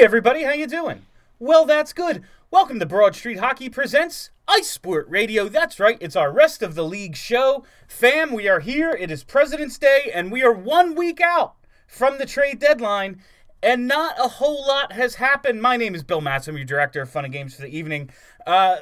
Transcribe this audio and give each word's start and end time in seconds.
Hey 0.00 0.06
everybody, 0.06 0.44
how 0.44 0.52
you 0.52 0.66
doing? 0.66 1.04
Well, 1.38 1.66
that's 1.66 1.92
good. 1.92 2.24
Welcome 2.50 2.80
to 2.80 2.86
Broad 2.86 3.14
Street 3.14 3.38
Hockey 3.38 3.68
presents 3.68 4.30
Ice 4.48 4.70
Sport 4.70 5.06
Radio. 5.10 5.46
That's 5.46 5.78
right, 5.78 5.98
it's 6.00 6.16
our 6.16 6.32
rest 6.32 6.62
of 6.62 6.74
the 6.74 6.86
league 6.86 7.16
show. 7.16 7.66
Fam, 7.86 8.32
we 8.32 8.48
are 8.48 8.60
here. 8.60 8.92
It 8.92 9.10
is 9.10 9.24
President's 9.24 9.76
Day, 9.76 10.10
and 10.14 10.32
we 10.32 10.42
are 10.42 10.54
one 10.54 10.94
week 10.94 11.20
out 11.20 11.56
from 11.86 12.16
the 12.16 12.24
trade 12.24 12.60
deadline, 12.60 13.20
and 13.62 13.86
not 13.86 14.14
a 14.18 14.28
whole 14.28 14.66
lot 14.66 14.92
has 14.92 15.16
happened. 15.16 15.60
My 15.60 15.76
name 15.76 15.94
is 15.94 16.02
Bill 16.02 16.22
Matz. 16.22 16.48
I'm 16.48 16.56
your 16.56 16.64
director 16.64 17.02
of 17.02 17.10
Fun 17.10 17.26
and 17.26 17.34
Games 17.34 17.54
for 17.54 17.60
the 17.60 17.76
evening. 17.76 18.08
Uh, 18.46 18.78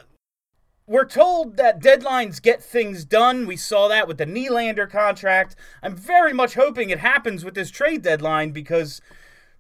we're 0.87 1.05
told 1.05 1.57
that 1.57 1.83
deadlines 1.83 2.41
get 2.41 2.63
things 2.63 3.05
done. 3.05 3.45
We 3.45 3.57
saw 3.57 3.89
that 3.89 4.07
with 4.07 4.19
the 4.19 4.27
Nylander 4.27 4.89
contract. 4.89 5.57
I'm 5.83 5.97
very 5.97 6.33
much 6.33 6.55
hoping 6.55 6.91
it 6.91 7.01
happens 7.01 7.45
with 7.45 7.55
this 7.55 7.73
trade 7.73 8.03
deadline 8.03 8.53
because 8.53 9.01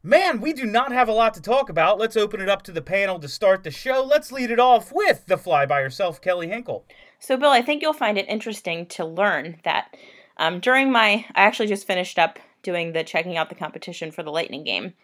Man, 0.02 0.40
we 0.40 0.52
do 0.52 0.64
not 0.64 0.92
have 0.92 1.08
a 1.08 1.12
lot 1.12 1.34
to 1.34 1.42
talk 1.42 1.68
about. 1.68 1.98
Let's 1.98 2.16
open 2.16 2.40
it 2.40 2.48
up 2.48 2.62
to 2.62 2.72
the 2.72 2.82
panel 2.82 3.18
to 3.18 3.28
start 3.28 3.64
the 3.64 3.70
show. 3.70 4.04
Let's 4.04 4.30
lead 4.30 4.50
it 4.50 4.60
off 4.60 4.92
with 4.92 5.27
the 5.27 5.36
fly 5.36 5.66
by 5.66 5.82
herself, 5.82 6.20
Kelly 6.20 6.48
Hinkle. 6.48 6.86
So, 7.18 7.36
Bill, 7.36 7.50
I 7.50 7.62
think 7.62 7.82
you'll 7.82 7.92
find 7.92 8.16
it 8.16 8.28
interesting 8.28 8.87
to 8.87 9.04
learn 9.04 9.59
that 9.64 9.96
um, 10.37 10.60
during 10.60 10.92
my, 10.92 11.26
I 11.34 11.42
actually 11.42 11.66
just 11.66 11.87
finished 11.87 12.18
up 12.18 12.38
doing 12.62 12.92
the 12.92 13.02
checking 13.02 13.37
out 13.37 13.48
the 13.48 13.56
competition 13.56 14.12
for 14.12 14.23
the 14.23 14.30
Lightning 14.30 14.62
game 14.62 14.95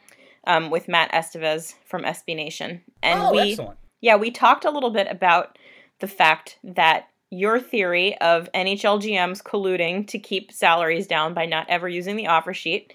um, 0.47 0.71
with 0.71 0.89
Matt 0.89 1.11
Estevez 1.13 1.75
from 1.85 2.03
SB 2.03 2.37
Nation, 2.37 2.83
and 3.03 3.21
oh, 3.21 3.33
we, 3.33 3.53
excellent. 3.53 3.79
yeah, 4.01 4.17
we 4.17 4.31
talked 4.31 4.65
a 4.65 4.71
little 4.71 4.91
bit 4.91 5.09
about 5.11 5.59
the 6.01 6.07
fact 6.07 6.59
that 6.63 7.09
your 7.31 7.59
theory 7.59 8.17
of 8.19 8.49
NHL 8.55 9.01
GMs 9.03 9.43
colluding 9.43 10.07
to 10.07 10.19
keep 10.19 10.53
salaries 10.53 11.07
down 11.09 11.35
by 11.35 11.47
not 11.47 11.69
ever 11.69 11.89
using 11.89 12.15
the 12.15 12.29
offer 12.29 12.55
sheet 12.55 12.93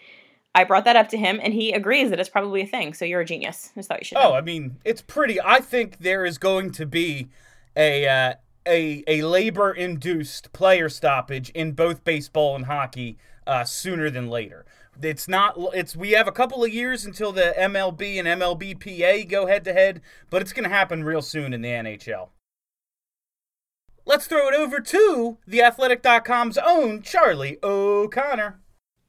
I 0.56 0.64
brought 0.64 0.86
that 0.86 0.96
up 0.96 1.10
to 1.10 1.18
him, 1.18 1.40
and 1.42 1.54
he 1.54 1.72
agrees 1.72 2.10
that 2.10 2.20
it's 2.20 2.30
probably 2.30 2.62
a 2.62 2.66
thing. 2.66 2.94
So 2.94 3.06
you're 3.06 3.22
a 3.22 3.26
genius. 3.26 3.72
I 3.78 3.82
thought 3.82 4.00
you 4.00 4.06
should. 4.06 4.18
Oh, 4.18 4.30
know. 4.30 4.36
I 4.36 4.42
mean, 4.42 4.78
it's 4.84 5.02
pretty. 5.02 5.40
I 5.42 5.60
think 5.60 6.00
there 6.00 6.26
is 6.26 6.38
going 6.38 6.72
to 6.72 6.86
be 6.86 7.30
a 7.76 8.08
uh, 8.08 8.34
a 8.66 9.04
a 9.08 9.22
labor 9.24 9.72
induced 9.72 10.52
player 10.54 10.90
stoppage 10.90 11.50
in 11.52 11.74
both 11.74 12.04
baseball 12.04 12.56
and 12.56 12.66
hockey 12.66 13.18
uh, 13.46 13.64
sooner 13.64 14.10
than 14.10 14.30
later. 14.30 14.66
It's 15.02 15.28
not. 15.28 15.56
It's 15.74 15.96
we 15.96 16.12
have 16.12 16.28
a 16.28 16.32
couple 16.32 16.64
of 16.64 16.74
years 16.74 17.06
until 17.06 17.32
the 17.32 17.54
MLB 17.58 18.20
and 18.20 18.28
MLBPA 18.28 19.30
go 19.30 19.46
head 19.46 19.64
to 19.66 19.74
head, 19.74 20.02
but 20.30 20.42
it's 20.42 20.54
going 20.54 20.64
to 20.64 20.76
happen 20.76 21.04
real 21.04 21.22
soon 21.22 21.54
in 21.54 21.62
the 21.62 21.70
NHL. 21.70 22.30
Let's 24.06 24.26
throw 24.26 24.48
it 24.48 24.56
over 24.56 24.80
to 24.80 25.38
the 25.46 25.58
theathletic.com's 25.58 26.58
own 26.58 27.04
Charlie 27.04 27.60
O'Connor. 27.62 28.60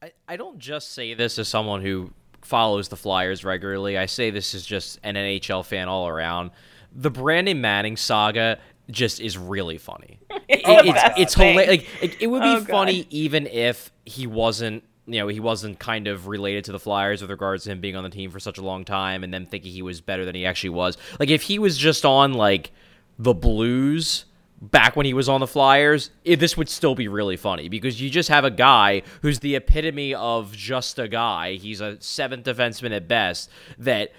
I, 0.03 0.13
I 0.27 0.37
don't 0.37 0.59
just 0.59 0.93
say 0.93 1.13
this 1.15 1.39
as 1.39 1.49
someone 1.49 1.83
who 1.83 2.11
follows 2.41 2.89
the 2.89 2.97
Flyers 2.97 3.45
regularly. 3.45 3.99
I 3.99 4.07
say 4.07 4.31
this 4.31 4.55
as 4.55 4.65
just 4.65 4.99
an 5.03 5.15
NHL 5.15 5.65
fan 5.65 5.89
all 5.89 6.09
around. 6.09 6.53
The 6.93 7.11
Brandon 7.11 7.61
Manning 7.61 7.97
saga 7.97 8.59
just 8.91 9.21
is 9.21 9.37
really 9.37 9.79
funny. 9.79 10.19
It, 10.53 10.63
it's 10.67 11.19
it's 11.21 11.35
hilarious. 11.35 11.69
Like 11.69 12.03
it, 12.03 12.23
it, 12.23 12.27
would 12.27 12.43
be 12.43 12.49
oh, 12.49 12.61
funny 12.65 13.07
even 13.11 13.47
if 13.47 13.93
he 14.05 14.27
wasn't 14.27 14.83
you 15.07 15.21
know 15.21 15.29
he 15.29 15.39
wasn't 15.39 15.79
kind 15.79 16.09
of 16.09 16.27
related 16.27 16.65
to 16.65 16.73
the 16.73 16.81
Flyers 16.81 17.21
with 17.23 17.31
regards 17.31 17.65
to 17.65 17.71
him 17.71 17.81
being 17.81 17.95
on 17.95 18.03
the 18.03 18.11
team 18.11 18.33
for 18.33 18.41
such 18.41 18.59
a 18.59 18.63
long 18.63 18.85
time 18.85 19.23
and 19.23 19.33
them 19.33 19.47
thinking 19.47 19.71
he 19.71 19.83
was 19.83 20.01
better 20.01 20.25
than 20.25 20.35
he 20.35 20.45
actually 20.45 20.71
was. 20.71 20.99
Like 21.21 21.29
if 21.29 21.43
he 21.43 21.61
was 21.61 21.79
just 21.79 22.05
on 22.05 22.33
like 22.35 22.73
the 23.17 23.33
Blues 23.33 24.25
back 24.61 24.95
when 24.95 25.07
he 25.07 25.15
was 25.15 25.29
on 25.29 25.41
the 25.41 25.47
Flyers, 25.47 26.11
it, 26.25 26.37
this 26.37 26.57
would 26.57 26.69
still 26.69 26.95
be 26.95 27.09
really 27.09 27.37
funny 27.37 27.69
because 27.69 28.01
you 28.01 28.11
just 28.11 28.29
have 28.29 28.45
a 28.45 28.51
guy 28.51 29.03
who's 29.23 29.41
the 29.41 29.57
epitome 29.57 30.15
of 30.15 30.53
just 30.53 30.99
a 30.99 31.09
guy. 31.09 31.55
He's 31.55 31.81
a 31.81 32.01
seventh 32.01 32.45
defenseman 32.45 32.95
at 32.95 33.09
best 33.09 33.51
that 33.79 34.13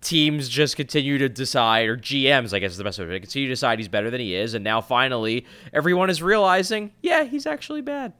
teams 0.00 0.48
just 0.48 0.76
continue 0.76 1.18
to 1.18 1.28
decide, 1.28 1.88
or 1.88 1.96
GMs, 1.96 2.54
I 2.54 2.58
guess 2.58 2.72
is 2.72 2.78
the 2.78 2.84
best 2.84 2.98
way 2.98 3.06
to 3.06 3.20
continue 3.20 3.48
to 3.48 3.52
decide 3.52 3.78
he's 3.78 3.88
better 3.88 4.10
than 4.10 4.20
he 4.20 4.34
is. 4.34 4.54
And 4.54 4.64
now 4.64 4.80
finally, 4.80 5.46
everyone 5.72 6.10
is 6.10 6.22
realizing, 6.22 6.92
yeah, 7.02 7.24
he's 7.24 7.46
actually 7.46 7.82
bad. 7.82 8.12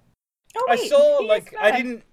Oh, 0.57 0.67
wait, 0.69 0.81
I 0.81 0.89
saw, 0.89 1.19
like, 1.27 1.55
I 1.61 1.71
didn't 1.73 2.05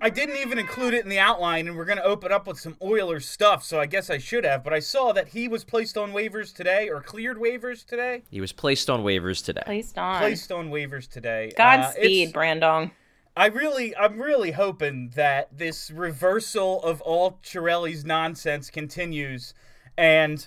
I 0.00 0.10
didn't 0.10 0.36
even 0.36 0.58
include 0.58 0.94
it 0.94 1.02
in 1.02 1.10
the 1.10 1.18
outline, 1.18 1.66
and 1.66 1.76
we're 1.76 1.84
going 1.84 1.98
to 1.98 2.04
open 2.04 2.30
up 2.30 2.46
with 2.46 2.58
some 2.58 2.76
Oilers 2.80 3.26
stuff, 3.26 3.64
so 3.64 3.80
I 3.80 3.86
guess 3.86 4.10
I 4.10 4.18
should 4.18 4.44
have. 4.44 4.62
But 4.62 4.72
I 4.72 4.78
saw 4.78 5.12
that 5.12 5.28
he 5.28 5.48
was 5.48 5.64
placed 5.64 5.98
on 5.98 6.12
waivers 6.12 6.54
today, 6.54 6.88
or 6.88 7.00
cleared 7.00 7.38
waivers 7.38 7.84
today. 7.84 8.22
He 8.30 8.40
was 8.40 8.52
placed 8.52 8.88
on 8.88 9.02
waivers 9.02 9.44
today. 9.44 9.62
Placed 9.64 9.98
on. 9.98 10.20
Placed 10.20 10.52
on 10.52 10.70
waivers 10.70 11.08
today. 11.08 11.52
Godspeed, 11.56 12.28
uh, 12.28 12.32
Brandon. 12.32 12.90
I 13.36 13.46
really, 13.46 13.96
I'm 13.96 14.20
really 14.20 14.52
hoping 14.52 15.12
that 15.14 15.56
this 15.56 15.90
reversal 15.90 16.82
of 16.82 17.00
all 17.02 17.38
Chiarelli's 17.42 18.04
nonsense 18.04 18.70
continues, 18.70 19.54
and 19.96 20.46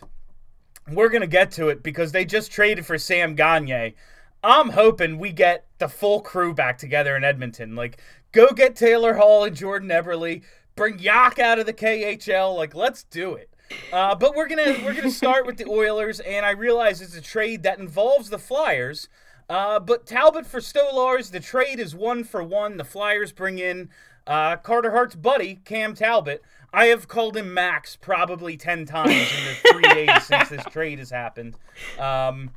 we're 0.89 1.09
going 1.09 1.21
to 1.21 1.27
get 1.27 1.51
to 1.51 1.69
it 1.69 1.83
because 1.83 2.11
they 2.11 2.25
just 2.25 2.51
traded 2.51 2.85
for 2.85 2.97
Sam 2.97 3.35
Gagne. 3.35 3.95
I'm 4.43 4.69
hoping 4.71 5.19
we 5.19 5.31
get 5.31 5.67
the 5.77 5.87
full 5.87 6.19
crew 6.21 6.53
back 6.53 6.77
together 6.77 7.15
in 7.15 7.23
Edmonton. 7.23 7.75
Like 7.75 8.01
Go 8.31 8.49
get 8.51 8.75
Taylor 8.75 9.15
Hall 9.15 9.43
and 9.43 9.55
Jordan 9.55 9.89
Eberle. 9.89 10.41
Bring 10.75 10.99
Yak 10.99 11.37
out 11.39 11.59
of 11.59 11.65
the 11.65 11.73
KHL. 11.73 12.55
Like, 12.55 12.73
let's 12.73 13.03
do 13.03 13.35
it. 13.35 13.49
Uh, 13.91 14.15
but 14.15 14.35
we're 14.35 14.47
gonna 14.47 14.77
we're 14.83 14.93
gonna 14.93 15.11
start 15.11 15.45
with 15.45 15.57
the 15.57 15.65
Oilers, 15.69 16.19
and 16.19 16.45
I 16.45 16.51
realize 16.51 17.01
it's 17.01 17.15
a 17.15 17.21
trade 17.21 17.63
that 17.63 17.79
involves 17.79 18.29
the 18.29 18.39
Flyers. 18.39 19.07
Uh, 19.49 19.79
but 19.79 20.05
Talbot 20.05 20.45
for 20.45 20.59
Stolarz, 20.59 21.31
the 21.31 21.39
trade 21.39 21.79
is 21.79 21.93
one 21.95 22.23
for 22.23 22.43
one. 22.43 22.77
The 22.77 22.85
Flyers 22.85 23.31
bring 23.31 23.59
in 23.59 23.89
uh, 24.25 24.57
Carter 24.57 24.91
Hart's 24.91 25.15
buddy 25.15 25.59
Cam 25.65 25.93
Talbot. 25.93 26.41
I 26.73 26.85
have 26.85 27.07
called 27.09 27.35
him 27.35 27.53
Max 27.53 27.97
probably 27.97 28.55
ten 28.55 28.85
times 28.85 29.11
in 29.11 29.45
the 29.45 29.55
three 29.71 29.93
days 29.93 30.23
since 30.25 30.49
this 30.49 30.63
trade 30.69 30.99
has 30.99 31.09
happened. 31.09 31.55
Um, 31.99 32.51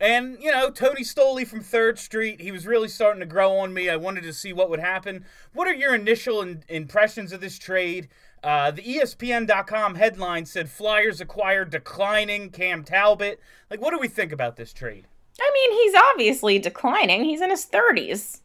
and, 0.00 0.38
you 0.40 0.50
know, 0.50 0.70
Tony 0.70 1.02
Stoley 1.02 1.46
from 1.46 1.60
3rd 1.60 1.98
Street, 1.98 2.40
he 2.40 2.52
was 2.52 2.66
really 2.66 2.88
starting 2.88 3.20
to 3.20 3.26
grow 3.26 3.56
on 3.58 3.74
me. 3.74 3.88
I 3.88 3.96
wanted 3.96 4.22
to 4.22 4.32
see 4.32 4.52
what 4.52 4.70
would 4.70 4.80
happen. 4.80 5.24
What 5.52 5.66
are 5.66 5.74
your 5.74 5.94
initial 5.94 6.40
in- 6.40 6.64
impressions 6.68 7.32
of 7.32 7.40
this 7.40 7.58
trade? 7.58 8.08
Uh, 8.42 8.70
the 8.70 8.82
ESPN.com 8.82 9.96
headline 9.96 10.46
said 10.46 10.70
Flyers 10.70 11.20
acquired 11.20 11.70
declining 11.70 12.50
Cam 12.50 12.84
Talbot. 12.84 13.40
Like, 13.70 13.80
what 13.80 13.90
do 13.90 13.98
we 13.98 14.08
think 14.08 14.30
about 14.30 14.56
this 14.56 14.72
trade? 14.72 15.06
I 15.40 15.50
mean, 15.52 15.72
he's 15.72 15.94
obviously 16.12 16.58
declining. 16.58 17.24
He's 17.24 17.40
in 17.40 17.50
his 17.50 17.66
30s. 17.66 18.40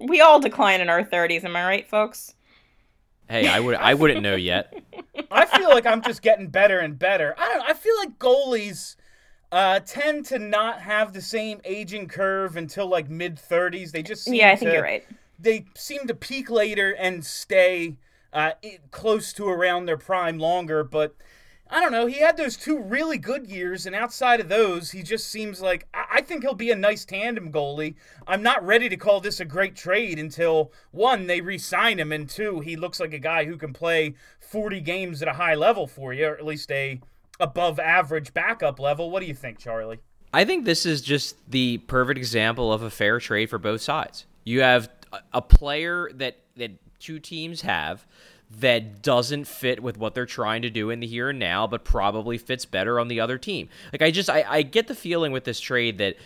We 0.00 0.20
all 0.20 0.40
decline 0.40 0.80
in 0.80 0.88
our 0.88 1.04
30s, 1.04 1.44
am 1.44 1.54
I 1.56 1.64
right, 1.64 1.88
folks? 1.88 2.34
Hey, 3.28 3.46
I 3.46 3.60
would 3.60 3.76
I 3.76 3.94
wouldn't 3.94 4.20
know 4.20 4.34
yet. 4.34 4.74
I 5.30 5.46
feel 5.46 5.70
like 5.70 5.86
I'm 5.86 6.02
just 6.02 6.22
getting 6.22 6.48
better 6.48 6.80
and 6.80 6.98
better. 6.98 7.34
I 7.38 7.48
don't 7.48 7.70
I 7.70 7.72
feel 7.72 7.96
like 7.98 8.18
goalies 8.18 8.96
uh, 9.52 9.80
tend 9.80 10.24
to 10.24 10.38
not 10.38 10.80
have 10.80 11.12
the 11.12 11.20
same 11.20 11.60
aging 11.64 12.08
curve 12.08 12.56
until 12.56 12.88
like 12.88 13.10
mid 13.10 13.36
30s. 13.36 13.92
They 13.92 14.02
just 14.02 14.26
yeah, 14.26 14.50
I 14.50 14.56
think 14.56 14.70
to, 14.70 14.74
you're 14.74 14.82
right. 14.82 15.04
They 15.38 15.66
seem 15.76 16.06
to 16.06 16.14
peak 16.14 16.50
later 16.50 16.92
and 16.92 17.24
stay 17.24 17.96
uh, 18.32 18.52
close 18.90 19.32
to 19.34 19.46
around 19.46 19.84
their 19.84 19.98
prime 19.98 20.38
longer. 20.38 20.82
But 20.82 21.14
I 21.68 21.80
don't 21.80 21.92
know. 21.92 22.06
He 22.06 22.20
had 22.20 22.38
those 22.38 22.56
two 22.56 22.78
really 22.78 23.18
good 23.18 23.46
years, 23.46 23.84
and 23.84 23.94
outside 23.94 24.40
of 24.40 24.48
those, 24.48 24.90
he 24.92 25.02
just 25.02 25.28
seems 25.28 25.60
like 25.60 25.86
I, 25.92 26.04
I 26.12 26.20
think 26.22 26.42
he'll 26.42 26.54
be 26.54 26.70
a 26.70 26.76
nice 26.76 27.04
tandem 27.04 27.52
goalie. 27.52 27.94
I'm 28.26 28.42
not 28.42 28.64
ready 28.64 28.88
to 28.88 28.96
call 28.96 29.20
this 29.20 29.38
a 29.38 29.44
great 29.44 29.76
trade 29.76 30.18
until 30.18 30.72
one 30.92 31.26
they 31.26 31.42
re-sign 31.42 31.98
him, 31.98 32.10
and 32.10 32.26
two 32.26 32.60
he 32.60 32.74
looks 32.74 32.98
like 32.98 33.12
a 33.12 33.18
guy 33.18 33.44
who 33.44 33.58
can 33.58 33.74
play 33.74 34.14
40 34.40 34.80
games 34.80 35.20
at 35.20 35.28
a 35.28 35.34
high 35.34 35.54
level 35.54 35.86
for 35.86 36.14
you, 36.14 36.28
or 36.28 36.38
at 36.38 36.46
least 36.46 36.70
a 36.72 37.00
above 37.40 37.78
average 37.78 38.34
backup 38.34 38.78
level. 38.78 39.10
What 39.10 39.20
do 39.20 39.26
you 39.26 39.34
think, 39.34 39.58
Charlie? 39.58 40.00
I 40.32 40.44
think 40.44 40.64
this 40.64 40.86
is 40.86 41.02
just 41.02 41.36
the 41.50 41.78
perfect 41.78 42.18
example 42.18 42.72
of 42.72 42.82
a 42.82 42.90
fair 42.90 43.20
trade 43.20 43.50
for 43.50 43.58
both 43.58 43.82
sides. 43.82 44.26
You 44.44 44.62
have 44.62 44.88
a 45.32 45.42
player 45.42 46.10
that 46.14 46.38
that 46.56 46.72
two 46.98 47.18
teams 47.18 47.62
have 47.62 48.06
that 48.60 49.02
doesn't 49.02 49.46
fit 49.46 49.82
with 49.82 49.96
what 49.96 50.14
they're 50.14 50.26
trying 50.26 50.62
to 50.62 50.70
do 50.70 50.90
in 50.90 51.00
the 51.00 51.06
here 51.06 51.30
and 51.30 51.38
now, 51.38 51.66
but 51.66 51.84
probably 51.84 52.36
fits 52.36 52.64
better 52.66 53.00
on 53.00 53.08
the 53.08 53.20
other 53.20 53.38
team. 53.38 53.68
Like 53.92 54.02
I 54.02 54.10
just 54.10 54.28
I, 54.28 54.44
I 54.46 54.62
get 54.62 54.88
the 54.88 54.94
feeling 54.94 55.32
with 55.32 55.44
this 55.44 55.60
trade 55.60 55.98
that 55.98 56.16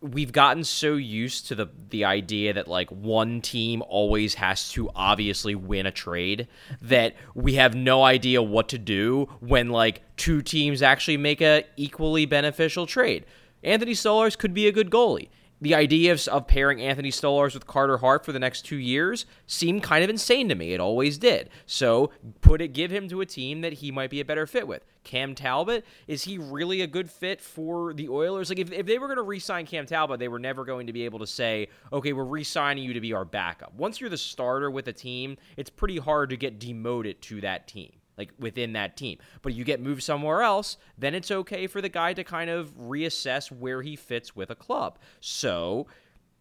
we've 0.00 0.32
gotten 0.32 0.62
so 0.62 0.94
used 0.94 1.46
to 1.48 1.54
the 1.54 1.66
the 1.90 2.04
idea 2.04 2.52
that 2.52 2.68
like 2.68 2.90
one 2.90 3.40
team 3.40 3.82
always 3.88 4.34
has 4.34 4.70
to 4.70 4.90
obviously 4.94 5.54
win 5.54 5.86
a 5.86 5.90
trade 5.90 6.48
that 6.82 7.14
we 7.34 7.54
have 7.54 7.74
no 7.74 8.04
idea 8.04 8.42
what 8.42 8.68
to 8.68 8.78
do 8.78 9.28
when 9.40 9.70
like 9.70 10.02
two 10.16 10.42
teams 10.42 10.82
actually 10.82 11.16
make 11.16 11.40
a 11.40 11.64
equally 11.76 12.26
beneficial 12.26 12.86
trade. 12.86 13.24
Anthony 13.62 13.92
Stolarz 13.92 14.36
could 14.36 14.54
be 14.54 14.68
a 14.68 14.72
good 14.72 14.90
goalie 14.90 15.28
the 15.60 15.74
idea 15.74 16.12
of, 16.12 16.26
of 16.28 16.46
pairing 16.46 16.82
Anthony 16.82 17.10
Stolarz 17.10 17.54
with 17.54 17.66
Carter 17.66 17.98
Hart 17.98 18.24
for 18.24 18.32
the 18.32 18.38
next 18.38 18.62
two 18.62 18.76
years 18.76 19.24
seemed 19.46 19.82
kind 19.82 20.04
of 20.04 20.10
insane 20.10 20.48
to 20.50 20.54
me. 20.54 20.74
It 20.74 20.80
always 20.80 21.16
did. 21.16 21.48
So 21.64 22.10
put 22.40 22.60
it, 22.60 22.68
give 22.68 22.90
him 22.90 23.08
to 23.08 23.22
a 23.22 23.26
team 23.26 23.62
that 23.62 23.74
he 23.74 23.90
might 23.90 24.10
be 24.10 24.20
a 24.20 24.24
better 24.24 24.46
fit 24.46 24.68
with. 24.68 24.84
Cam 25.02 25.34
Talbot, 25.34 25.84
is 26.08 26.24
he 26.24 26.36
really 26.36 26.82
a 26.82 26.86
good 26.86 27.10
fit 27.10 27.40
for 27.40 27.94
the 27.94 28.08
Oilers? 28.08 28.48
Like 28.50 28.58
if, 28.58 28.72
if 28.72 28.86
they 28.86 28.98
were 28.98 29.06
going 29.06 29.18
to 29.18 29.22
re-sign 29.22 29.64
Cam 29.64 29.86
Talbot, 29.86 30.18
they 30.18 30.28
were 30.28 30.38
never 30.38 30.64
going 30.64 30.88
to 30.88 30.92
be 30.92 31.04
able 31.04 31.20
to 31.20 31.26
say, 31.26 31.68
okay, 31.92 32.12
we're 32.12 32.24
re-signing 32.24 32.84
you 32.84 32.92
to 32.92 33.00
be 33.00 33.12
our 33.12 33.24
backup. 33.24 33.72
Once 33.74 34.00
you're 34.00 34.10
the 34.10 34.18
starter 34.18 34.70
with 34.70 34.88
a 34.88 34.92
team, 34.92 35.36
it's 35.56 35.70
pretty 35.70 35.98
hard 35.98 36.30
to 36.30 36.36
get 36.36 36.58
demoted 36.58 37.22
to 37.22 37.40
that 37.40 37.66
team. 37.66 37.92
Like 38.18 38.32
within 38.38 38.72
that 38.74 38.96
team. 38.96 39.18
But 39.42 39.54
you 39.54 39.64
get 39.64 39.80
moved 39.80 40.02
somewhere 40.02 40.42
else, 40.42 40.76
then 40.98 41.14
it's 41.14 41.30
okay 41.30 41.66
for 41.66 41.80
the 41.80 41.88
guy 41.88 42.12
to 42.14 42.24
kind 42.24 42.50
of 42.50 42.76
reassess 42.76 43.50
where 43.50 43.82
he 43.82 43.96
fits 43.96 44.34
with 44.34 44.50
a 44.50 44.54
club. 44.54 44.98
So 45.20 45.86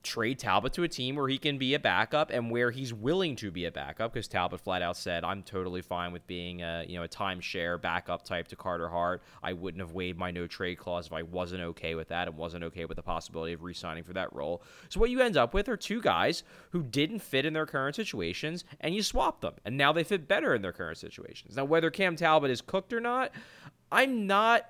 trade 0.05 0.39
Talbot 0.39 0.71
to 0.73 0.83
a 0.83 0.87
team 0.87 1.15
where 1.15 1.27
he 1.27 1.37
can 1.37 1.57
be 1.57 1.73
a 1.73 1.79
backup 1.79 2.29
and 2.29 2.49
where 2.49 2.71
he's 2.71 2.93
willing 2.93 3.35
to 3.37 3.51
be 3.51 3.65
a 3.65 3.71
backup 3.71 4.13
because 4.13 4.27
Talbot 4.27 4.61
flat 4.61 4.81
out 4.81 4.95
said, 4.95 5.23
I'm 5.23 5.43
totally 5.43 5.81
fine 5.81 6.13
with 6.13 6.25
being 6.27 6.61
a, 6.61 6.85
you 6.87 6.95
know, 6.95 7.03
a 7.03 7.07
timeshare 7.07 7.81
backup 7.81 8.23
type 8.23 8.47
to 8.49 8.55
Carter 8.55 8.87
Hart. 8.87 9.23
I 9.43 9.53
wouldn't 9.53 9.81
have 9.81 9.91
waived 9.91 10.17
my 10.17 10.31
no 10.31 10.47
trade 10.47 10.77
clause 10.77 11.07
if 11.07 11.13
I 11.13 11.23
wasn't 11.23 11.63
okay 11.63 11.95
with 11.95 12.07
that 12.09 12.27
and 12.27 12.37
wasn't 12.37 12.63
okay 12.65 12.85
with 12.85 12.95
the 12.95 13.03
possibility 13.03 13.53
of 13.53 13.63
re 13.63 13.73
signing 13.73 14.03
for 14.03 14.13
that 14.13 14.31
role. 14.31 14.61
So 14.89 14.99
what 14.99 15.09
you 15.09 15.21
end 15.21 15.35
up 15.35 15.53
with 15.53 15.67
are 15.67 15.77
two 15.77 16.01
guys 16.01 16.43
who 16.69 16.83
didn't 16.83 17.19
fit 17.19 17.45
in 17.45 17.53
their 17.53 17.65
current 17.65 17.95
situations 17.95 18.63
and 18.79 18.93
you 18.93 19.01
swap 19.01 19.41
them 19.41 19.55
and 19.65 19.75
now 19.75 19.91
they 19.91 20.03
fit 20.03 20.27
better 20.27 20.53
in 20.53 20.61
their 20.61 20.73
current 20.73 20.99
situations. 20.99 21.57
Now, 21.57 21.65
whether 21.65 21.89
Cam 21.89 22.15
Talbot 22.15 22.51
is 22.51 22.61
cooked 22.61 22.93
or 22.93 23.01
not, 23.01 23.31
I'm 23.91 24.27
not 24.27 24.69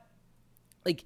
like 0.85 1.03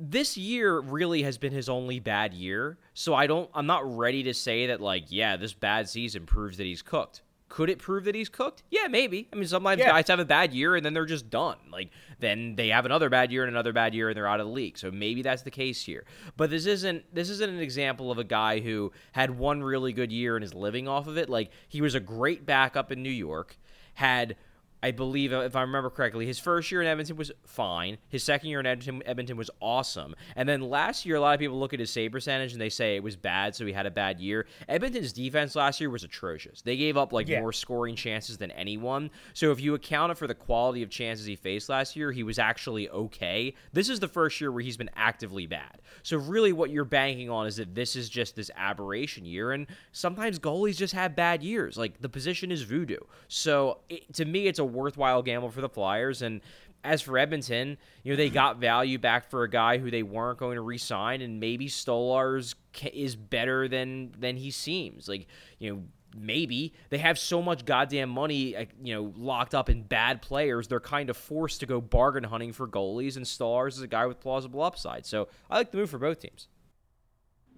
this 0.00 0.36
year 0.36 0.80
really 0.80 1.22
has 1.22 1.36
been 1.38 1.52
his 1.52 1.68
only 1.68 2.00
bad 2.00 2.32
year. 2.34 2.78
So 2.94 3.14
I 3.14 3.26
don't 3.26 3.50
I'm 3.54 3.66
not 3.66 3.82
ready 3.96 4.22
to 4.24 4.34
say 4.34 4.66
that 4.68 4.80
like, 4.80 5.04
yeah, 5.08 5.36
this 5.36 5.52
bad 5.52 5.88
season 5.88 6.26
proves 6.26 6.56
that 6.56 6.64
he's 6.64 6.82
cooked. 6.82 7.22
Could 7.48 7.68
it 7.68 7.80
prove 7.80 8.04
that 8.04 8.14
he's 8.14 8.28
cooked? 8.28 8.62
Yeah, 8.70 8.86
maybe. 8.86 9.28
I 9.32 9.36
mean, 9.36 9.48
sometimes 9.48 9.80
Yeah. 9.80 9.88
guys 9.88 10.06
have 10.06 10.20
a 10.20 10.24
bad 10.24 10.54
year 10.54 10.76
and 10.76 10.86
then 10.86 10.94
they're 10.94 11.04
just 11.04 11.28
done. 11.30 11.56
Like 11.70 11.90
then 12.20 12.54
they 12.54 12.68
have 12.68 12.86
another 12.86 13.10
bad 13.10 13.32
year 13.32 13.42
and 13.42 13.50
another 13.50 13.72
bad 13.72 13.92
year 13.92 14.08
and 14.08 14.16
they're 14.16 14.28
out 14.28 14.38
of 14.40 14.46
the 14.46 14.52
league. 14.52 14.78
So 14.78 14.90
maybe 14.92 15.20
that's 15.22 15.42
the 15.42 15.50
case 15.50 15.82
here. 15.82 16.04
But 16.36 16.50
this 16.50 16.64
isn't 16.66 17.12
this 17.14 17.28
isn't 17.28 17.50
an 17.50 17.58
example 17.60 18.10
of 18.10 18.18
a 18.18 18.24
guy 18.24 18.60
who 18.60 18.92
had 19.12 19.36
one 19.36 19.62
really 19.62 19.92
good 19.92 20.12
year 20.12 20.36
and 20.36 20.44
is 20.44 20.54
living 20.54 20.86
off 20.88 21.08
of 21.08 21.18
it. 21.18 21.28
Like 21.28 21.50
he 21.68 21.80
was 21.82 21.94
a 21.96 22.00
great 22.00 22.46
backup 22.46 22.92
in 22.92 23.02
New 23.02 23.10
York, 23.10 23.58
had 23.94 24.36
I 24.82 24.90
believe, 24.92 25.32
if 25.32 25.54
I 25.56 25.60
remember 25.62 25.90
correctly, 25.90 26.26
his 26.26 26.38
first 26.38 26.70
year 26.72 26.80
in 26.80 26.86
Edmonton 26.88 27.16
was 27.16 27.30
fine. 27.44 27.98
His 28.08 28.22
second 28.24 28.48
year 28.48 28.60
in 28.60 28.66
Edmonton, 28.66 29.02
Edmonton 29.06 29.36
was 29.36 29.50
awesome. 29.60 30.14
And 30.36 30.48
then 30.48 30.62
last 30.62 31.04
year, 31.04 31.16
a 31.16 31.20
lot 31.20 31.34
of 31.34 31.40
people 31.40 31.58
look 31.58 31.74
at 31.74 31.80
his 31.80 31.90
save 31.90 32.12
percentage 32.12 32.52
and 32.52 32.60
they 32.60 32.68
say 32.70 32.96
it 32.96 33.02
was 33.02 33.16
bad, 33.16 33.54
so 33.54 33.66
he 33.66 33.72
had 33.72 33.86
a 33.86 33.90
bad 33.90 34.20
year. 34.20 34.46
Edmonton's 34.68 35.12
defense 35.12 35.54
last 35.54 35.80
year 35.80 35.90
was 35.90 36.04
atrocious. 36.04 36.62
They 36.62 36.76
gave 36.76 36.96
up 36.96 37.12
like 37.12 37.28
Yeah. 37.28 37.40
more 37.40 37.52
scoring 37.52 37.94
chances 37.94 38.38
than 38.38 38.50
anyone. 38.52 39.10
So 39.34 39.50
if 39.52 39.60
you 39.60 39.74
accounted 39.74 40.16
for 40.18 40.26
the 40.26 40.34
quality 40.34 40.82
of 40.82 40.90
chances 40.90 41.26
he 41.26 41.36
faced 41.36 41.68
last 41.68 41.94
year, 41.96 42.12
he 42.12 42.22
was 42.22 42.38
actually 42.38 42.88
okay. 42.88 43.54
This 43.72 43.88
is 43.88 44.00
the 44.00 44.08
first 44.08 44.40
year 44.40 44.50
where 44.50 44.62
he's 44.62 44.76
been 44.76 44.90
actively 44.96 45.46
bad. 45.46 45.80
So 46.02 46.16
really, 46.16 46.52
what 46.52 46.70
you're 46.70 46.84
banking 46.84 47.28
on 47.28 47.46
is 47.46 47.56
that 47.56 47.74
this 47.74 47.96
is 47.96 48.08
just 48.08 48.34
this 48.36 48.50
aberration 48.56 49.24
year, 49.26 49.52
and 49.52 49.66
sometimes 49.92 50.38
goalies 50.38 50.76
just 50.76 50.94
have 50.94 51.14
bad 51.14 51.42
years. 51.42 51.76
Like 51.76 52.00
the 52.00 52.08
position 52.08 52.50
is 52.50 52.62
voodoo. 52.62 52.96
So 53.28 53.78
it, 53.88 54.12
to 54.14 54.24
me, 54.24 54.46
it's 54.46 54.58
a 54.58 54.64
worthwhile 54.72 55.22
gamble 55.22 55.50
for 55.50 55.60
the 55.60 55.68
Flyers. 55.68 56.22
And 56.22 56.40
as 56.82 57.02
for 57.02 57.18
Edmonton, 57.18 57.76
you 58.02 58.12
know 58.12 58.16
they 58.16 58.30
got 58.30 58.58
value 58.58 58.98
back 58.98 59.30
for 59.30 59.42
a 59.42 59.50
guy 59.50 59.78
who 59.78 59.90
they 59.90 60.02
weren't 60.02 60.38
going 60.38 60.56
to 60.56 60.62
re-sign, 60.62 61.20
and 61.20 61.38
maybe 61.40 61.68
Stolarz 61.68 62.54
is 62.92 63.16
better 63.16 63.68
than 63.68 64.12
than 64.18 64.36
he 64.36 64.50
seems. 64.50 65.08
Like 65.08 65.26
you 65.58 65.74
know 65.74 65.82
maybe 66.16 66.74
they 66.88 66.98
have 66.98 67.18
so 67.18 67.40
much 67.40 67.64
goddamn 67.64 68.10
money 68.10 68.56
uh, 68.56 68.64
you 68.82 68.94
know 68.94 69.12
locked 69.16 69.54
up 69.54 69.68
in 69.68 69.82
bad 69.82 70.20
players 70.20 70.68
they're 70.68 70.80
kind 70.80 71.10
of 71.10 71.16
forced 71.16 71.60
to 71.60 71.66
go 71.66 71.80
bargain 71.80 72.24
hunting 72.24 72.52
for 72.52 72.66
goalies 72.66 73.16
and 73.16 73.26
stars 73.26 73.76
is 73.76 73.82
a 73.82 73.86
guy 73.86 74.06
with 74.06 74.18
plausible 74.20 74.62
upside 74.62 75.06
so 75.06 75.28
i 75.48 75.56
like 75.56 75.70
the 75.70 75.76
move 75.76 75.90
for 75.90 75.98
both 75.98 76.18
teams 76.20 76.48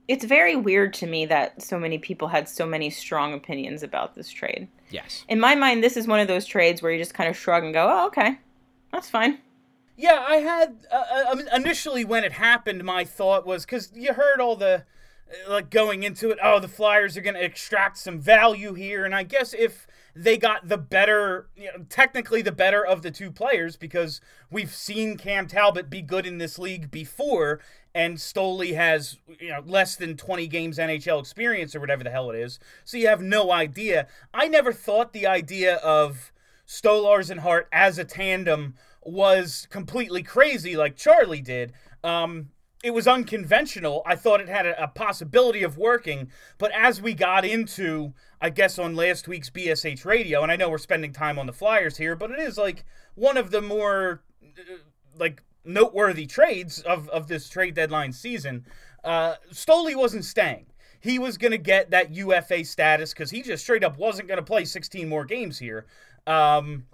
It's 0.08 0.24
very 0.24 0.56
weird 0.56 0.92
to 0.94 1.06
me 1.06 1.26
that 1.26 1.62
so 1.62 1.78
many 1.78 1.98
people 1.98 2.28
had 2.28 2.48
so 2.48 2.66
many 2.66 2.90
strong 2.90 3.32
opinions 3.32 3.82
about 3.82 4.14
this 4.14 4.30
trade. 4.30 4.68
yes 4.90 5.24
In 5.28 5.38
my 5.40 5.54
mind, 5.54 5.82
this 5.82 5.96
is 5.96 6.06
one 6.06 6.20
of 6.20 6.28
those 6.28 6.44
trades 6.44 6.82
where 6.82 6.92
you 6.92 6.98
just 6.98 7.14
kind 7.14 7.30
of 7.30 7.36
shrug 7.36 7.64
and 7.64 7.72
go, 7.72 7.88
"Oh, 7.90 8.06
okay, 8.08 8.38
that's 8.92 9.08
fine." 9.08 9.38
Yeah, 9.96 10.24
I 10.26 10.36
had 10.36 10.86
uh, 10.90 10.96
uh, 10.96 11.24
I 11.30 11.34
mean, 11.34 11.48
initially 11.54 12.04
when 12.04 12.24
it 12.24 12.32
happened, 12.32 12.82
my 12.84 13.04
thought 13.04 13.46
was 13.46 13.64
because 13.64 13.92
you 13.94 14.12
heard 14.14 14.40
all 14.40 14.56
the 14.56 14.84
uh, 15.46 15.50
like 15.50 15.70
going 15.70 16.02
into 16.02 16.30
it. 16.30 16.38
Oh, 16.42 16.58
the 16.58 16.68
Flyers 16.68 17.16
are 17.16 17.20
going 17.20 17.36
to 17.36 17.44
extract 17.44 17.98
some 17.98 18.18
value 18.18 18.74
here, 18.74 19.04
and 19.04 19.14
I 19.14 19.22
guess 19.22 19.54
if 19.54 19.86
they 20.14 20.36
got 20.36 20.68
the 20.68 20.76
better, 20.76 21.48
you 21.56 21.66
know, 21.66 21.86
technically 21.88 22.42
the 22.42 22.52
better 22.52 22.84
of 22.84 23.02
the 23.02 23.10
two 23.10 23.30
players, 23.30 23.76
because 23.76 24.20
we've 24.50 24.74
seen 24.74 25.16
Cam 25.16 25.46
Talbot 25.46 25.88
be 25.88 26.02
good 26.02 26.26
in 26.26 26.38
this 26.38 26.58
league 26.58 26.90
before, 26.90 27.60
and 27.94 28.16
Stoley 28.16 28.74
has 28.74 29.18
you 29.40 29.50
know 29.50 29.62
less 29.64 29.96
than 29.96 30.16
20 30.16 30.46
games 30.48 30.78
NHL 30.78 31.20
experience 31.20 31.74
or 31.74 31.80
whatever 31.80 32.04
the 32.04 32.10
hell 32.10 32.30
it 32.30 32.38
is, 32.38 32.58
so 32.84 32.96
you 32.96 33.08
have 33.08 33.22
no 33.22 33.50
idea. 33.50 34.06
I 34.32 34.48
never 34.48 34.72
thought 34.72 35.12
the 35.12 35.26
idea 35.26 35.76
of 35.76 36.32
Stolarz 36.66 37.30
and 37.30 37.40
Hart 37.40 37.68
as 37.72 37.98
a 37.98 38.04
tandem 38.04 38.74
was 39.02 39.66
completely 39.70 40.22
crazy 40.22 40.76
like 40.76 40.96
Charlie 40.96 41.40
did. 41.40 41.72
Um, 42.04 42.50
it 42.82 42.92
was 42.92 43.06
unconventional. 43.06 44.02
I 44.04 44.16
thought 44.16 44.40
it 44.40 44.48
had 44.48 44.66
a, 44.66 44.82
a 44.82 44.88
possibility 44.88 45.62
of 45.62 45.78
working, 45.78 46.30
but 46.58 46.72
as 46.72 47.00
we 47.00 47.14
got 47.14 47.44
into, 47.44 48.12
I 48.40 48.50
guess, 48.50 48.78
on 48.78 48.96
last 48.96 49.28
week's 49.28 49.50
BSH 49.50 50.04
radio, 50.04 50.42
and 50.42 50.50
I 50.50 50.56
know 50.56 50.68
we're 50.68 50.78
spending 50.78 51.12
time 51.12 51.38
on 51.38 51.46
the 51.46 51.52
Flyers 51.52 51.96
here, 51.96 52.16
but 52.16 52.30
it 52.30 52.40
is 52.40 52.58
like 52.58 52.84
one 53.14 53.36
of 53.36 53.50
the 53.50 53.62
more 53.62 54.22
uh, 54.42 54.78
like 55.16 55.42
noteworthy 55.64 56.26
trades 56.26 56.80
of, 56.80 57.08
of 57.08 57.28
this 57.28 57.48
trade 57.48 57.74
deadline 57.74 58.12
season. 58.12 58.66
Uh, 59.04 59.34
Stoley 59.52 59.96
wasn't 59.96 60.24
staying. 60.24 60.66
He 61.00 61.18
was 61.18 61.36
going 61.36 61.50
to 61.50 61.58
get 61.58 61.90
that 61.90 62.14
UFA 62.14 62.64
status 62.64 63.12
because 63.12 63.30
he 63.30 63.42
just 63.42 63.64
straight 63.64 63.82
up 63.82 63.98
wasn't 63.98 64.28
going 64.28 64.38
to 64.38 64.44
play 64.44 64.64
16 64.64 65.08
more 65.08 65.24
games 65.24 65.58
here. 65.58 65.86
Um, 66.26 66.84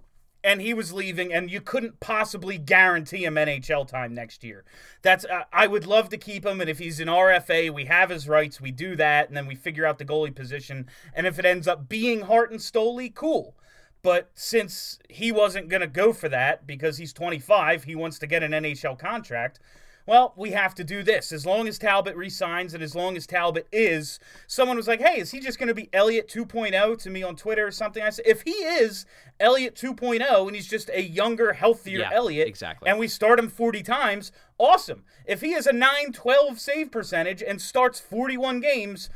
and 0.45 0.63
he 0.63 0.73
was 0.73 0.93
leaving, 0.93 1.33
and 1.33 1.51
you 1.51 1.61
couldn't 1.61 2.01
possibly 2.01 2.59
guarantee 2.59 3.25
him 3.25 3.35
NHL 3.35 3.87
time 3.87 4.15
next 4.15 4.45
year. 4.45 4.65
That's 5.03 5.25
uh, 5.25 5.43
I 5.53 5.67
would 5.67 5.87
love 5.87 6.09
to 6.11 6.17
keep 6.17 6.47
him, 6.47 6.61
and 6.61 6.71
if 6.71 6.79
he's 6.79 7.01
an 7.01 7.09
RFA, 7.09 7.71
we 7.71 7.87
have 7.87 8.09
his 8.09 8.29
rights, 8.29 8.61
we 8.61 8.71
do 8.71 8.95
that, 8.97 9.29
and 9.29 9.37
then 9.37 9.47
we 9.47 9.57
figure 9.57 9.85
out 9.85 9.99
the 9.99 10.05
goalie 10.05 10.35
position. 10.35 10.87
And 11.13 11.27
if 11.27 11.39
it 11.39 11.45
ends 11.45 11.67
up 11.67 11.89
being 11.89 12.23
Hart 12.23 12.51
and 12.51 12.61
Stoley, 12.61 13.13
cool. 13.13 13.57
But 14.03 14.31
since 14.35 14.99
he 15.09 15.33
wasn't 15.33 15.69
going 15.69 15.81
to 15.81 15.87
go 15.89 16.13
for 16.13 16.29
that 16.29 16.67
because 16.67 16.99
he's 16.99 17.13
25, 17.13 17.85
he 17.85 17.95
wants 17.95 18.19
to 18.21 18.27
get 18.27 18.43
an 18.43 18.53
NHL 18.53 18.99
contract. 18.99 19.59
Well, 20.07 20.33
we 20.39 20.53
have 20.53 20.75
to 20.77 20.85
do 20.85 21.03
this. 21.03 21.33
As 21.33 21.45
long 21.45 21.69
as 21.69 21.79
Talbot 21.79 22.17
resigns 22.17 22.73
and 22.73 22.83
as 22.83 22.95
long 22.95 23.15
as 23.15 23.27
Talbot 23.27 23.69
is, 23.71 24.19
someone 24.47 24.79
was 24.79 24.89
like, 24.89 25.03
hey, 25.03 25.21
is 25.21 25.33
he 25.33 25.39
just 25.41 25.59
going 25.59 25.69
to 25.69 25.75
be 25.75 25.91
Elliot 25.93 26.29
2.0 26.29 26.99
to 27.03 27.11
me 27.11 27.23
on 27.23 27.37
Twitter 27.37 27.67
or 27.67 27.71
something? 27.71 28.03
I 28.03 28.09
said, 28.09 28.25
if 28.27 28.41
he 28.41 28.53
is 28.53 29.05
Elliot 29.39 29.75
2.0 29.75 30.47
and 30.47 30.57
he's 30.57 30.67
just 30.67 30.89
a 30.95 31.03
younger, 31.03 31.53
healthier 31.53 31.99
Yeah, 31.99 32.11
Elliot, 32.11 32.49
exactly. 32.49 32.89
and 32.89 32.99
we 32.99 33.07
start 33.07 33.39
him 33.39 33.51
40 33.51 33.83
times, 33.83 34.33
awesome. 34.57 35.05
If 35.27 35.43
he 35.43 35.53
has 35.53 35.67
a 35.67 35.75
9 35.75 36.13
12 36.13 36.59
save 36.59 36.91
percentage 36.91 37.43
and 37.43 37.61
starts 37.61 38.01
41 38.01 38.61
games, 38.61 39.11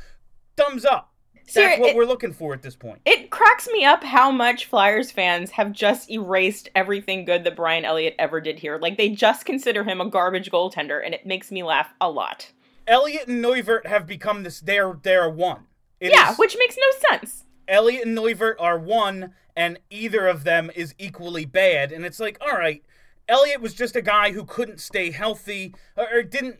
thumbs 0.55 0.85
up. 0.85 1.12
That's 1.53 1.79
what 1.79 1.89
it- 1.91 1.95
we're 1.95 2.05
looking 2.05 2.33
for 2.33 2.53
at 2.53 2.61
this 2.61 2.75
point. 2.75 3.01
It 3.05 3.29
cracks 3.29 3.67
me 3.71 3.83
up 3.85 4.03
how 4.03 4.31
much 4.31 4.65
Flyers 4.65 5.11
fans 5.11 5.51
have 5.51 5.71
just 5.71 6.09
erased 6.09 6.69
everything 6.75 7.25
good 7.25 7.43
that 7.43 7.55
Brian 7.55 7.85
Elliott 7.85 8.15
ever 8.19 8.39
did 8.39 8.59
here. 8.59 8.77
Like 8.77 8.97
they 8.97 9.09
just 9.09 9.45
consider 9.45 9.83
him 9.83 9.99
a 10.01 10.09
garbage 10.09 10.49
goaltender, 10.51 11.03
and 11.03 11.13
it 11.13 11.25
makes 11.25 11.51
me 11.51 11.63
laugh 11.63 11.93
a 11.99 12.09
lot. 12.09 12.51
Elliott 12.87 13.27
and 13.27 13.43
Neuvirth 13.43 13.85
have 13.85 14.05
become 14.07 14.43
this. 14.43 14.59
They're 14.59 14.97
they're 15.01 15.29
one. 15.29 15.65
It 15.99 16.11
yeah, 16.11 16.31
is- 16.31 16.37
which 16.37 16.55
makes 16.57 16.77
no 16.77 17.09
sense. 17.09 17.43
Elliott 17.67 18.05
and 18.05 18.17
Neuvirth 18.17 18.55
are 18.59 18.77
one, 18.77 19.33
and 19.55 19.79
either 19.89 20.27
of 20.27 20.43
them 20.43 20.69
is 20.75 20.93
equally 20.97 21.45
bad. 21.45 21.91
And 21.93 22.05
it's 22.05 22.19
like, 22.19 22.37
all 22.41 22.57
right, 22.57 22.83
Elliott 23.29 23.61
was 23.61 23.73
just 23.73 23.95
a 23.95 24.01
guy 24.01 24.31
who 24.33 24.43
couldn't 24.43 24.81
stay 24.81 25.11
healthy 25.11 25.73
or, 25.95 26.07
or 26.13 26.23
didn't. 26.23 26.57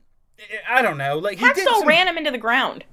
I 0.69 0.81
don't 0.81 0.97
know. 0.97 1.17
Like 1.17 1.39
he 1.39 1.47
did 1.53 1.67
some, 1.67 1.85
ran 1.87 2.07
him 2.07 2.17
into 2.17 2.31
the 2.31 2.37
ground. 2.37 2.85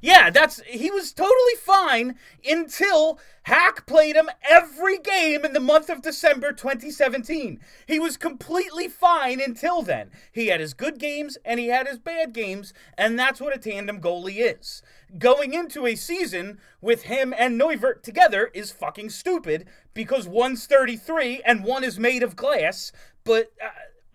Yeah, 0.00 0.30
that's 0.30 0.60
he 0.66 0.90
was 0.90 1.12
totally 1.12 1.54
fine 1.60 2.16
until 2.48 3.18
Hack 3.42 3.86
played 3.86 4.16
him 4.16 4.28
every 4.48 4.98
game 4.98 5.44
in 5.44 5.52
the 5.52 5.60
month 5.60 5.88
of 5.90 6.02
December 6.02 6.52
2017. 6.52 7.60
He 7.86 7.98
was 7.98 8.16
completely 8.16 8.88
fine 8.88 9.40
until 9.40 9.82
then. 9.82 10.10
He 10.32 10.48
had 10.48 10.60
his 10.60 10.74
good 10.74 10.98
games 10.98 11.38
and 11.44 11.58
he 11.58 11.68
had 11.68 11.88
his 11.88 11.98
bad 11.98 12.32
games, 12.32 12.72
and 12.96 13.18
that's 13.18 13.40
what 13.40 13.56
a 13.56 13.58
tandem 13.58 14.00
goalie 14.00 14.36
is. 14.58 14.82
Going 15.18 15.54
into 15.54 15.86
a 15.86 15.94
season 15.94 16.58
with 16.80 17.04
him 17.04 17.34
and 17.36 17.58
Neuvirth 17.60 18.02
together 18.02 18.50
is 18.54 18.70
fucking 18.70 19.10
stupid 19.10 19.66
because 19.94 20.28
one's 20.28 20.66
33 20.66 21.42
and 21.44 21.64
one 21.64 21.82
is 21.82 21.98
made 21.98 22.22
of 22.22 22.36
glass, 22.36 22.92
but 23.24 23.52
uh, 23.62 23.68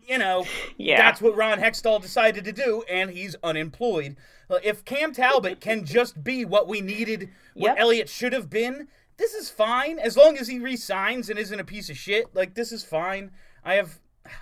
you 0.08 0.18
know, 0.18 0.46
Yeah. 0.78 0.98
that's 0.98 1.22
what 1.22 1.36
Ron 1.36 1.60
Hextall 1.60 2.02
decided 2.02 2.44
to 2.46 2.52
do, 2.52 2.84
and 2.90 3.10
he's 3.12 3.36
unemployed. 3.44 4.18
Uh, 4.50 4.60
If 4.64 4.84
Cam 4.86 5.14
Talbot 5.14 5.60
can 5.60 5.86
just 5.86 6.24
be 6.24 6.46
what 6.46 6.68
we 6.68 6.82
needed, 6.82 7.30
what 7.54 7.70
Yep. 7.70 7.78
Elliott 7.80 8.10
should 8.10 8.34
have 8.34 8.50
been, 8.50 8.88
this 9.18 9.34
is 9.34 9.50
fine. 9.50 10.00
As 10.00 10.18
long 10.18 10.38
as 10.38 10.48
he 10.48 10.60
resigns 10.60 11.30
and 11.30 11.38
isn't 11.40 11.60
a 11.60 11.64
piece 11.64 11.90
of 11.90 11.98
shit, 11.98 12.34
like 12.36 12.56
this 12.56 12.72
is 12.72 12.84
fine. 12.84 13.32
I 13.64 13.76
have, 13.76 14.00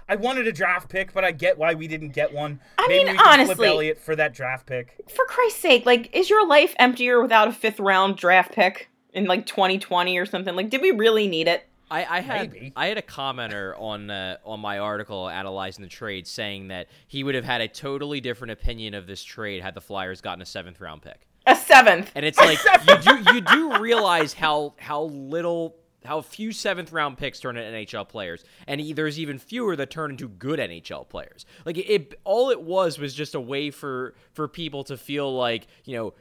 I 0.08 0.16
wanted 0.16 0.48
a 0.48 0.52
draft 0.52 0.90
pick, 0.90 1.14
but 1.14 1.24
I 1.26 1.32
get 1.32 1.58
why 1.58 1.74
we 1.74 1.88
didn't 1.88 2.10
get 2.14 2.34
one. 2.34 2.60
I 2.78 2.88
Maybe 2.88 3.06
mean, 3.06 3.14
we 3.18 3.20
honestly- 3.24 3.56
flip 3.56 3.68
Elliott 3.70 4.00
for 4.00 4.16
that 4.16 4.34
draft 4.34 4.66
pick. 4.66 4.96
For 5.14 5.26
Christ's 5.26 5.60
sake, 5.62 5.86
like, 5.86 6.16
is 6.16 6.30
your 6.30 6.48
life 6.48 6.74
emptier 6.80 7.22
without 7.22 7.48
a 7.48 7.52
fifth 7.52 7.80
round 7.80 8.16
draft 8.18 8.54
pick 8.54 8.90
in 9.14 9.26
like 9.26 9.46
2020 9.46 10.18
or 10.18 10.26
something? 10.26 10.56
Like, 10.56 10.70
did 10.70 10.82
we 10.82 10.92
really 10.92 11.28
need 11.28 11.48
it? 11.48 11.68
I, 11.92 12.18
I 12.18 12.22
had 12.22 12.54
Maybe. 12.54 12.74
I 12.76 12.88
had 12.88 12.98
a 12.98 13.02
commenter 13.02 13.80
on 13.80 14.10
uh, 14.10 14.38
on 14.46 14.62
my 14.62 14.80
article 14.80 15.30
analyzing 15.30 15.84
the 15.84 15.90
trade 15.90 16.26
saying 16.26 16.70
that 16.70 16.88
he 17.08 17.24
would 17.24 17.36
have 17.36 17.44
had 17.44 17.60
a 17.60 17.68
totally 17.68 18.22
different 18.22 18.52
opinion 18.52 18.94
of 18.94 19.08
this 19.08 19.22
trade 19.22 19.62
had 19.62 19.76
the 19.76 19.82
Flyers 19.82 20.22
gotten 20.22 20.42
a 20.42 20.46
seventh 20.46 20.80
round 20.80 21.02
pick. 21.02 21.28
A 21.46 21.56
seventh. 21.56 22.12
And 22.16 22.26
it's 22.26 22.38
like 22.38 22.60
you 22.88 22.98
do 23.24 23.34
you 23.34 23.42
do 23.42 23.78
realize 23.80 24.34
how 24.34 24.74
how 24.78 25.04
little 25.04 25.76
how 26.04 26.22
few 26.22 26.52
seventh 26.52 26.92
round 26.92 27.18
picks 27.18 27.40
turn 27.40 27.58
into 27.58 27.78
NHL 27.78 28.08
players, 28.08 28.44
and 28.68 28.82
e- 28.82 28.94
there's 28.94 29.20
even 29.20 29.38
fewer 29.38 29.76
that 29.76 29.90
turn 29.92 30.12
into 30.12 30.28
good 30.28 30.60
NHL 30.60 31.08
players. 31.08 31.46
Like 31.66 31.78
it, 31.78 31.90
it, 31.90 32.20
all 32.24 32.50
it 32.50 32.62
was 32.62 32.98
was 32.98 33.14
just 33.14 33.36
a 33.36 33.42
way 33.42 33.70
for 33.70 34.16
for 34.34 34.48
people 34.48 34.84
to 34.86 34.98
feel 34.98 35.36
like 35.36 35.68
you 35.86 35.98
know 35.98 36.14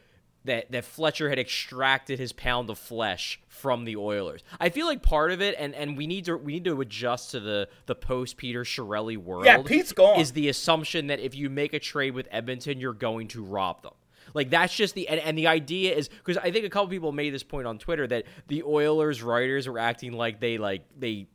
that 0.44 0.70
that 0.73 0.85
Fletcher 0.85 1.28
had 1.28 1.38
extracted 1.38 2.18
his 2.18 2.32
pound 2.32 2.70
of 2.70 2.78
flesh 2.78 3.40
from 3.49 3.85
the 3.85 3.97
Oilers. 3.97 4.42
I 4.59 4.70
feel 4.70 4.87
like 4.87 5.02
part 5.02 5.32
of 5.32 5.40
it, 5.42 5.54
and 5.59 5.75
and 5.75 5.97
we 5.97 6.06
need 6.06 6.25
to 6.26 6.37
we 6.37 6.54
need 6.54 6.64
to 6.64 6.80
adjust 6.80 7.32
to 7.32 7.40
the 7.40 7.68
the 7.87 7.94
post 7.94 8.37
Peter 8.37 8.64
Chiarelli 8.64 9.16
world. 9.16 9.44
Yeah, 9.44 9.62
Pete's 9.62 9.92
gone. 9.92 10.18
Is 10.20 10.32
the 10.32 10.49
assumption 10.49 11.09
that 11.09 11.20
if 11.20 11.35
you 11.35 11.50
make 11.50 11.75
a 11.75 11.78
trade 11.78 12.14
with 12.14 12.28
Edmonton, 12.30 12.80
you're 12.80 12.92
going 12.92 13.28
to 13.28 13.42
rob 13.42 13.82
them. 13.82 13.92
Like 14.35 14.50
that's 14.50 14.75
just 14.75 14.94
the 14.94 15.09
and, 15.09 15.20
and 15.20 15.37
the 15.37 15.47
idea 15.47 15.94
is 15.94 16.09
because 16.09 16.37
I 16.38 16.50
think 16.50 16.64
a 16.64 16.70
couple 16.70 16.88
people 16.88 17.12
made 17.12 17.35
this 17.35 17.42
point 17.42 17.66
on 17.66 17.78
Twitter 17.78 18.06
that 18.06 18.25
the 18.49 18.62
Oilers 18.62 19.23
writers 19.23 19.68
were 19.68 19.78
acting 19.78 20.12
like 20.12 20.40
they 20.40 20.59
like 20.59 20.82
they 20.99 21.26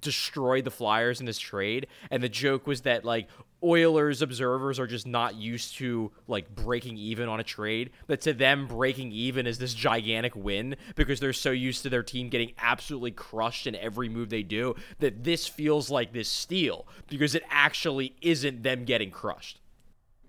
destroyed 0.00 0.64
the 0.64 0.70
Flyers 0.70 1.20
in 1.20 1.26
this 1.26 1.38
trade, 1.38 1.86
and 2.10 2.22
the 2.22 2.28
joke 2.28 2.66
was 2.66 2.82
that 2.82 3.04
like 3.04 3.28
Oilers 3.64 4.20
observers 4.20 4.78
are 4.78 4.86
just 4.86 5.06
not 5.06 5.36
used 5.36 5.76
to 5.78 6.12
like 6.28 6.54
breaking 6.54 6.98
even 6.98 7.28
on 7.28 7.40
a 7.40 7.44
trade. 7.44 7.90
That 8.06 8.20
to 8.22 8.34
them 8.34 8.66
breaking 8.66 9.10
even 9.12 9.46
is 9.46 9.58
this 9.58 9.72
gigantic 9.72 10.36
win 10.36 10.76
because 10.94 11.18
they're 11.18 11.32
so 11.32 11.50
used 11.50 11.82
to 11.82 11.88
their 11.88 12.02
team 12.02 12.28
getting 12.28 12.52
absolutely 12.58 13.12
crushed 13.12 13.66
in 13.66 13.74
every 13.76 14.08
move 14.08 14.28
they 14.28 14.42
do 14.42 14.74
that 14.98 15.24
this 15.24 15.46
feels 15.46 15.90
like 15.90 16.12
this 16.12 16.28
steal 16.28 16.86
because 17.08 17.34
it 17.34 17.42
actually 17.50 18.14
isn't 18.20 18.62
them 18.62 18.84
getting 18.84 19.10
crushed. 19.10 19.60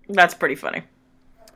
That's 0.08 0.34
pretty 0.34 0.54
funny. 0.54 0.84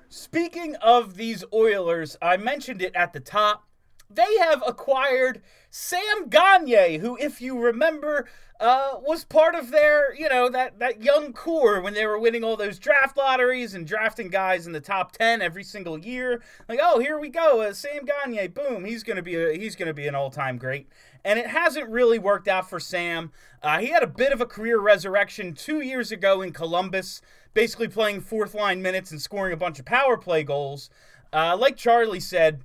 Speaking 0.08 0.74
of 0.76 1.16
these 1.16 1.44
Oilers, 1.54 2.16
I 2.20 2.36
mentioned 2.36 2.82
it 2.82 2.94
at 2.94 3.12
the 3.12 3.20
top. 3.20 3.64
They 4.10 4.38
have 4.38 4.62
acquired 4.66 5.40
Sam 5.70 6.28
Gagne, 6.28 6.98
who, 6.98 7.16
if 7.16 7.40
you 7.40 7.58
remember, 7.58 8.28
uh, 8.58 8.94
was 9.00 9.24
part 9.24 9.54
of 9.54 9.70
their, 9.70 10.14
you 10.14 10.28
know, 10.28 10.48
that, 10.48 10.80
that 10.80 11.02
young 11.02 11.32
core 11.32 11.80
when 11.80 11.94
they 11.94 12.04
were 12.04 12.18
winning 12.18 12.42
all 12.42 12.56
those 12.56 12.78
draft 12.78 13.16
lotteries 13.16 13.72
and 13.72 13.86
drafting 13.86 14.28
guys 14.28 14.66
in 14.66 14.72
the 14.72 14.80
top 14.80 15.12
ten 15.12 15.40
every 15.40 15.62
single 15.62 15.98
year. 15.98 16.42
Like, 16.68 16.80
oh, 16.82 16.98
here 16.98 17.18
we 17.18 17.28
go, 17.28 17.62
uh, 17.62 17.72
Sam 17.72 18.04
Gagne, 18.04 18.48
boom, 18.48 18.84
he's 18.84 19.04
gonna 19.04 19.22
be 19.22 19.36
a, 19.36 19.52
he's 19.52 19.76
gonna 19.76 19.94
be 19.94 20.08
an 20.08 20.14
all 20.14 20.30
time 20.30 20.58
great. 20.58 20.88
And 21.24 21.38
it 21.38 21.46
hasn't 21.46 21.88
really 21.88 22.18
worked 22.18 22.48
out 22.48 22.68
for 22.68 22.80
Sam. 22.80 23.30
Uh, 23.62 23.78
he 23.78 23.88
had 23.88 24.02
a 24.02 24.08
bit 24.08 24.32
of 24.32 24.40
a 24.40 24.46
career 24.46 24.80
resurrection 24.80 25.54
two 25.54 25.80
years 25.80 26.10
ago 26.10 26.42
in 26.42 26.52
Columbus, 26.52 27.22
basically 27.54 27.88
playing 27.88 28.22
fourth 28.22 28.54
line 28.54 28.82
minutes 28.82 29.10
and 29.10 29.22
scoring 29.22 29.52
a 29.52 29.56
bunch 29.56 29.78
of 29.78 29.84
power 29.84 30.16
play 30.16 30.42
goals. 30.42 30.90
Uh, 31.32 31.56
like 31.56 31.76
Charlie 31.76 32.20
said, 32.20 32.62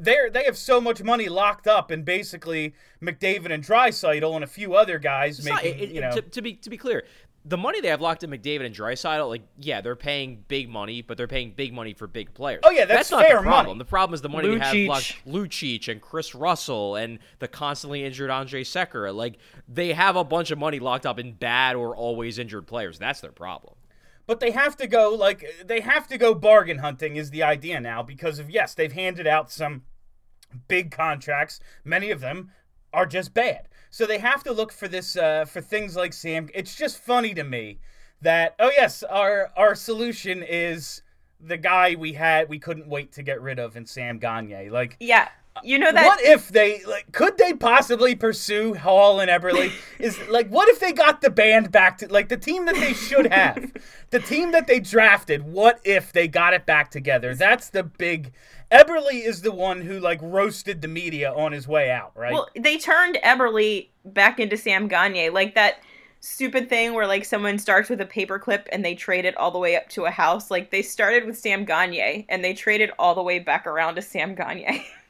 they 0.00 0.16
they 0.32 0.44
have 0.44 0.56
so 0.56 0.80
much 0.80 1.02
money 1.02 1.28
locked 1.28 1.66
up 1.66 1.90
in 1.90 2.02
basically 2.02 2.74
McDavid 3.02 3.50
and 3.52 3.62
Draisaitl 3.64 4.34
and 4.34 4.44
a 4.44 4.48
few 4.48 4.74
other 4.74 4.98
guys 4.98 5.38
It's 5.38 5.48
not- 5.48 5.62
making 5.62 5.80
it- 5.82 5.90
you 5.90 6.00
know. 6.00 6.12
to, 6.12 6.22
to 6.22 6.42
be 6.42 6.54
to 6.54 6.70
be 6.70 6.76
clear, 6.76 7.04
the 7.44 7.56
money 7.56 7.80
they 7.80 7.88
have 7.88 8.00
locked 8.00 8.22
in 8.22 8.30
McDavid 8.30 8.64
and 8.66 8.74
Draisaitl, 8.74 9.28
like 9.28 9.42
yeah, 9.58 9.80
they're 9.80 9.96
paying 9.96 10.44
big 10.46 10.68
money, 10.68 11.02
but 11.02 11.16
they're 11.16 11.26
paying 11.26 11.50
big 11.52 11.72
money 11.74 11.92
for 11.92 12.06
big 12.06 12.32
players. 12.34 12.60
Oh, 12.62 12.70
yeah, 12.70 12.84
that's 12.84 13.10
not 13.10 13.24
fair 13.26 13.38
the 13.38 13.42
problem. 13.42 13.66
money. 13.66 13.78
The 13.78 13.84
problem 13.84 14.14
is 14.14 14.22
the 14.22 14.28
money 14.28 14.48
they 14.48 14.58
have 14.60 14.74
Lucic. 14.74 14.86
locked 14.88 15.16
Lucic 15.26 15.88
and 15.88 16.00
Kris 16.00 16.34
Russell 16.36 16.94
and 16.96 17.18
the 17.40 17.48
constantly 17.48 18.04
injured 18.04 18.30
Andrej 18.30 18.62
Sekera. 18.62 19.12
Like 19.14 19.38
they 19.68 19.92
have 19.92 20.14
a 20.14 20.22
bunch 20.24 20.52
of 20.52 20.58
money 20.58 20.78
locked 20.78 21.04
up 21.04 21.18
in 21.18 21.32
bad 21.32 21.74
or 21.74 21.96
always 21.96 22.38
injured 22.38 22.66
players. 22.68 22.98
That's 23.00 23.20
their 23.20 23.32
problem. 23.32 23.74
But 24.26 24.40
they 24.40 24.50
have 24.50 24.76
to 24.76 24.86
go 24.86 25.10
like 25.10 25.44
they 25.64 25.80
have 25.80 26.06
to 26.08 26.18
go 26.18 26.34
bargain 26.34 26.78
hunting 26.78 27.16
is 27.16 27.30
the 27.30 27.42
idea 27.42 27.80
now 27.80 28.02
because 28.02 28.38
of 28.38 28.50
yes 28.50 28.74
they've 28.74 28.92
handed 28.92 29.26
out 29.26 29.50
some 29.50 29.82
big 30.68 30.90
contracts. 30.90 31.60
Many 31.84 32.10
of 32.10 32.20
them 32.20 32.50
are 32.92 33.06
just 33.06 33.34
bad. 33.34 33.68
So 33.90 34.06
they 34.06 34.18
have 34.18 34.42
to 34.44 34.52
look 34.52 34.72
for 34.72 34.88
this 34.88 35.16
uh, 35.16 35.44
for 35.44 35.60
things 35.60 35.96
like 35.96 36.12
sam. 36.12 36.48
It's 36.54 36.74
just 36.74 36.98
funny 36.98 37.34
to 37.34 37.44
me 37.44 37.80
that 38.20 38.54
oh 38.58 38.70
yes 38.70 39.02
our 39.02 39.50
our 39.56 39.74
solution 39.74 40.42
is 40.42 41.02
the 41.40 41.56
guy 41.56 41.96
we 41.96 42.12
had 42.12 42.48
we 42.48 42.58
couldn't 42.58 42.86
wait 42.86 43.12
to 43.12 43.22
get 43.22 43.40
rid 43.42 43.58
of 43.58 43.76
in 43.76 43.86
sam 43.86 44.18
gagne. 44.18 44.70
Like 44.70 44.96
Yeah. 45.00 45.28
You 45.62 45.78
know 45.78 45.92
that 45.92 46.06
what 46.06 46.20
if 46.22 46.48
they 46.48 46.82
like 46.84 47.12
could 47.12 47.36
they 47.36 47.52
possibly 47.52 48.14
pursue 48.14 48.74
Hall 48.74 49.20
and 49.20 49.30
Eberle? 49.30 49.70
Is 49.98 50.18
like 50.28 50.48
what 50.48 50.68
if 50.68 50.80
they 50.80 50.92
got 50.92 51.20
the 51.20 51.30
band 51.30 51.70
back 51.70 51.98
to 51.98 52.08
like 52.08 52.28
the 52.28 52.36
team 52.36 52.64
that 52.66 52.74
they 52.74 52.94
should 52.94 53.30
have? 53.32 53.70
the 54.10 54.20
team 54.20 54.52
that 54.52 54.66
they 54.66 54.80
drafted, 54.80 55.42
what 55.42 55.80
if 55.84 56.12
they 56.12 56.26
got 56.26 56.54
it 56.54 56.64
back 56.64 56.90
together? 56.90 57.34
That's 57.34 57.68
the 57.68 57.82
big 57.82 58.32
Eberle 58.72 59.12
is 59.12 59.42
the 59.42 59.52
one 59.52 59.82
who 59.82 60.00
like 60.00 60.18
roasted 60.22 60.80
the 60.80 60.88
media 60.88 61.32
on 61.32 61.52
his 61.52 61.68
way 61.68 61.90
out, 61.90 62.12
right? 62.16 62.32
Well, 62.32 62.48
they 62.58 62.78
turned 62.78 63.18
Eberle 63.22 63.88
back 64.06 64.40
into 64.40 64.56
Sam 64.56 64.88
Gagne, 64.88 65.28
like 65.30 65.54
that 65.54 65.80
stupid 66.20 66.68
thing 66.68 66.94
where 66.94 67.06
like 67.06 67.24
someone 67.24 67.58
starts 67.58 67.90
with 67.90 68.00
a 68.00 68.06
paperclip 68.06 68.66
and 68.72 68.84
they 68.84 68.94
trade 68.94 69.24
it 69.26 69.36
all 69.36 69.50
the 69.50 69.58
way 69.58 69.76
up 69.76 69.88
to 69.90 70.06
a 70.06 70.10
house. 70.10 70.50
Like 70.50 70.70
they 70.70 70.80
started 70.80 71.26
with 71.26 71.38
Sam 71.38 71.64
Gagne 71.66 72.24
and 72.28 72.42
they 72.42 72.54
traded 72.54 72.90
all 72.98 73.14
the 73.14 73.22
way 73.22 73.38
back 73.38 73.66
around 73.66 73.96
to 73.96 74.02
Sam 74.02 74.34
Gagne. 74.34 74.86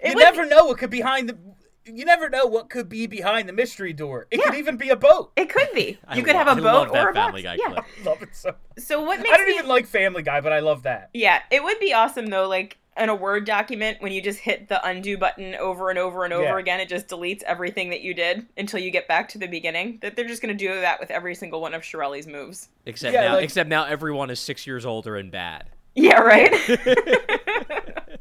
It 0.00 0.08
you 0.10 0.14
would- 0.16 0.22
never 0.22 0.46
know 0.46 0.66
what 0.66 0.78
could 0.78 0.90
behind 0.90 1.28
the 1.28 1.38
you 1.84 2.04
never 2.04 2.28
know 2.30 2.46
what 2.46 2.70
could 2.70 2.88
be 2.88 3.08
behind 3.08 3.48
the 3.48 3.52
mystery 3.52 3.92
door. 3.92 4.28
It 4.30 4.40
could 4.40 4.54
even 4.54 4.76
be 4.76 4.90
a 4.90 4.96
boat. 4.96 5.32
It 5.36 5.48
could 5.48 5.66
be. 5.74 5.98
I 6.06 6.16
You 6.16 6.22
could 6.22 6.34
lo- 6.36 6.44
have 6.44 6.58
a 6.58 6.62
boat 6.62 6.64
love 6.64 6.88
or 6.90 6.92
that 6.92 7.08
a 7.10 7.12
box. 7.12 7.26
Family 7.26 7.42
Guy 7.42 7.56
yeah. 7.58 7.72
clip. 7.72 7.84
Love 8.04 8.22
it 8.22 8.28
so. 8.36 8.54
So 8.78 9.02
what 9.02 9.18
makes 9.18 9.30
I 9.32 9.36
don't 9.36 9.46
me 9.48 9.54
even 9.54 9.66
like 9.66 9.86
Family 9.86 10.22
Guy, 10.22 10.40
but 10.40 10.52
I 10.52 10.60
love 10.60 10.84
that. 10.84 11.10
Yeah, 11.12 11.40
it 11.50 11.62
would 11.64 11.80
be 11.80 11.92
awesome 11.92 12.26
though, 12.26 12.48
like 12.48 12.78
in 12.96 13.08
a 13.08 13.14
Word 13.16 13.46
document 13.46 14.00
when 14.00 14.12
you 14.12 14.22
just 14.22 14.38
hit 14.38 14.68
the 14.68 14.84
undo 14.86 15.18
button 15.18 15.56
over 15.56 15.90
and 15.90 15.98
over 15.98 16.24
and 16.24 16.32
over 16.32 16.44
Yeah. 16.44 16.58
again, 16.58 16.78
it 16.78 16.88
just 16.88 17.08
deletes 17.08 17.42
everything 17.42 17.90
that 17.90 18.02
you 18.02 18.14
did 18.14 18.46
until 18.56 18.78
you 18.78 18.92
get 18.92 19.08
back 19.08 19.28
to 19.30 19.38
the 19.38 19.48
beginning. 19.48 19.98
That 20.02 20.14
they're 20.14 20.26
just 20.28 20.40
gonna 20.40 20.54
do 20.54 20.68
that 20.82 21.00
with 21.00 21.10
every 21.10 21.34
single 21.34 21.60
one 21.60 21.74
of 21.74 21.82
Chiarelli's 21.82 22.28
moves. 22.28 22.68
Except 22.86 23.12
Yeah, 23.12 23.22
now, 23.28 23.34
like- 23.34 23.44
except 23.44 23.68
now 23.68 23.86
everyone 23.86 24.30
is 24.30 24.38
six 24.38 24.68
years 24.68 24.86
older 24.86 25.16
and 25.16 25.32
bad. 25.32 25.64
Yeah, 25.94 26.20
right. 26.20 26.52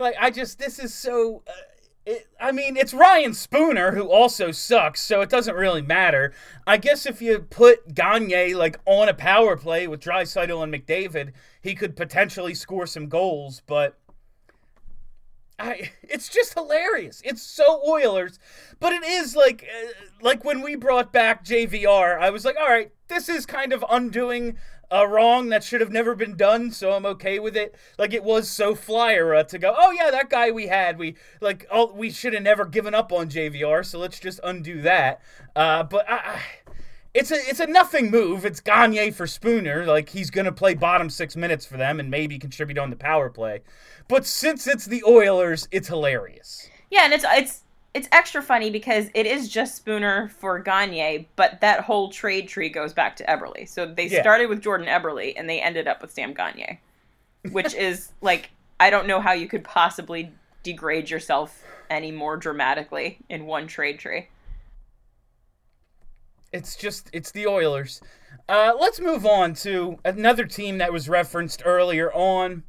Like 0.00 0.16
I 0.18 0.30
just 0.30 0.58
this 0.58 0.78
is 0.78 0.94
so. 0.94 1.42
Uh, 1.46 1.52
it, 2.06 2.26
I 2.40 2.50
mean, 2.50 2.78
it's 2.78 2.94
Ryan 2.94 3.34
Spooner 3.34 3.92
who 3.92 4.10
also 4.10 4.50
sucks, 4.50 5.02
so 5.02 5.20
it 5.20 5.28
doesn't 5.28 5.54
really 5.54 5.82
matter. 5.82 6.32
I 6.66 6.78
guess 6.78 7.04
if 7.04 7.20
you 7.20 7.40
put 7.40 7.94
Gagne 7.94 8.54
like 8.54 8.80
on 8.86 9.10
a 9.10 9.14
power 9.14 9.56
play 9.56 9.86
with 9.86 10.00
Draisaitl 10.00 10.62
and 10.62 10.72
McDavid, 10.72 11.32
he 11.60 11.74
could 11.74 11.94
potentially 11.96 12.54
score 12.54 12.86
some 12.86 13.08
goals. 13.08 13.60
But 13.66 13.98
I, 15.58 15.90
it's 16.02 16.30
just 16.30 16.54
hilarious. 16.54 17.20
It's 17.22 17.42
so 17.42 17.82
Oilers, 17.86 18.38
but 18.80 18.94
it 18.94 19.04
is 19.04 19.36
like 19.36 19.64
uh, 19.68 19.92
like 20.22 20.42
when 20.42 20.62
we 20.62 20.76
brought 20.76 21.12
back 21.12 21.44
JVR. 21.44 22.18
I 22.18 22.30
was 22.30 22.46
like, 22.46 22.56
all 22.58 22.68
right, 22.68 22.90
this 23.08 23.28
is 23.28 23.44
kind 23.44 23.74
of 23.74 23.84
undoing 23.90 24.56
a 24.90 25.06
wrong 25.06 25.48
that 25.50 25.62
should 25.62 25.80
have 25.80 25.92
never 25.92 26.14
been 26.14 26.36
done, 26.36 26.70
so 26.70 26.92
I'm 26.92 27.06
okay 27.06 27.38
with 27.38 27.56
it. 27.56 27.74
Like 27.98 28.12
it 28.12 28.24
was 28.24 28.48
so 28.48 28.74
flyer 28.74 29.34
uh, 29.34 29.44
to 29.44 29.58
go. 29.58 29.74
Oh 29.76 29.90
yeah, 29.92 30.10
that 30.10 30.30
guy 30.30 30.50
we 30.50 30.66
had, 30.66 30.98
we 30.98 31.16
like. 31.40 31.66
Oh, 31.70 31.92
we 31.92 32.10
should 32.10 32.32
have 32.34 32.42
never 32.42 32.64
given 32.64 32.94
up 32.94 33.12
on 33.12 33.28
JVR, 33.28 33.84
so 33.84 33.98
let's 33.98 34.18
just 34.18 34.40
undo 34.42 34.82
that. 34.82 35.20
Uh, 35.54 35.82
but 35.84 36.08
I. 36.08 36.14
I 36.16 36.40
it's 37.12 37.32
a 37.32 37.34
it's 37.34 37.58
a 37.58 37.66
nothing 37.66 38.10
move. 38.10 38.44
It's 38.44 38.60
Gagne 38.60 39.10
for 39.10 39.26
Spooner. 39.26 39.84
Like 39.84 40.10
he's 40.10 40.30
gonna 40.30 40.52
play 40.52 40.74
bottom 40.74 41.10
six 41.10 41.34
minutes 41.34 41.66
for 41.66 41.76
them 41.76 41.98
and 41.98 42.08
maybe 42.08 42.38
contribute 42.38 42.78
on 42.78 42.90
the 42.90 42.96
power 42.96 43.28
play. 43.28 43.62
But 44.06 44.24
since 44.26 44.68
it's 44.68 44.86
the 44.86 45.02
Oilers, 45.04 45.66
it's 45.72 45.88
hilarious. 45.88 46.68
yeah, 46.88 47.04
and 47.04 47.12
it's 47.12 47.24
it's 47.28 47.64
it's 47.92 48.08
extra 48.12 48.40
funny 48.42 48.70
because 48.70 49.08
it 49.14 49.26
is 49.26 49.48
just 49.48 49.76
Spooner 49.76 50.28
for 50.28 50.58
Gagne, 50.60 51.28
but 51.36 51.60
that 51.60 51.80
whole 51.80 52.08
trade 52.10 52.48
tree 52.48 52.68
goes 52.68 52.92
back 52.92 53.16
to 53.16 53.24
Eberle. 53.24 53.68
So 53.68 53.86
they 53.86 54.06
Yeah. 54.06 54.22
started 54.22 54.46
with 54.46 54.60
Jordan 54.62 54.86
Eberle 54.86 55.32
and 55.36 55.48
they 55.48 55.60
ended 55.60 55.88
up 55.88 56.00
with 56.00 56.12
Sam 56.12 56.32
Gagne, 56.32 56.78
which 57.50 57.74
is 57.74 58.12
like 58.20 58.50
I 58.78 58.90
don't 58.90 59.06
know 59.06 59.20
how 59.20 59.32
you 59.32 59.46
could 59.48 59.64
possibly 59.64 60.32
degrade 60.62 61.10
yourself 61.10 61.64
any 61.90 62.12
more 62.12 62.36
dramatically 62.36 63.18
in 63.28 63.46
one 63.46 63.66
trade 63.66 63.98
tree. 63.98 64.28
It's 66.52 66.76
just 66.76 67.10
it's 67.12 67.30
the 67.32 67.46
Oilers. 67.46 68.00
Uh, 68.48 68.72
let's 68.78 69.00
move 69.00 69.26
on 69.26 69.54
to 69.54 69.98
another 70.04 70.44
team 70.46 70.78
that 70.78 70.92
was 70.92 71.08
referenced 71.08 71.62
earlier 71.64 72.12
on. 72.12 72.62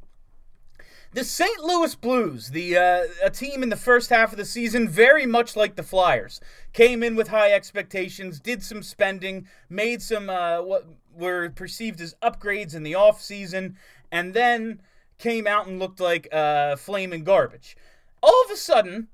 The 1.14 1.24
St. 1.24 1.60
Louis 1.60 1.94
Blues, 1.94 2.48
the 2.52 2.78
uh, 2.78 3.02
a 3.22 3.28
team 3.28 3.62
in 3.62 3.68
the 3.68 3.76
first 3.76 4.08
half 4.08 4.32
of 4.32 4.38
the 4.38 4.46
season, 4.46 4.88
very 4.88 5.26
much 5.26 5.56
like 5.56 5.76
the 5.76 5.82
Flyers, 5.82 6.40
came 6.72 7.02
in 7.02 7.16
with 7.16 7.28
high 7.28 7.52
expectations, 7.52 8.40
did 8.40 8.62
some 8.62 8.82
spending, 8.82 9.46
made 9.68 10.00
some 10.00 10.30
uh, 10.30 10.62
what 10.62 10.86
were 11.12 11.50
perceived 11.50 12.00
as 12.00 12.14
upgrades 12.22 12.74
in 12.74 12.82
the 12.82 12.94
offseason, 12.94 13.74
and 14.10 14.32
then 14.32 14.80
came 15.18 15.46
out 15.46 15.66
and 15.66 15.78
looked 15.78 16.00
like 16.00 16.32
uh, 16.32 16.76
flaming 16.76 17.24
garbage. 17.24 17.76
All 18.22 18.42
of 18.46 18.50
a 18.50 18.56
sudden, 18.56 19.08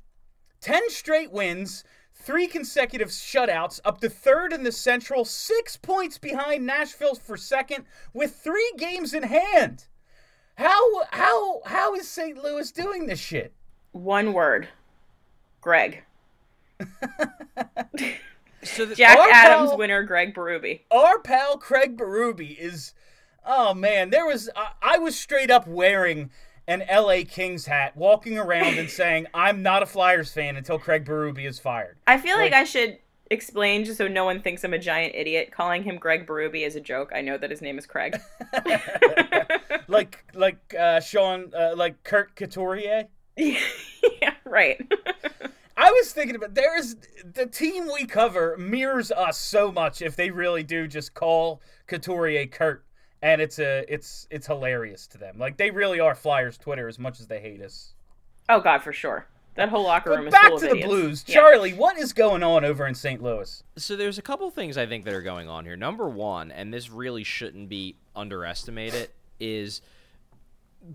10 0.61 0.91
straight 0.91 1.33
wins, 1.33 1.83
three 2.15 2.47
consecutive 2.47 3.09
shutouts, 3.09 3.81
up 3.85 4.01
to 4.03 4.09
third 4.09 4.53
in 4.53 4.63
the 4.63 4.71
Central, 4.71 5.25
six 5.25 5.77
points 5.77 6.17
behind 6.17 6.65
Nashville 6.65 7.17
for 7.17 7.37
second, 7.37 7.87
with 8.15 8.37
three 8.37 8.73
games 8.79 9.13
in 9.13 9.25
hand. 9.25 9.87
How 10.59 11.05
how 11.13 11.63
how 11.65 11.95
is 11.95 12.09
St. 12.09 12.37
Louis 12.37 12.71
doing 12.73 13.07
this 13.07 13.21
shit? 13.21 13.53
One 13.93 14.33
word. 14.33 14.69
Greg. 15.61 16.03
So 18.65 18.85
the, 18.85 18.97
Jack 18.97 19.17
Adams 19.17 19.71
pal- 19.71 19.79
winner 19.79 20.03
Greg 20.03 20.35
Berube. 20.35 20.81
Our 20.91 21.21
pal 21.21 21.59
Craig 21.59 21.97
Berube 21.97 22.59
is 22.59 22.93
oh 23.47 23.73
man, 23.73 24.11
there 24.11 24.27
was 24.27 24.51
I, 24.57 24.71
I 24.83 24.99
was 24.99 25.17
straight 25.17 25.49
up 25.49 25.69
wearing 25.69 26.31
an 26.67 26.83
LA 26.93 27.19
Kings 27.27 27.67
hat, 27.67 27.97
walking 27.97 28.37
around 28.37 28.77
and 28.79 28.91
saying 29.01 29.29
I'm 29.33 29.63
not 29.63 29.85
a 29.85 29.87
Flyers 29.87 30.33
fan 30.33 30.57
until 30.57 30.77
Craig 30.77 31.05
Berube 31.05 31.45
is 31.45 31.61
fired. 31.61 31.99
I 32.09 32.19
feel 32.19 32.37
like 32.37 32.51
Like- 32.51 32.61
I 32.61 32.65
should 32.65 32.99
explain 33.31 33.85
just 33.85 33.99
so 33.99 34.09
no 34.09 34.25
one 34.25 34.41
thinks 34.41 34.65
I'm 34.65 34.75
a 34.75 34.79
giant 34.79 35.15
idiot. 35.15 35.51
Calling 35.53 35.83
him 35.83 35.97
Greg 35.97 36.27
Berube 36.27 36.67
is 36.67 36.77
a 36.77 36.81
joke. 36.81 37.13
I 37.15 37.21
know 37.21 37.39
that 37.39 37.51
his 37.51 37.63
name 37.63 37.79
is 37.79 37.87
Craig. 37.87 38.19
like 39.89 40.25
like 40.35 40.75
uh, 40.79 41.01
Sean 41.01 41.53
uh, 41.55 41.75
like 41.77 42.03
Kurt 42.05 42.37
Couturier. 42.37 43.09
yeah, 43.37 44.35
right. 44.45 44.81
I 45.77 45.91
was 45.93 46.13
thinking 46.13 46.35
about 46.35 46.55
there 46.55 46.77
is 46.77 46.97
the 47.35 47.47
team 47.47 47.87
we 47.87 48.05
cover 48.05 48.57
mirrors 48.59 49.13
us 49.13 49.39
so 49.39 49.71
much 49.71 50.03
if 50.03 50.17
they 50.17 50.31
really 50.31 50.65
do 50.65 50.89
just 50.89 51.15
call 51.15 51.61
Couturier 51.87 52.47
Kurt 52.47 52.85
and 53.23 53.41
it's 53.41 53.59
a 53.59 53.85
it's 53.93 54.27
it's 54.31 54.47
hilarious 54.47 55.07
to 55.09 55.19
them. 55.19 55.39
Like 55.39 55.57
they 55.57 55.71
really 55.71 56.01
are 56.01 56.15
Flyers 56.15 56.59
Twitter 56.59 56.89
as 56.89 56.99
much 56.99 57.21
as 57.21 57.27
they 57.27 57.41
hate 57.41 57.63
us. 57.63 57.95
oh 58.49 58.61
God, 58.61 58.83
for 58.83 58.93
sure. 58.93 59.27
That 59.59 59.69
whole 59.69 59.83
locker 59.85 60.11
room 60.11 60.21
But 60.21 60.27
is 60.29 60.33
back 60.33 60.49
full 60.49 60.59
to 60.61 60.65
of 60.67 60.71
the 60.71 60.77
idiots. 60.79 60.87
Blues. 60.89 61.25
Yeah. 61.27 61.35
Charlie, 61.35 61.73
what 61.75 61.99
is 61.99 62.13
going 62.13 62.43
on 62.43 62.65
over 62.65 62.87
in 62.87 62.95
St. 62.95 63.23
Louis? 63.23 63.63
so 63.77 63.95
there's 63.97 64.17
a 64.17 64.23
couple 64.23 64.49
things 64.51 64.79
I 64.79 64.87
think 64.87 65.05
that 65.05 65.13
are 65.13 65.21
going 65.23 65.49
on 65.49 65.65
here. 65.65 65.77
Number 65.77 66.09
one, 66.09 66.51
and 66.51 66.73
this 66.73 66.91
really 66.91 67.25
shouldn't 67.25 67.69
be 67.69 67.97
underestimated, 68.17 69.11
is 69.41 69.83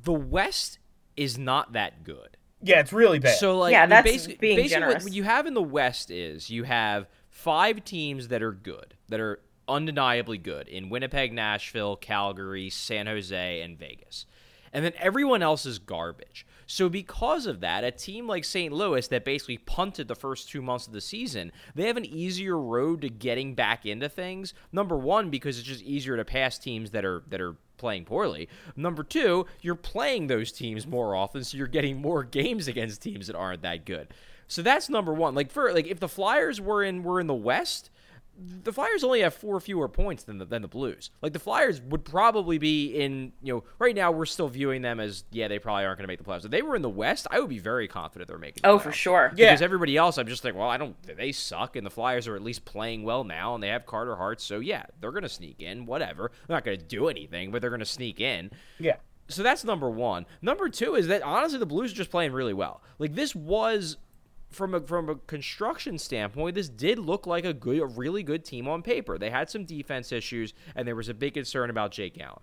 the 0.03 0.13
West 0.13 0.79
is 1.15 1.37
not 1.37 1.73
that 1.73 2.03
good. 2.03 2.37
Yeah, 2.61 2.79
it's 2.79 2.93
really 2.93 3.19
bad. 3.19 3.37
So 3.37 3.57
like, 3.59 3.73
Yeah, 3.73 3.85
that's 3.85 4.07
basi- 4.09 4.39
being 4.39 4.55
basically 4.55 4.69
generous. 4.69 5.03
what 5.03 5.13
you 5.13 5.23
have 5.23 5.45
in 5.45 5.53
the 5.53 5.61
West 5.61 6.09
is 6.09 6.49
you 6.49 6.63
have 6.63 7.07
five 7.29 7.83
teams 7.83 8.29
that 8.29 8.41
are 8.41 8.53
good, 8.53 8.95
that 9.09 9.19
are 9.19 9.41
undeniably 9.67 10.37
good 10.37 10.67
in 10.69 10.89
Winnipeg, 10.89 11.33
Nashville, 11.33 11.95
Calgary, 11.97 12.69
San 12.69 13.07
Jose, 13.07 13.61
and 13.61 13.77
Vegas. 13.77 14.25
And 14.71 14.83
then 14.85 14.93
everyone 14.97 15.41
else 15.43 15.65
is 15.65 15.77
garbage. 15.79 16.45
So 16.67 16.89
because 16.89 17.45
of 17.45 17.59
that, 17.61 17.83
a 17.83 17.91
team 17.91 18.27
like 18.27 18.43
St. 18.43 18.73
Louis 18.73 19.07
that 19.07 19.25
basically 19.25 19.57
punted 19.57 20.07
the 20.07 20.15
first 20.15 20.49
two 20.49 20.61
months 20.61 20.87
of 20.87 20.93
the 20.93 21.01
season, 21.01 21.51
they 21.75 21.87
have 21.87 21.97
an 21.97 22.05
easier 22.05 22.57
road 22.57 23.01
to 23.01 23.09
getting 23.09 23.55
back 23.55 23.85
into 23.85 24.09
things. 24.09 24.53
Number 24.71 24.97
one, 24.97 25.29
because 25.29 25.57
it's 25.57 25.67
just 25.67 25.83
easier 25.83 26.17
to 26.17 26.25
pass 26.25 26.57
teams 26.57 26.91
that 26.91 27.05
are 27.05 27.23
that 27.27 27.41
are 27.41 27.57
playing 27.77 28.05
poorly. 28.05 28.47
Number 28.75 29.03
two, 29.03 29.45
you're 29.61 29.75
playing 29.75 30.27
those 30.27 30.51
teams 30.51 30.87
more 30.87 31.15
often, 31.15 31.43
so 31.43 31.57
you're 31.57 31.67
getting 31.67 32.01
more 32.01 32.23
games 32.39 32.67
against 32.67 33.01
teams 33.01 33.27
that 33.27 33.35
aren't 33.35 33.61
that 33.63 33.85
good. 33.85 34.07
So 34.47 34.61
that's 34.61 34.89
number 34.89 35.13
one. 35.13 35.35
Like 35.35 35.51
for 35.51 35.73
like 35.73 35.87
if 35.87 35.99
the 35.99 36.07
Flyers 36.07 36.61
were 36.61 36.83
in 36.83 37.03
were 37.03 37.19
in 37.19 37.27
the 37.27 37.33
West, 37.33 37.89
the 38.63 38.73
Flyers 38.73 39.03
only 39.03 39.21
have 39.21 39.33
four 39.33 39.59
fewer 39.59 39.87
points 39.87 40.23
than 40.23 40.37
the 40.39 40.45
than 40.45 40.61
the 40.63 40.67
Blues. 40.67 41.11
Like 41.21 41.33
the 41.33 41.39
Flyers 41.39 41.81
would 41.81 42.03
probably 42.03 42.57
be 42.57 42.87
in 42.87 43.31
you 43.41 43.53
know 43.53 43.63
right 43.79 43.95
now 43.95 44.11
we're 44.11 44.25
still 44.25 44.47
viewing 44.49 44.81
them 44.81 44.99
as 44.99 45.23
yeah 45.31 45.47
they 45.47 45.59
probably 45.59 45.85
aren't 45.85 45.99
going 45.99 46.05
to 46.05 46.11
make 46.11 46.17
the 46.17 46.25
playoffs. 46.25 46.43
If 46.45 46.51
they 46.51 46.61
were 46.63 46.75
in 46.75 46.81
the 46.81 46.89
West, 46.89 47.27
I 47.29 47.39
would 47.39 47.49
be 47.49 47.59
very 47.59 47.87
confident 47.87 48.27
they're 48.27 48.37
making. 48.39 48.61
The 48.63 48.69
Oh, 48.69 48.79
for 48.79 48.89
playoffs. 48.89 48.93
sure. 48.93 49.33
Yeah. 49.35 49.51
Because 49.51 49.61
everybody 49.61 49.95
else, 49.97 50.17
I'm 50.17 50.27
just 50.27 50.43
like, 50.43 50.55
well, 50.55 50.69
I 50.69 50.77
don't. 50.77 50.95
They 51.03 51.31
suck, 51.31 51.75
and 51.75 51.85
the 51.85 51.91
Flyers 51.91 52.27
are 52.27 52.35
at 52.35 52.41
least 52.41 52.65
playing 52.65 53.03
well 53.03 53.23
now, 53.23 53.53
and 53.53 53.63
they 53.63 53.67
have 53.69 53.85
Carter 53.85 54.15
Hart, 54.15 54.41
so 54.41 54.59
yeah, 54.59 54.85
they're 54.99 55.11
gonna 55.11 55.29
sneak 55.29 55.61
in. 55.61 55.85
Whatever, 55.85 56.31
they're 56.47 56.55
not 56.57 56.63
gonna 56.65 56.77
do 56.77 57.07
anything, 57.09 57.51
but 57.51 57.61
they're 57.61 57.71
gonna 57.71 57.85
sneak 57.85 58.19
in. 58.19 58.49
yeah. 58.79 58.95
So 59.29 59.41
that's 59.41 59.63
number 59.63 59.89
one. 59.89 60.25
Number 60.41 60.67
two 60.67 60.95
is 60.95 61.07
that 61.07 61.21
honestly, 61.23 61.57
the 61.57 61.65
Blues 61.65 61.93
are 61.93 61.95
just 61.95 62.11
playing 62.11 62.33
really 62.33 62.53
well. 62.53 62.81
Like 62.99 63.13
this 63.15 63.33
was. 63.35 63.97
From 64.53 64.73
a 64.73 64.79
from 64.79 65.09
a 65.09 65.15
construction 65.15 65.97
standpoint, 65.97 66.55
this 66.55 66.69
did 66.69 66.99
look 66.99 67.27
like 67.27 67.43
a 67.43 67.53
good, 67.53 67.79
a 67.79 67.85
really 67.85 68.23
good 68.23 68.45
team 68.45 68.67
on 68.67 68.81
paper. 68.81 69.17
They 69.17 69.29
had 69.29 69.49
some 69.49 69.65
defense 69.65 70.11
issues, 70.11 70.53
and 70.75 70.87
there 70.87 70.95
was 70.95 71.09
a 71.09 71.13
big 71.13 71.33
concern 71.33 71.69
about 71.69 71.91
Jake 71.91 72.19
Allen. 72.21 72.41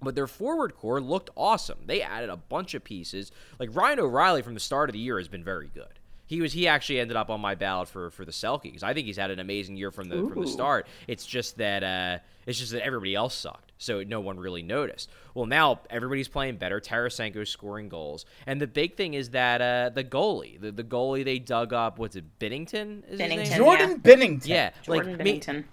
But 0.00 0.14
their 0.14 0.26
forward 0.26 0.76
core 0.76 1.00
looked 1.00 1.30
awesome. 1.36 1.78
They 1.86 2.02
added 2.02 2.30
a 2.30 2.36
bunch 2.36 2.74
of 2.74 2.84
pieces. 2.84 3.32
Like 3.58 3.74
Ryan 3.74 4.00
O'Reilly 4.00 4.42
from 4.42 4.54
the 4.54 4.60
start 4.60 4.88
of 4.88 4.92
the 4.92 5.00
year 5.00 5.18
has 5.18 5.28
been 5.28 5.42
very 5.42 5.68
good. 5.74 5.98
He 6.26 6.42
was 6.42 6.52
he 6.52 6.68
actually 6.68 7.00
ended 7.00 7.16
up 7.16 7.30
on 7.30 7.40
my 7.40 7.54
ballot 7.54 7.88
for 7.88 8.10
for 8.10 8.24
the 8.24 8.32
Selkes. 8.32 8.82
I 8.82 8.92
think 8.92 9.06
he's 9.06 9.16
had 9.16 9.30
an 9.30 9.40
amazing 9.40 9.76
year 9.76 9.90
from 9.90 10.08
the 10.08 10.28
from 10.28 10.42
the 10.42 10.46
start. 10.48 10.86
It's 11.06 11.24
just 11.26 11.56
that 11.56 11.82
uh, 11.82 12.18
it's 12.46 12.58
just 12.58 12.72
that 12.72 12.84
everybody 12.84 13.14
else 13.14 13.34
sucked, 13.34 13.67
so 13.78 14.02
no 14.02 14.20
one 14.20 14.38
really 14.38 14.62
noticed. 14.62 15.10
Well, 15.34 15.46
now 15.46 15.80
everybody's 15.88 16.28
playing 16.28 16.56
better. 16.56 16.80
Tarasenko's 16.80 17.48
scoring 17.48 17.88
goals, 17.88 18.26
and 18.46 18.60
the 18.60 18.66
big 18.66 18.96
thing 18.96 19.14
is 19.14 19.30
that 19.30 19.62
uh, 19.62 19.90
the 19.90 20.04
goalie, 20.04 20.60
the, 20.60 20.72
the 20.72 20.84
goalie 20.84 21.24
they 21.24 21.38
dug 21.38 21.72
up, 21.72 21.98
what's 21.98 22.16
it, 22.16 22.38
Binnington? 22.38 23.04
Is 23.08 23.20
his 23.20 23.28
name? 23.28 23.40
Binnington. 23.40 23.56
Jordan 23.56 24.00
Binnington. 24.00 24.46
Yeah, 24.46 24.70
Jordan 24.82 25.18
like 25.18 25.24
me, 25.24 25.64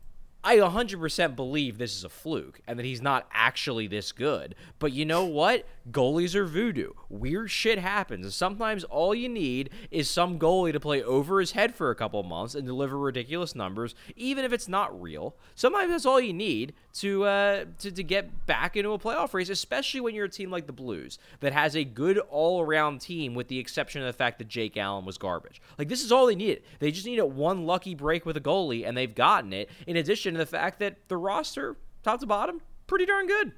I 0.45 0.57
100% 0.57 1.35
believe 1.35 1.79
this 1.79 1.97
is 1.97 2.03
a 2.03 2.09
fluke 2.09 2.61
and 2.67 2.77
that 2.77 2.85
he's 2.85 3.01
not 3.01 3.27
actually 3.31 3.87
this 3.87 4.11
good. 4.11 4.53
But 4.77 4.93
you 4.93 5.03
know 5.03 5.25
what? 5.25 5.65
Goalies 5.91 6.33
are 6.33 6.45
voodoo. 6.45 6.91
Weird 7.09 7.51
shit 7.51 7.77
happens. 7.77 8.25
And 8.25 8.33
sometimes 8.33 8.83
all 8.85 9.13
you 9.13 9.29
need 9.29 9.69
is 9.91 10.09
some 10.09 10.39
goalie 10.39 10.73
to 10.73 10.79
play 10.79 11.03
over 11.03 11.39
his 11.39 11.51
head 11.51 11.75
for 11.75 11.91
a 11.91 11.95
couple 11.95 12.23
months 12.23 12.55
and 12.55 12.65
deliver 12.65 12.97
ridiculous 12.97 13.53
numbers, 13.53 13.93
even 14.15 14.43
if 14.43 14.51
it's 14.51 14.67
not 14.67 14.99
real. 14.99 15.35
Sometimes 15.53 15.91
that's 15.91 16.05
all 16.05 16.19
you 16.19 16.33
need 16.33 16.73
to, 16.93 17.25
uh, 17.25 17.65
to, 17.79 17.91
to 17.91 18.03
get 18.03 18.47
back 18.47 18.75
into 18.75 18.93
a 18.93 18.99
playoff 18.99 19.35
race, 19.35 19.49
especially 19.49 20.01
when 20.01 20.15
you're 20.15 20.25
a 20.25 20.29
team 20.29 20.49
like 20.49 20.65
the 20.65 20.73
Blues 20.73 21.19
that 21.39 21.53
has 21.53 21.75
a 21.75 21.83
good 21.83 22.17
all 22.29 22.61
around 22.61 22.99
team, 22.99 23.35
with 23.35 23.47
the 23.47 23.59
exception 23.59 24.01
of 24.01 24.07
the 24.07 24.13
fact 24.13 24.39
that 24.39 24.47
Jake 24.47 24.77
Allen 24.77 25.05
was 25.05 25.19
garbage. 25.19 25.61
Like, 25.77 25.89
this 25.89 26.03
is 26.03 26.11
all 26.11 26.25
they 26.25 26.35
needed. 26.35 26.63
They 26.79 26.89
just 26.89 27.05
needed 27.05 27.25
one 27.25 27.65
lucky 27.65 27.93
break 27.93 28.25
with 28.25 28.37
a 28.37 28.41
goalie, 28.41 28.87
and 28.87 28.97
they've 28.97 29.13
gotten 29.13 29.53
it, 29.53 29.69
in 29.85 29.97
addition 29.97 30.33
to 30.33 30.39
the 30.39 30.45
fact 30.47 30.79
that 30.79 30.97
the 31.09 31.17
roster, 31.17 31.75
top 32.01 32.19
to 32.21 32.25
bottom, 32.25 32.61
pretty 32.87 33.05
darn 33.05 33.27
good. 33.27 33.51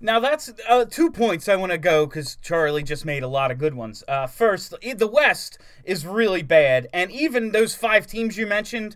Now 0.00 0.20
that's 0.20 0.52
uh, 0.68 0.84
two 0.84 1.10
points 1.10 1.48
I 1.48 1.56
want 1.56 1.72
to 1.72 1.78
go 1.78 2.04
because 2.04 2.36
Charlie 2.36 2.82
just 2.82 3.06
made 3.06 3.22
a 3.22 3.28
lot 3.28 3.50
of 3.50 3.58
good 3.58 3.74
ones. 3.74 4.04
Uh, 4.06 4.26
first, 4.26 4.74
the 4.80 5.06
West 5.06 5.58
is 5.84 6.04
really 6.04 6.42
bad, 6.42 6.86
and 6.92 7.10
even 7.10 7.52
those 7.52 7.74
five 7.74 8.06
teams 8.06 8.36
you 8.36 8.46
mentioned, 8.46 8.94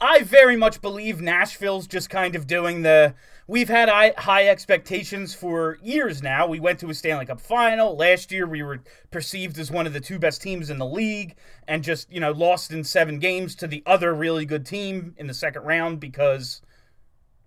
I 0.00 0.22
very 0.22 0.56
much 0.56 0.82
believe 0.82 1.20
Nashville's 1.20 1.86
just 1.86 2.10
kind 2.10 2.34
of 2.34 2.46
doing 2.46 2.82
the. 2.82 3.14
We've 3.46 3.68
had 3.68 3.88
high, 4.16 4.46
expectations 4.46 5.34
for 5.34 5.76
years 5.82 6.22
now. 6.22 6.46
We 6.46 6.60
went 6.60 6.78
to 6.80 6.90
a 6.90 6.94
Stanley 6.94 7.26
Cup 7.26 7.40
final 7.40 7.96
last 7.96 8.30
year. 8.30 8.46
We 8.46 8.62
were 8.62 8.80
perceived 9.10 9.58
as 9.58 9.72
one 9.72 9.88
of 9.88 9.92
the 9.92 9.98
two 9.98 10.20
best 10.20 10.40
teams 10.40 10.70
in 10.70 10.78
the 10.78 10.86
league, 10.86 11.36
and 11.68 11.84
just 11.84 12.12
you 12.12 12.18
know 12.18 12.32
lost 12.32 12.72
in 12.72 12.82
seven 12.82 13.20
games 13.20 13.54
to 13.56 13.68
the 13.68 13.84
other 13.86 14.12
really 14.12 14.46
good 14.46 14.66
team 14.66 15.14
in 15.16 15.28
the 15.28 15.34
second 15.34 15.62
round 15.62 16.00
because 16.00 16.60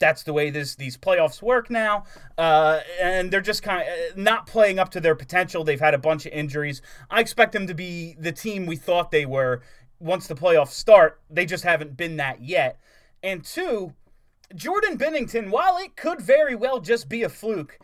that's 0.04 0.24
the 0.24 0.34
way 0.34 0.50
this 0.50 0.76
these 0.76 0.98
playoffs 0.98 1.42
work 1.42 1.70
now. 1.70 2.04
Uh, 2.38 2.82
and 3.02 3.32
they're 3.32 3.39
just 3.39 3.63
kind 3.63 3.88
of 3.88 4.18
not 4.18 4.46
playing 4.48 4.78
up 4.78 4.89
to 4.89 5.00
their 5.00 5.16
potential. 5.16 5.63
They've 5.63 5.80
had 5.80 5.94
a 5.94 5.98
bunch 5.98 6.26
of 6.26 6.34
injuries. 6.34 6.82
I 7.10 7.22
expect 7.22 7.54
them 7.54 7.68
to 7.68 7.74
be 7.74 8.13
the 8.20 8.34
team 8.34 8.66
we 8.66 8.76
thought 8.76 9.12
they 9.12 9.26
were 9.26 9.62
once 10.00 10.28
the 10.28 10.36
playoffs 10.36 10.72
start. 10.72 11.22
They 11.30 11.46
just 11.46 11.63
haven't 11.63 11.96
been 11.96 12.18
that 12.18 12.42
yet. 12.42 12.82
And 13.24 13.46
two, 13.46 13.94
Jordan 14.54 14.98
Binnington, 14.98 15.50
while 15.50 15.78
it 15.78 15.96
could 15.96 16.20
very 16.20 16.54
well 16.54 16.82
just 16.82 17.08
be 17.08 17.24
a 17.24 17.30
fluke, 17.30 17.80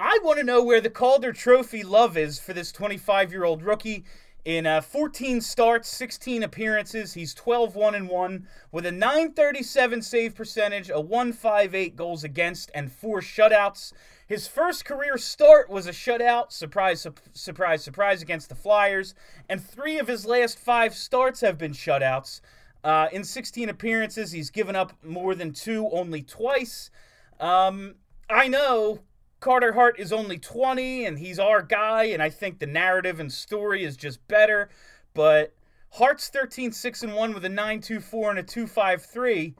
I 0.00 0.18
want 0.24 0.38
to 0.38 0.44
know 0.44 0.64
where 0.64 0.80
the 0.80 0.90
Calder 0.90 1.32
Trophy 1.32 1.84
love 1.84 2.16
is 2.16 2.40
for 2.40 2.52
this 2.52 2.72
25 2.72 3.30
year 3.30 3.44
old 3.44 3.62
rookie. 3.62 4.04
In 4.44 4.66
uh, 4.66 4.80
14 4.80 5.42
starts, 5.42 5.88
16 5.90 6.42
appearances, 6.42 7.12
he's 7.12 7.34
12 7.34 7.74
1 7.74 7.94
and 7.94 8.08
1 8.08 8.46
with 8.72 8.86
a 8.86 8.92
937 8.92 10.00
save 10.00 10.34
percentage, 10.34 10.88
a 10.88 10.98
158 10.98 11.94
goals 11.94 12.24
against, 12.24 12.70
and 12.74 12.90
four 12.90 13.20
shutouts. 13.20 13.92
His 14.26 14.48
first 14.48 14.86
career 14.86 15.18
start 15.18 15.68
was 15.68 15.86
a 15.86 15.90
shutout, 15.90 16.52
surprise, 16.52 17.02
sup- 17.02 17.20
surprise, 17.34 17.84
surprise, 17.84 18.22
against 18.22 18.48
the 18.48 18.54
Flyers, 18.54 19.14
and 19.48 19.62
three 19.62 19.98
of 19.98 20.08
his 20.08 20.24
last 20.24 20.58
five 20.58 20.94
starts 20.94 21.42
have 21.42 21.58
been 21.58 21.72
shutouts. 21.72 22.40
Uh, 22.82 23.08
in 23.12 23.24
16 23.24 23.68
appearances, 23.68 24.32
he's 24.32 24.48
given 24.48 24.74
up 24.74 24.94
more 25.02 25.34
than 25.34 25.52
two 25.52 25.90
only 25.90 26.22
twice. 26.22 26.90
Um, 27.38 27.96
I 28.30 28.48
know 28.48 29.00
Carter 29.40 29.72
Hart 29.72 29.98
is 29.98 30.12
only 30.12 30.38
20 30.38 31.06
and 31.06 31.18
he's 31.18 31.38
our 31.38 31.62
guy, 31.62 32.04
and 32.04 32.22
I 32.22 32.28
think 32.28 32.58
the 32.58 32.66
narrative 32.66 33.18
and 33.18 33.32
story 33.32 33.84
is 33.84 33.96
just 33.96 34.26
better. 34.28 34.68
But 35.14 35.54
Hart's 35.92 36.28
13 36.28 36.72
6 36.72 37.02
and 37.02 37.14
1 37.14 37.34
with 37.34 37.44
a 37.44 37.48
9 37.48 37.80
2 37.80 38.00
4 38.00 38.30
and 38.30 38.38
a 38.38 38.42
2 38.42 38.66
5 38.66 39.02
3. 39.02 39.54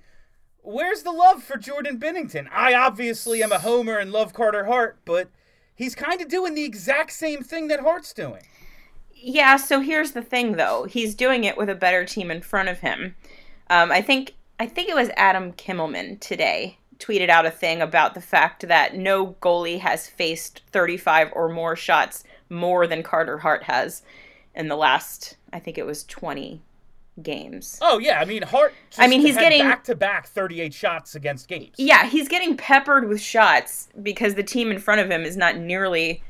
Where's 0.62 1.02
the 1.02 1.10
love 1.10 1.42
for 1.42 1.56
Jordan 1.56 1.98
Binnington? 1.98 2.46
I 2.52 2.74
obviously 2.74 3.42
am 3.42 3.52
a 3.52 3.58
homer 3.58 3.96
and 3.96 4.12
love 4.12 4.34
Carter 4.34 4.66
Hart, 4.66 4.98
but 5.06 5.30
he's 5.74 5.94
kind 5.94 6.20
of 6.20 6.28
doing 6.28 6.54
the 6.54 6.64
exact 6.64 7.12
same 7.12 7.42
thing 7.42 7.68
that 7.68 7.80
Hart's 7.80 8.12
doing. 8.12 8.42
Yeah, 9.14 9.56
so 9.56 9.80
here's 9.80 10.12
the 10.12 10.22
thing 10.22 10.52
though. 10.52 10.84
He's 10.84 11.14
doing 11.14 11.44
it 11.44 11.56
with 11.56 11.70
a 11.70 11.74
better 11.74 12.04
team 12.04 12.30
in 12.30 12.42
front 12.42 12.68
of 12.68 12.80
him. 12.80 13.16
Um, 13.70 13.90
I 13.90 14.02
think 14.02 14.34
I 14.58 14.66
think 14.66 14.90
it 14.90 14.94
was 14.94 15.08
Adam 15.16 15.52
Kimelman 15.54 16.20
today 16.20 16.76
tweeted 17.00 17.28
out 17.28 17.46
a 17.46 17.50
thing 17.50 17.80
about 17.80 18.14
the 18.14 18.20
fact 18.20 18.68
that 18.68 18.96
no 18.96 19.34
goalie 19.40 19.80
has 19.80 20.06
faced 20.06 20.62
35 20.70 21.32
or 21.34 21.48
more 21.48 21.74
shots 21.74 22.24
more 22.48 22.86
than 22.86 23.02
Carter 23.02 23.38
Hart 23.38 23.64
has 23.64 24.02
in 24.54 24.68
the 24.68 24.76
last 24.76 25.36
I 25.52 25.58
think 25.58 25.78
it 25.78 25.86
was 25.86 26.04
20 26.04 26.60
games. 27.22 27.78
Oh 27.82 27.98
yeah, 27.98 28.20
I 28.20 28.24
mean 28.24 28.42
Hart. 28.42 28.74
I 28.98 29.06
mean, 29.06 29.20
he's 29.20 29.36
getting 29.36 29.60
back 29.60 29.84
to 29.84 29.94
back 29.94 30.28
38 30.28 30.72
shots 30.72 31.14
against 31.14 31.48
games. 31.48 31.74
Yeah, 31.76 32.06
he's 32.06 32.28
getting 32.28 32.56
peppered 32.56 33.08
with 33.08 33.20
shots 33.20 33.88
because 34.02 34.34
the 34.34 34.42
team 34.42 34.70
in 34.70 34.78
front 34.78 35.00
of 35.00 35.10
him 35.10 35.22
is 35.22 35.36
not 35.36 35.56
nearly 35.56 36.22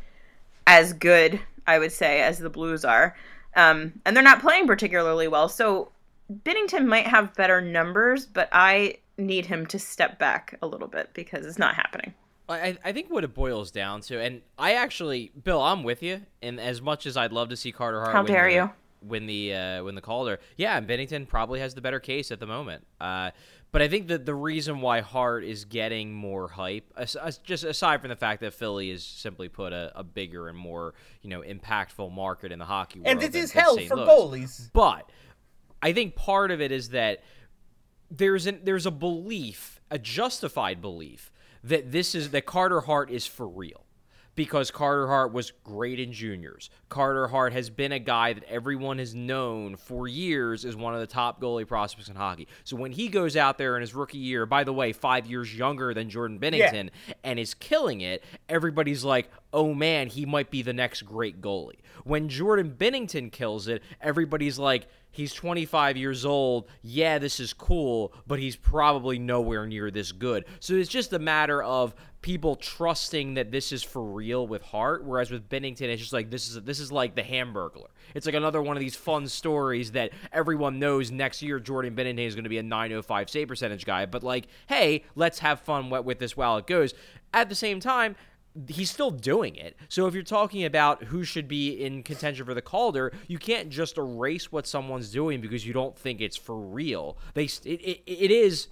as 0.66 0.92
good, 0.92 1.40
I 1.66 1.78
would 1.78 1.92
say, 1.92 2.22
as 2.22 2.38
the 2.38 2.50
Blues 2.50 2.84
are. 2.84 3.16
Um, 3.56 4.00
and 4.04 4.16
they're 4.16 4.22
not 4.22 4.40
playing 4.40 4.66
particularly 4.66 5.28
well. 5.28 5.48
So 5.48 5.90
Binnington 6.32 6.86
might 6.86 7.06
have 7.06 7.34
better 7.34 7.60
numbers, 7.60 8.26
but 8.26 8.48
I 8.52 8.96
need 9.20 9.46
him 9.46 9.66
to 9.66 9.78
step 9.78 10.18
back 10.18 10.56
a 10.62 10.66
little 10.66 10.88
bit 10.88 11.10
because 11.14 11.46
it's 11.46 11.58
not 11.58 11.74
happening. 11.74 12.14
I, 12.48 12.76
I 12.84 12.92
think 12.92 13.10
what 13.10 13.22
it 13.24 13.34
boils 13.34 13.70
down 13.70 14.00
to, 14.02 14.20
and 14.20 14.42
I 14.58 14.74
actually, 14.74 15.30
Bill, 15.42 15.62
I'm 15.62 15.82
with 15.84 16.02
you. 16.02 16.22
And 16.42 16.58
as 16.58 16.82
much 16.82 17.06
as 17.06 17.16
I'd 17.16 17.32
love 17.32 17.50
to 17.50 17.56
see 17.56 17.70
Carter 17.70 18.00
Hart, 18.00 18.12
how 18.12 18.22
dare 18.22 18.48
the, 18.48 18.54
you, 18.54 18.70
win 19.02 19.26
the 19.26 19.54
uh, 19.54 19.84
win 19.84 19.94
the 19.94 20.00
Calder, 20.00 20.40
yeah, 20.56 20.76
and 20.76 20.86
Binnington 20.86 21.28
probably 21.28 21.60
has 21.60 21.74
the 21.74 21.80
better 21.80 22.00
case 22.00 22.30
at 22.30 22.40
the 22.40 22.46
moment. 22.46 22.86
Uh, 23.00 23.30
but 23.72 23.82
I 23.82 23.88
think 23.88 24.08
that 24.08 24.26
the 24.26 24.34
reason 24.34 24.80
why 24.80 25.00
Hart 25.00 25.44
is 25.44 25.64
getting 25.64 26.12
more 26.12 26.48
hype, 26.48 26.92
just 27.44 27.62
aside 27.62 28.00
from 28.00 28.10
the 28.10 28.16
fact 28.16 28.40
that 28.40 28.52
Philly 28.52 28.90
is 28.90 29.04
simply 29.04 29.48
put 29.48 29.72
a, 29.72 29.92
a 29.94 30.02
bigger 30.02 30.48
and 30.48 30.58
more 30.58 30.94
you 31.22 31.30
know 31.30 31.42
impactful 31.42 32.12
market 32.12 32.50
in 32.50 32.58
the 32.58 32.64
hockey 32.64 33.00
world, 33.00 33.08
and 33.08 33.22
it 33.22 33.32
than, 33.32 33.42
is 33.42 33.52
hell 33.52 33.76
St. 33.76 33.88
for 33.88 33.96
Louis. 33.96 34.08
goalies. 34.08 34.70
But 34.72 35.10
I 35.82 35.92
think 35.92 36.16
part 36.16 36.50
of 36.50 36.60
it 36.60 36.72
is 36.72 36.90
that 36.90 37.22
there's 38.10 38.46
an 38.46 38.60
there's 38.64 38.86
a 38.86 38.90
belief, 38.90 39.80
a 39.90 39.98
justified 39.98 40.80
belief 40.80 41.32
that 41.62 41.92
this 41.92 42.14
is 42.14 42.30
that 42.30 42.46
Carter 42.46 42.80
Hart 42.80 43.10
is 43.10 43.26
for 43.26 43.46
real. 43.48 43.84
Because 44.36 44.70
Carter 44.70 45.08
Hart 45.08 45.32
was 45.32 45.50
great 45.64 46.00
in 46.00 46.12
juniors. 46.12 46.70
Carter 46.88 47.26
Hart 47.26 47.52
has 47.52 47.68
been 47.68 47.92
a 47.92 47.98
guy 47.98 48.32
that 48.32 48.44
everyone 48.44 48.98
has 48.98 49.14
known 49.14 49.76
for 49.76 50.06
years 50.08 50.64
as 50.64 50.76
one 50.76 50.94
of 50.94 51.00
the 51.00 51.06
top 51.06 51.42
goalie 51.42 51.66
prospects 51.66 52.08
in 52.08 52.14
hockey. 52.14 52.46
So 52.64 52.76
when 52.76 52.92
he 52.92 53.08
goes 53.08 53.36
out 53.36 53.58
there 53.58 53.76
in 53.76 53.82
his 53.82 53.92
rookie 53.92 54.18
year, 54.18 54.46
by 54.46 54.64
the 54.64 54.72
way, 54.72 54.92
five 54.92 55.26
years 55.26 55.54
younger 55.54 55.92
than 55.92 56.08
Jordan 56.08 56.38
Binnington, 56.38 56.90
yeah. 57.06 57.14
and 57.24 57.38
is 57.38 57.52
killing 57.54 58.00
it, 58.00 58.24
everybody's 58.48 59.04
like, 59.04 59.28
oh 59.52 59.74
man, 59.74 60.06
he 60.06 60.24
might 60.24 60.50
be 60.50 60.62
the 60.62 60.72
next 60.72 61.02
great 61.02 61.42
goalie. 61.42 61.80
When 62.04 62.28
Jordan 62.28 62.74
Binnington 62.78 63.32
kills 63.32 63.68
it, 63.68 63.82
everybody's 64.00 64.58
like, 64.58 64.86
He's 65.12 65.32
25 65.34 65.96
years 65.96 66.24
old. 66.24 66.68
Yeah, 66.82 67.18
this 67.18 67.40
is 67.40 67.52
cool, 67.52 68.12
but 68.26 68.38
he's 68.38 68.56
probably 68.56 69.18
nowhere 69.18 69.66
near 69.66 69.90
this 69.90 70.12
good. 70.12 70.44
So 70.60 70.74
it's 70.74 70.88
just 70.88 71.12
a 71.12 71.18
matter 71.18 71.62
of 71.62 71.94
people 72.22 72.54
trusting 72.54 73.34
that 73.34 73.50
this 73.50 73.72
is 73.72 73.82
for 73.82 74.02
real 74.02 74.46
with 74.46 74.62
Hart, 74.62 75.04
whereas 75.04 75.30
with 75.30 75.48
Binnington, 75.48 75.82
it's 75.82 76.00
just 76.00 76.12
like 76.12 76.30
this 76.30 76.48
is 76.48 76.62
this 76.62 76.78
is 76.78 76.92
like 76.92 77.14
the 77.14 77.22
Hamburglar. 77.22 77.88
It's 78.14 78.26
like 78.26 78.34
another 78.34 78.62
one 78.62 78.76
of 78.76 78.80
these 78.80 78.96
fun 78.96 79.26
stories 79.26 79.92
that 79.92 80.12
everyone 80.32 80.78
knows 80.78 81.10
next 81.10 81.42
year 81.42 81.58
Jordan 81.58 81.94
Binnington 81.94 82.26
is 82.26 82.34
going 82.34 82.44
to 82.44 82.50
be 82.50 82.58
a 82.58 82.62
905 82.62 83.30
save 83.30 83.48
percentage 83.48 83.84
guy. 83.84 84.06
But 84.06 84.22
like, 84.22 84.46
hey, 84.68 85.04
let's 85.14 85.40
have 85.40 85.60
fun 85.60 85.90
with 85.90 86.18
this 86.18 86.36
while 86.36 86.56
it 86.58 86.66
goes. 86.66 86.94
At 87.32 87.48
the 87.48 87.54
same 87.54 87.80
time, 87.80 88.16
he's 88.68 88.90
still 88.90 89.10
doing 89.10 89.56
it. 89.56 89.76
So 89.88 90.06
if 90.06 90.14
you're 90.14 90.22
talking 90.22 90.64
about 90.64 91.04
who 91.04 91.24
should 91.24 91.48
be 91.48 91.84
in 91.84 92.02
contention 92.02 92.44
for 92.44 92.54
the 92.54 92.62
Calder, 92.62 93.12
you 93.28 93.38
can't 93.38 93.70
just 93.70 93.98
erase 93.98 94.50
what 94.50 94.66
someone's 94.66 95.10
doing 95.10 95.40
because 95.40 95.66
you 95.66 95.72
don't 95.72 95.96
think 95.96 96.20
it's 96.20 96.36
for 96.36 96.56
real. 96.56 97.16
They 97.34 97.44
it, 97.44 97.64
it, 97.64 98.02
it 98.06 98.30
is 98.30 98.68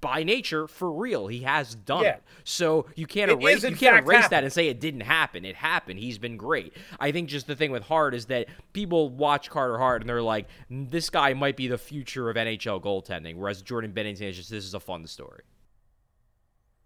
by 0.00 0.22
nature 0.22 0.68
for 0.68 0.92
real. 0.92 1.26
He 1.26 1.40
has 1.42 1.74
done 1.74 2.04
yeah. 2.04 2.10
it. 2.10 2.22
So 2.44 2.86
you 2.94 3.06
can't 3.06 3.30
it 3.30 3.42
erase 3.42 3.62
you 3.64 3.76
can't 3.76 4.04
erase 4.04 4.22
happened. 4.22 4.30
that 4.30 4.44
and 4.44 4.52
say 4.52 4.68
it 4.68 4.80
didn't 4.80 5.00
happen. 5.00 5.44
It 5.44 5.56
happened. 5.56 5.98
He's 5.98 6.18
been 6.18 6.36
great. 6.36 6.74
I 7.00 7.12
think 7.12 7.28
just 7.28 7.46
the 7.46 7.56
thing 7.56 7.70
with 7.70 7.82
Hart 7.82 8.14
is 8.14 8.26
that 8.26 8.46
people 8.72 9.08
watch 9.08 9.50
Carter 9.50 9.78
Hart 9.78 10.02
and 10.02 10.08
they're 10.08 10.22
like, 10.22 10.46
this 10.70 11.10
guy 11.10 11.34
might 11.34 11.56
be 11.56 11.68
the 11.68 11.78
future 11.78 12.30
of 12.30 12.36
NHL 12.36 12.82
goaltending, 12.82 13.36
whereas 13.36 13.62
Jordan 13.62 13.92
Binnington 13.92 14.30
is 14.30 14.36
just 14.36 14.50
this 14.50 14.64
is 14.64 14.74
a 14.74 14.80
fun 14.80 15.06
story. 15.06 15.42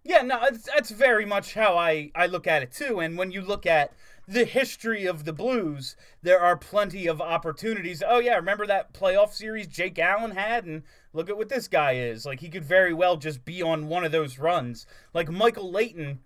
Yeah, 0.03 0.23
no, 0.23 0.41
it's, 0.45 0.65
that's 0.65 0.91
very 0.91 1.27
much 1.27 1.55
how 1.55 1.77
I, 1.77 2.11
I 2.15 2.27
look 2.27 2.47
at 2.47 2.63
it 2.63 2.73
too. 2.73 3.01
And 3.01 3.19
when 3.19 3.31
you 3.31 3.43
look 3.43 3.67
at 3.67 3.93
the 4.27 4.45
history 4.45 5.07
of 5.07 5.25
the 5.25 5.33
Blues, 5.33 5.97
there 6.23 6.41
are 6.41 6.57
plenty 6.57 7.07
of 7.07 7.21
opportunities. 7.21 8.03
Oh, 8.07 8.19
yeah, 8.19 8.37
remember 8.37 8.67
that 8.67 8.95
playoff 8.95 9.33
series 9.33 9.67
Jake 9.67 9.99
Allen 9.99 10.31
had? 10.31 10.65
And 10.65 10.85
look 11.13 11.29
at 11.29 11.37
what 11.37 11.49
this 11.49 11.69
guy 11.69 11.93
is. 11.93 12.25
Like, 12.25 12.41
he 12.41 12.49
could 12.49 12.65
very 12.65 12.95
well 12.95 13.17
just 13.17 13.45
be 13.45 13.61
on 13.61 13.89
one 13.89 14.05
of 14.05 14.13
those 14.13 14.39
runs. 14.39 14.87
Like, 15.13 15.29
Michael 15.29 15.71
Leighton. 15.71 16.21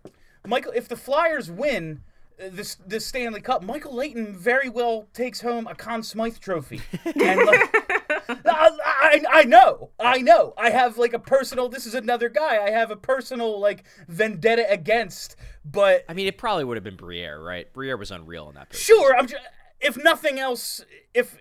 Michael, 0.46 0.72
if 0.72 0.86
the 0.86 0.96
Flyers 0.96 1.50
win 1.50 2.02
uh, 2.38 2.50
this 2.50 2.76
this 2.86 3.06
Stanley 3.06 3.40
Cup, 3.40 3.62
Michael 3.62 3.94
Leighton 3.94 4.36
very 4.36 4.68
well 4.68 5.08
takes 5.14 5.40
home 5.40 5.66
a 5.66 5.74
Conn 5.74 6.02
Smythe 6.02 6.38
trophy. 6.38 6.82
And 7.04 7.46
like, 7.46 7.93
I, 8.28 9.22
I 9.30 9.44
know, 9.44 9.90
I 9.98 10.18
know. 10.18 10.54
I 10.56 10.70
have 10.70 10.98
like 10.98 11.12
a 11.12 11.18
personal. 11.18 11.68
This 11.68 11.86
is 11.86 11.94
another 11.94 12.28
guy. 12.28 12.62
I 12.62 12.70
have 12.70 12.90
a 12.90 12.96
personal 12.96 13.60
like 13.60 13.84
vendetta 14.08 14.66
against. 14.70 15.36
But 15.64 16.04
I 16.08 16.14
mean, 16.14 16.26
it 16.26 16.38
probably 16.38 16.64
would 16.64 16.76
have 16.76 16.84
been 16.84 16.96
Briere, 16.96 17.42
right? 17.42 17.72
Briere 17.72 17.96
was 17.96 18.10
unreal 18.10 18.48
in 18.48 18.54
that. 18.54 18.70
Business. 18.70 18.84
Sure. 18.84 19.16
I'm. 19.16 19.26
Just, 19.26 19.42
if 19.80 19.96
nothing 20.02 20.38
else, 20.38 20.84
if 21.12 21.36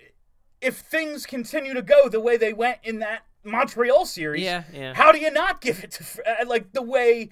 if 0.61 0.77
things 0.77 1.25
continue 1.25 1.73
to 1.73 1.81
go 1.81 2.09
the 2.09 2.19
way 2.19 2.37
they 2.37 2.53
went 2.53 2.79
in 2.83 2.99
that 2.99 3.25
Montreal 3.43 4.05
series, 4.05 4.43
yeah, 4.43 4.63
yeah. 4.73 4.93
how 4.93 5.11
do 5.11 5.19
you 5.19 5.31
not 5.31 5.61
give 5.61 5.83
it 5.83 5.91
to 5.91 6.21
like 6.47 6.73
the 6.73 6.81
way? 6.81 7.29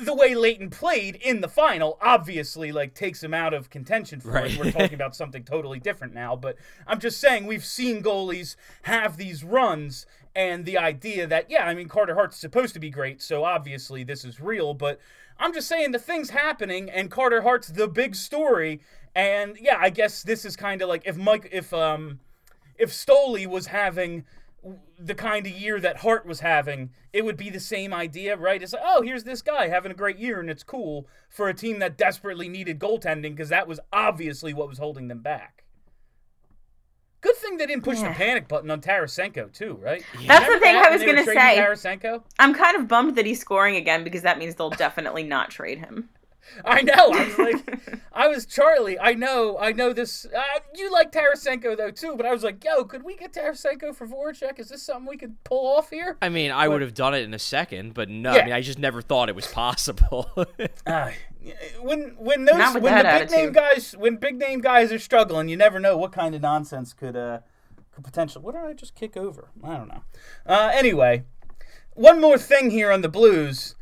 The 0.00 0.14
way 0.14 0.34
Leighton 0.34 0.68
played 0.70 1.16
in 1.16 1.40
the 1.40 1.48
final 1.48 1.98
obviously 2.00 2.70
like 2.70 2.94
takes 2.94 3.22
him 3.22 3.32
out 3.32 3.54
of 3.54 3.70
contention 3.70 4.20
for 4.20 4.32
right. 4.32 4.52
it. 4.52 4.58
We're 4.58 4.72
talking 4.72 4.94
about 4.94 5.16
something 5.16 5.42
totally 5.42 5.80
different 5.80 6.14
now, 6.14 6.36
but 6.36 6.56
I'm 6.86 7.00
just 7.00 7.20
saying 7.20 7.46
we've 7.46 7.64
seen 7.64 8.02
goalies 8.02 8.56
have 8.82 9.16
these 9.16 9.42
runs 9.42 10.06
and 10.34 10.64
the 10.64 10.78
idea 10.78 11.26
that 11.26 11.50
yeah, 11.50 11.66
I 11.66 11.74
mean 11.74 11.88
Carter 11.88 12.14
Hart's 12.14 12.36
supposed 12.36 12.74
to 12.74 12.80
be 12.80 12.90
great, 12.90 13.22
so 13.22 13.44
obviously 13.44 14.04
this 14.04 14.24
is 14.24 14.40
real, 14.40 14.74
but 14.74 15.00
I'm 15.38 15.54
just 15.54 15.68
saying 15.68 15.92
the 15.92 15.98
thing's 15.98 16.30
happening 16.30 16.90
and 16.90 17.10
Carter 17.10 17.42
Hart's 17.42 17.68
the 17.68 17.88
big 17.88 18.14
story 18.14 18.80
and 19.14 19.56
yeah, 19.60 19.78
I 19.80 19.90
guess 19.90 20.22
this 20.22 20.44
is 20.44 20.56
kind 20.56 20.82
of 20.82 20.88
like 20.88 21.02
if 21.06 21.16
Mike 21.16 21.48
if 21.52 21.72
um 21.72 22.20
if 22.78 22.90
Stoli 22.90 23.46
was 23.46 23.66
having 23.66 24.24
the 24.98 25.14
kind 25.14 25.46
of 25.46 25.52
year 25.52 25.80
that 25.80 25.98
Hart 25.98 26.26
was 26.26 26.40
having, 26.40 26.90
it 27.12 27.24
would 27.24 27.36
be 27.36 27.50
the 27.50 27.60
same 27.60 27.94
idea, 27.94 28.36
right? 28.36 28.62
It's 28.62 28.72
like, 28.72 28.82
oh, 28.84 29.02
here's 29.02 29.24
this 29.24 29.42
guy 29.42 29.68
having 29.68 29.90
a 29.90 29.94
great 29.94 30.18
year, 30.18 30.40
and 30.40 30.50
it's 30.50 30.62
cool 30.62 31.06
for 31.28 31.48
a 31.48 31.54
team 31.54 31.78
that 31.78 31.96
desperately 31.96 32.48
needed 32.48 32.78
goaltending 32.78 33.34
because 33.34 33.48
that 33.48 33.66
was 33.66 33.80
obviously 33.92 34.52
what 34.52 34.68
was 34.68 34.78
holding 34.78 35.08
them 35.08 35.20
back. 35.20 35.64
Good 37.22 37.36
thing 37.36 37.58
they 37.58 37.66
didn't 37.66 37.84
push 37.84 38.00
yeah. 38.00 38.08
the 38.08 38.14
panic 38.14 38.48
button 38.48 38.70
on 38.70 38.80
Tarasenko 38.80 39.52
too, 39.52 39.78
right? 39.82 40.02
That's 40.26 40.46
Remember 40.46 40.54
the 40.54 40.60
thing 40.60 40.74
that 40.74 40.86
I 40.86 40.90
was 40.90 41.02
going 41.02 41.16
to 41.16 41.24
say. 41.24 41.58
Tarasenko. 41.58 42.22
I'm 42.38 42.54
kind 42.54 42.76
of 42.76 42.88
bummed 42.88 43.16
that 43.16 43.26
he's 43.26 43.40
scoring 43.40 43.76
again 43.76 44.04
because 44.04 44.22
that 44.22 44.38
means 44.38 44.54
they'll 44.54 44.70
definitely 44.70 45.22
not 45.22 45.50
trade 45.50 45.78
him. 45.78 46.08
I 46.64 46.82
know. 46.82 47.12
I 47.12 47.24
was 47.26 47.38
like, 47.38 48.00
I 48.12 48.28
was 48.28 48.46
Charlie. 48.46 48.98
I 48.98 49.14
know. 49.14 49.58
I 49.58 49.72
know 49.72 49.92
this. 49.92 50.26
Uh, 50.26 50.40
you 50.74 50.92
like 50.92 51.12
Tarasenko 51.12 51.76
though 51.76 51.90
too, 51.90 52.14
but 52.16 52.26
I 52.26 52.32
was 52.32 52.42
like, 52.42 52.62
yo, 52.64 52.84
could 52.84 53.02
we 53.02 53.16
get 53.16 53.32
Tarasenko 53.32 53.94
for 53.94 54.06
Voracek? 54.06 54.58
Is 54.58 54.68
this 54.68 54.82
something 54.82 55.06
we 55.06 55.16
could 55.16 55.42
pull 55.44 55.66
off 55.66 55.90
here? 55.90 56.16
I 56.22 56.28
mean, 56.28 56.50
I 56.50 56.66
but, 56.66 56.72
would 56.72 56.82
have 56.82 56.94
done 56.94 57.14
it 57.14 57.22
in 57.22 57.34
a 57.34 57.38
second, 57.38 57.94
but 57.94 58.08
no. 58.08 58.34
Yeah. 58.34 58.42
I 58.42 58.44
mean, 58.44 58.54
I 58.54 58.60
just 58.60 58.78
never 58.78 59.02
thought 59.02 59.28
it 59.28 59.34
was 59.34 59.46
possible. 59.46 60.30
uh, 60.86 61.10
when 61.80 62.14
when 62.18 62.44
those 62.44 62.74
when 62.74 62.74
the 62.74 62.80
big 62.80 62.92
attitude. 62.92 63.36
name 63.36 63.52
guys 63.52 63.96
when 63.96 64.16
big 64.16 64.38
name 64.38 64.60
guys 64.60 64.92
are 64.92 64.98
struggling, 64.98 65.48
you 65.48 65.56
never 65.56 65.80
know 65.80 65.96
what 65.96 66.12
kind 66.12 66.34
of 66.34 66.42
nonsense 66.42 66.92
could 66.92 67.16
uh 67.16 67.40
could 67.92 68.04
potentially. 68.04 68.44
What 68.44 68.54
did 68.54 68.62
I 68.62 68.72
just 68.72 68.94
kick 68.94 69.16
over? 69.16 69.50
I 69.64 69.76
don't 69.76 69.88
know. 69.88 70.04
Uh, 70.46 70.70
anyway, 70.72 71.24
one 71.94 72.20
more 72.20 72.38
thing 72.38 72.70
here 72.70 72.90
on 72.90 73.00
the 73.00 73.08
Blues. 73.08 73.74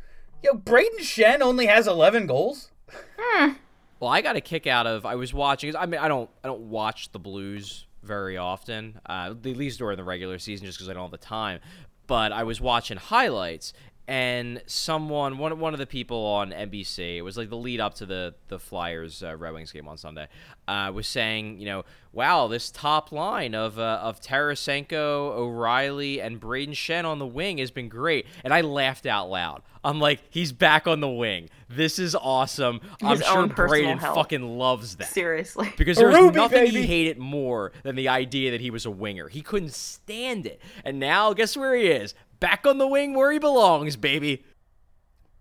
Yo, 0.43 0.53
Brayden 0.53 0.99
Schenn 0.99 1.41
only 1.41 1.65
has 1.65 1.87
11 1.87 2.27
goals. 2.27 2.71
Hmm. 3.17 3.53
Well, 3.99 4.09
I 4.09 4.21
got 4.21 4.35
a 4.37 4.41
kick 4.41 4.67
out 4.67 4.87
of 4.87 5.05
I 5.05 5.15
was 5.15 5.33
watching. 5.33 5.75
I 5.75 5.85
mean, 5.85 5.99
I 5.99 6.07
don't 6.07 6.29
I 6.43 6.47
don't 6.47 6.69
watch 6.69 7.11
the 7.11 7.19
Blues 7.19 7.85
very 8.01 8.37
often, 8.37 8.99
uh, 9.07 9.31
at 9.31 9.45
least 9.45 9.79
during 9.79 9.97
the 9.97 10.03
regular 10.05 10.39
season, 10.39 10.65
just 10.65 10.77
because 10.77 10.89
I 10.89 10.93
don't 10.93 11.03
have 11.03 11.11
the 11.11 11.17
time. 11.17 11.59
But 12.07 12.31
I 12.31 12.43
was 12.43 12.61
watching 12.61 12.97
highlights, 12.97 13.73
and 14.09 14.59
someone 14.65 15.37
one 15.37 15.59
one 15.59 15.73
of 15.73 15.79
the 15.79 15.85
people 15.85 16.25
on 16.25 16.49
NBC, 16.49 17.17
it 17.17 17.21
was 17.21 17.37
like 17.37 17.51
the 17.51 17.55
lead 17.55 17.79
up 17.79 17.93
to 17.95 18.07
the 18.07 18.33
the 18.47 18.57
Flyers 18.57 19.21
uh, 19.21 19.35
Red 19.35 19.53
Wings 19.53 19.71
game 19.71 19.87
on 19.87 19.97
Sunday, 19.99 20.27
uh, 20.67 20.91
was 20.91 21.07
saying, 21.07 21.59
you 21.59 21.67
know, 21.67 21.85
wow, 22.11 22.47
this 22.47 22.71
top 22.71 23.11
line 23.11 23.53
of 23.53 23.77
uh, 23.77 23.99
of 24.01 24.19
Tarasenko, 24.19 24.89
O'Reilly, 25.37 26.19
and 26.19 26.41
Brayden 26.41 26.71
Schenn 26.71 27.05
on 27.05 27.19
the 27.19 27.27
wing 27.27 27.59
has 27.59 27.69
been 27.69 27.87
great, 27.87 28.25
and 28.43 28.51
I 28.51 28.61
laughed 28.61 29.05
out 29.05 29.29
loud. 29.29 29.61
I'm 29.83 29.99
like, 29.99 30.21
he's 30.31 30.51
back 30.51 30.87
on 30.87 30.99
the 31.01 31.07
wing. 31.07 31.49
This 31.69 31.99
is 31.99 32.15
awesome. 32.15 32.81
His 32.99 33.21
I'm 33.21 33.21
sure 33.21 33.47
Brayden 33.47 33.55
personal 33.55 33.97
health. 33.97 34.15
fucking 34.15 34.57
loves 34.57 34.95
that. 34.97 35.07
Seriously. 35.09 35.71
Because 35.77 35.97
there 35.97 36.07
was 36.07 36.17
Ruby, 36.17 36.35
nothing 36.35 36.65
baby. 36.65 36.81
he 36.81 36.87
hated 36.87 37.17
more 37.17 37.71
than 37.83 37.95
the 37.95 38.09
idea 38.09 38.51
that 38.51 38.59
he 38.59 38.69
was 38.71 38.85
a 38.85 38.91
winger. 38.91 39.29
He 39.29 39.41
couldn't 39.41 39.73
stand 39.73 40.45
it. 40.45 40.59
And 40.83 40.99
now, 40.99 41.31
guess 41.33 41.55
where 41.55 41.75
he 41.75 41.85
is? 41.87 42.15
Back 42.39 42.65
on 42.65 42.77
the 42.77 42.87
wing 42.87 43.13
where 43.13 43.31
he 43.31 43.39
belongs, 43.39 43.95
baby. 43.95 44.43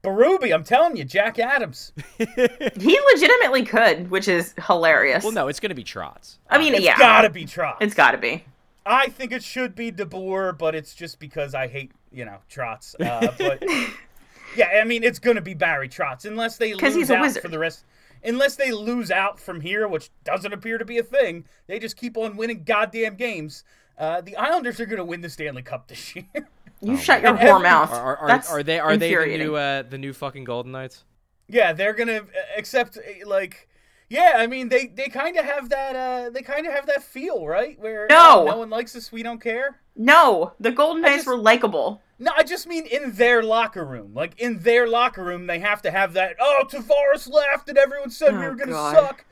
Berube, 0.02 0.52
I'm 0.54 0.64
telling 0.64 0.96
you, 0.96 1.04
Jack 1.04 1.38
Adams. 1.38 1.92
He 2.18 3.00
legitimately 3.12 3.64
could, 3.64 4.10
which 4.10 4.28
is 4.28 4.54
hilarious. 4.66 5.24
Well, 5.24 5.32
no, 5.32 5.48
it's 5.48 5.60
going 5.60 5.70
to 5.70 5.74
be 5.74 5.84
Trotz. 5.84 6.38
I 6.48 6.58
mean, 6.58 6.74
It's 6.74 6.84
yeah. 6.84 6.92
It's 6.92 7.00
gotta 7.00 7.30
be 7.30 7.44
Trotz. 7.44 7.76
It's 7.80 7.94
got 7.94 8.12
to 8.12 8.18
be. 8.18 8.44
I 8.86 9.08
think 9.08 9.32
it 9.32 9.42
should 9.42 9.74
be 9.74 9.90
DeBoer, 9.92 10.56
but 10.56 10.74
it's 10.74 10.94
just 10.94 11.18
because 11.18 11.54
I 11.54 11.66
hate, 11.66 11.92
you 12.12 12.24
know, 12.24 12.38
Trotz. 12.50 12.94
Uh, 13.00 13.32
but 13.36 13.62
yeah, 14.56 14.80
I 14.80 14.84
mean, 14.84 15.02
it's 15.02 15.18
gonna 15.18 15.42
be 15.42 15.52
Barry 15.54 15.88
Trotz 15.88 16.24
unless 16.24 16.56
they 16.56 16.70
'Cause 16.72 16.94
lose 16.94 16.94
he's 16.94 17.10
a 17.10 17.16
out 17.16 17.22
wizard. 17.22 17.42
for 17.42 17.48
the 17.48 17.58
rest. 17.58 17.84
Unless 18.24 18.56
they 18.56 18.70
lose 18.72 19.10
out 19.10 19.38
from 19.38 19.60
here, 19.60 19.86
which 19.86 20.10
doesn't 20.24 20.52
appear 20.52 20.78
to 20.78 20.84
be 20.84 20.98
a 20.98 21.02
thing, 21.02 21.44
they 21.66 21.78
just 21.78 21.96
keep 21.96 22.16
on 22.16 22.36
winning 22.36 22.62
goddamn 22.64 23.16
games. 23.16 23.62
Uh, 23.98 24.20
the 24.20 24.36
Islanders 24.36 24.78
are 24.80 24.86
gonna 24.86 25.04
win 25.04 25.20
the 25.20 25.28
Stanley 25.28 25.62
Cup 25.62 25.88
this 25.88 26.14
year. 26.16 26.24
You 26.80 26.96
shut 26.96 27.22
your 27.22 27.32
God. 27.32 27.40
whore 27.40 27.48
Every- 27.56 27.62
mouth. 27.62 27.90
Are, 27.92 28.16
are, 28.16 28.28
That's 28.28 28.50
are 28.50 28.62
they 28.62 28.78
are 28.78 28.96
they 28.96 29.14
the 29.14 29.36
new 29.38 29.56
uh, 29.56 29.82
the 29.82 29.98
new 29.98 30.12
fucking 30.12 30.44
Golden 30.44 30.72
Knights? 30.72 31.04
yeah, 31.48 31.72
they're 31.72 31.94
gonna 31.94 32.22
accept 32.56 32.98
like. 33.26 33.68
Yeah, 34.10 34.34
I 34.36 34.46
mean 34.46 34.70
they, 34.70 34.86
they 34.86 35.08
kind 35.08 35.36
of 35.36 35.44
have 35.44 35.68
that 35.68 35.94
uh 35.94 36.30
they 36.30 36.40
kind 36.40 36.66
of 36.66 36.72
have 36.72 36.86
that 36.86 37.02
feel 37.02 37.46
right 37.46 37.78
where 37.78 38.06
No. 38.08 38.48
uh, 38.48 38.52
no 38.52 38.56
one 38.58 38.70
likes 38.70 38.96
us 38.96 39.12
we 39.12 39.22
don't 39.22 39.40
care. 39.40 39.80
No, 39.96 40.52
the 40.60 40.70
Golden 40.70 41.02
Knights 41.02 41.16
just- 41.16 41.26
were 41.26 41.36
likable. 41.36 42.00
No, 42.20 42.32
I 42.36 42.42
just 42.42 42.66
mean 42.66 42.86
in 42.86 43.12
their 43.12 43.42
locker 43.42 43.84
room. 43.84 44.12
Like 44.14 44.40
in 44.40 44.60
their 44.60 44.88
locker 44.88 45.22
room, 45.22 45.46
they 45.46 45.58
have 45.58 45.82
to 45.82 45.90
have 45.90 46.14
that. 46.14 46.36
Oh, 46.40 46.64
Tavares 46.68 47.30
left, 47.30 47.68
and 47.68 47.76
everyone 47.78 48.10
said 48.10 48.32
we 48.36 48.44
Oh, 48.46 48.48
were 48.50 48.54
gonna 48.56 48.72
God. 48.72 48.94
suck. 48.94 49.24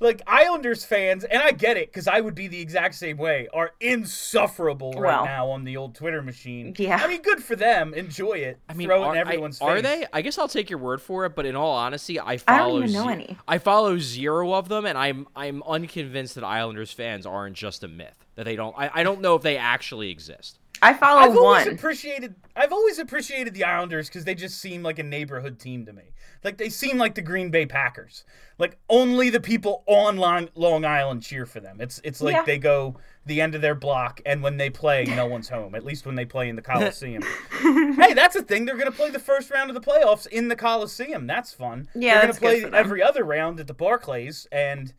Like 0.00 0.22
Islanders 0.26 0.84
fans, 0.84 1.24
and 1.24 1.42
I 1.42 1.52
get 1.52 1.76
it 1.76 1.88
because 1.88 2.08
I 2.08 2.20
would 2.20 2.34
be 2.34 2.48
the 2.48 2.60
exact 2.60 2.94
same 2.96 3.16
way. 3.16 3.48
Are 3.54 3.72
insufferable 3.80 4.92
right 4.92 5.02
Well. 5.16 5.24
now 5.24 5.50
on 5.50 5.64
the 5.64 5.76
old 5.76 5.94
Twitter 5.94 6.22
machine. 6.22 6.74
Yeah. 6.76 7.00
I 7.02 7.08
mean, 7.08 7.22
good 7.22 7.42
for 7.42 7.56
them. 7.56 7.94
Enjoy 7.94 8.32
it. 8.34 8.58
I 8.68 8.74
mean, 8.74 8.88
throw 8.88 9.02
it 9.04 9.06
are, 9.06 9.12
in 9.14 9.18
everyone's 9.18 9.60
I, 9.60 9.66
are 9.66 9.82
they? 9.82 10.06
I 10.12 10.20
guess 10.22 10.38
I'll 10.38 10.48
take 10.48 10.68
your 10.68 10.78
word 10.78 11.00
for 11.00 11.24
it. 11.26 11.34
But 11.34 11.46
in 11.46 11.56
all 11.56 11.72
honesty, 11.72 12.18
I 12.20 12.38
follow. 12.38 12.56
I 12.56 12.58
follow. 12.58 12.80
don't 12.80 12.88
even 12.88 12.92
know 13.02 13.06
ze- 13.08 13.12
any. 13.12 13.38
I 13.46 13.58
follow 13.58 13.98
zero 13.98 14.52
of 14.54 14.68
them, 14.68 14.84
and 14.86 14.98
I'm 14.98 15.26
I'm 15.36 15.62
unconvinced 15.64 16.34
that 16.34 16.44
Islanders 16.44 16.92
fans 16.92 17.26
aren't 17.26 17.56
just 17.56 17.84
a 17.84 17.88
myth. 17.88 18.24
That 18.36 18.44
they 18.44 18.56
don't. 18.56 18.74
I, 18.76 18.90
I 18.92 19.02
don't 19.04 19.20
know 19.20 19.36
if 19.36 19.42
they 19.42 19.56
actually 19.56 20.10
exist. 20.10 20.58
I 20.82 20.92
follow 20.92 21.20
I've 21.20 21.36
always 21.36 21.66
one. 21.66 21.74
appreciated. 21.74 22.34
I've 22.56 22.72
always 22.72 22.98
appreciated 22.98 23.54
the 23.54 23.64
Islanders 23.64 24.08
because 24.08 24.24
they 24.24 24.34
just 24.34 24.60
seem 24.60 24.82
like 24.82 24.98
a 24.98 25.02
neighborhood 25.02 25.58
team 25.58 25.86
to 25.86 25.92
me. 25.92 26.12
Like 26.42 26.58
they 26.58 26.68
seem 26.68 26.98
like 26.98 27.14
the 27.14 27.22
Green 27.22 27.50
Bay 27.50 27.64
Packers. 27.64 28.24
Like 28.58 28.76
only 28.90 29.30
the 29.30 29.40
people 29.40 29.82
on 29.86 30.16
Long, 30.18 30.50
Long 30.54 30.84
Island 30.84 31.22
cheer 31.22 31.46
for 31.46 31.60
them. 31.60 31.80
It's 31.80 32.00
it's 32.04 32.20
like 32.20 32.34
Yeah. 32.34 32.44
they 32.44 32.58
go 32.58 32.96
the 33.24 33.40
end 33.40 33.54
of 33.54 33.62
their 33.62 33.74
block, 33.74 34.20
and 34.26 34.42
when 34.42 34.58
they 34.58 34.68
play, 34.68 35.04
no 35.04 35.26
one's 35.26 35.48
home. 35.48 35.74
At 35.74 35.84
least 35.84 36.04
when 36.04 36.14
they 36.16 36.26
play 36.26 36.50
in 36.50 36.56
the 36.56 36.62
Coliseum. 36.62 37.22
hey, 37.96 38.12
that's 38.12 38.36
a 38.36 38.42
thing. 38.42 38.66
They're 38.66 38.76
gonna 38.76 38.90
play 38.92 39.08
the 39.10 39.18
first 39.18 39.50
round 39.50 39.70
of 39.70 39.74
the 39.74 39.80
playoffs 39.80 40.26
in 40.26 40.48
the 40.48 40.56
Coliseum. 40.56 41.26
That's 41.26 41.52
fun. 41.52 41.88
Yeah, 41.94 42.14
they're 42.14 42.20
gonna 42.32 42.32
good 42.62 42.70
play 42.70 42.78
every 42.78 43.02
other 43.02 43.24
round 43.24 43.58
at 43.60 43.66
the 43.66 43.74
Barclays, 43.74 44.46
and 44.52 44.92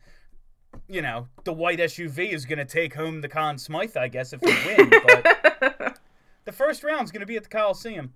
you 0.88 1.02
know 1.02 1.28
the 1.44 1.52
white 1.52 1.78
SUV 1.78 2.30
is 2.32 2.44
gonna 2.46 2.64
take 2.64 2.94
home 2.94 3.20
the 3.20 3.28
Conn 3.28 3.58
Smythe, 3.58 3.96
I 3.96 4.08
guess, 4.08 4.32
if 4.32 4.40
they 4.40 4.76
win. 4.76 4.90
But 4.90 5.98
the 6.44 6.52
first 6.52 6.82
round's 6.84 7.10
going 7.10 7.20
to 7.20 7.26
be 7.26 7.36
at 7.36 7.42
the 7.42 7.48
Coliseum. 7.48 8.14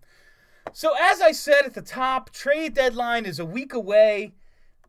So, 0.73 0.94
as 1.01 1.20
I 1.20 1.33
said 1.33 1.62
at 1.64 1.75
the 1.75 1.83
top, 1.83 2.31
trade 2.31 2.75
deadline 2.75 3.27
is 3.27 3.38
a 3.38 3.44
week 3.44 3.75
away. 3.75 4.35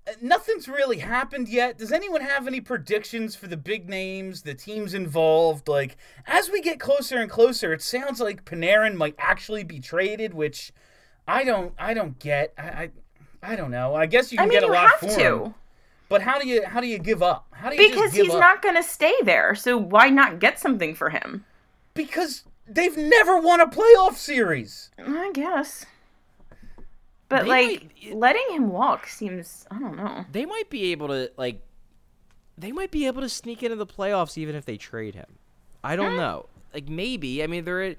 Uh, 0.07 0.11
Nothing's 0.21 0.67
really 0.67 0.99
happened 0.99 1.47
yet. 1.49 1.77
Does 1.77 1.91
anyone 1.91 2.21
have 2.21 2.45
any 2.47 2.61
predictions 2.61 3.35
for 3.35 3.47
the 3.47 3.57
big 3.57 3.89
names, 3.89 4.43
the 4.43 4.53
teams 4.53 4.93
involved? 4.93 5.67
Like, 5.67 5.97
as 6.27 6.49
we 6.51 6.61
get 6.61 6.79
closer 6.79 7.17
and 7.17 7.31
closer, 7.31 7.73
it 7.73 7.81
sounds 7.81 8.19
like 8.19 8.45
Panarin 8.45 8.95
might 8.95 9.15
actually 9.17 9.63
be 9.63 9.79
traded, 9.79 10.33
which 10.33 10.71
I 11.27 11.43
don't, 11.43 11.73
I 11.79 11.93
don't 11.95 12.19
get. 12.19 12.53
I, 12.57 12.61
I, 12.63 12.89
I 13.41 13.55
don't 13.55 13.71
know. 13.71 13.95
I 13.95 14.05
guess 14.05 14.31
you 14.31 14.37
I 14.37 14.43
can 14.43 14.49
mean, 14.49 14.59
get 14.59 14.63
a 14.63 14.67
you 14.67 14.73
lot 14.73 14.89
have 14.91 14.99
for 14.99 15.07
to. 15.07 15.45
him, 15.45 15.53
but 16.11 16.21
how 16.21 16.39
do 16.39 16.47
you, 16.47 16.63
how 16.65 16.79
do 16.79 16.87
you 16.87 16.99
give 16.99 17.23
up? 17.23 17.47
How 17.51 17.69
do 17.69 17.75
you 17.75 17.89
Because 17.89 18.03
just 18.03 18.15
give 18.15 18.25
he's 18.27 18.35
up? 18.35 18.39
not 18.39 18.61
going 18.61 18.75
to 18.75 18.83
stay 18.83 19.15
there. 19.23 19.55
So 19.55 19.77
why 19.77 20.09
not 20.09 20.39
get 20.39 20.59
something 20.59 20.93
for 20.93 21.09
him? 21.09 21.45
because 21.93 22.43
they've 22.67 22.97
never 22.97 23.39
won 23.39 23.59
a 23.59 23.67
playoff 23.67 24.15
series. 24.15 24.91
I 24.97 25.31
guess. 25.33 25.85
But 27.29 27.43
They 27.43 27.49
like 27.49 27.91
might- 28.03 28.15
letting 28.15 28.45
him 28.51 28.69
walk 28.69 29.07
seems 29.07 29.65
I 29.71 29.79
don't 29.79 29.95
know. 29.95 30.25
They 30.31 30.45
might 30.45 30.69
be 30.69 30.91
able 30.91 31.07
to 31.07 31.31
like. 31.37 31.61
They 32.57 32.71
might 32.71 32.91
be 32.91 33.07
able 33.07 33.21
to 33.21 33.29
sneak 33.29 33.63
into 33.63 33.77
the 33.77 33.87
playoffs 33.87 34.37
even 34.37 34.55
if 34.55 34.65
they 34.65 34.77
trade 34.77 35.15
him. 35.15 35.37
I 35.83 35.95
don't 35.95 36.11
hmm. 36.11 36.17
know. 36.17 36.45
Like 36.73 36.89
maybe. 36.89 37.41
I 37.43 37.47
mean, 37.47 37.63
they're 37.63 37.95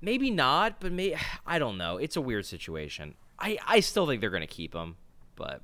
maybe 0.00 0.30
not, 0.30 0.80
but 0.80 0.92
may 0.92 1.16
I 1.46 1.58
don't 1.58 1.76
know. 1.78 1.98
It's 1.98 2.16
a 2.16 2.20
weird 2.20 2.46
situation. 2.46 3.14
I 3.38 3.58
I 3.66 3.80
still 3.80 4.06
think 4.06 4.20
they're 4.20 4.30
gonna 4.30 4.46
keep 4.46 4.74
him, 4.74 4.96
but 5.36 5.62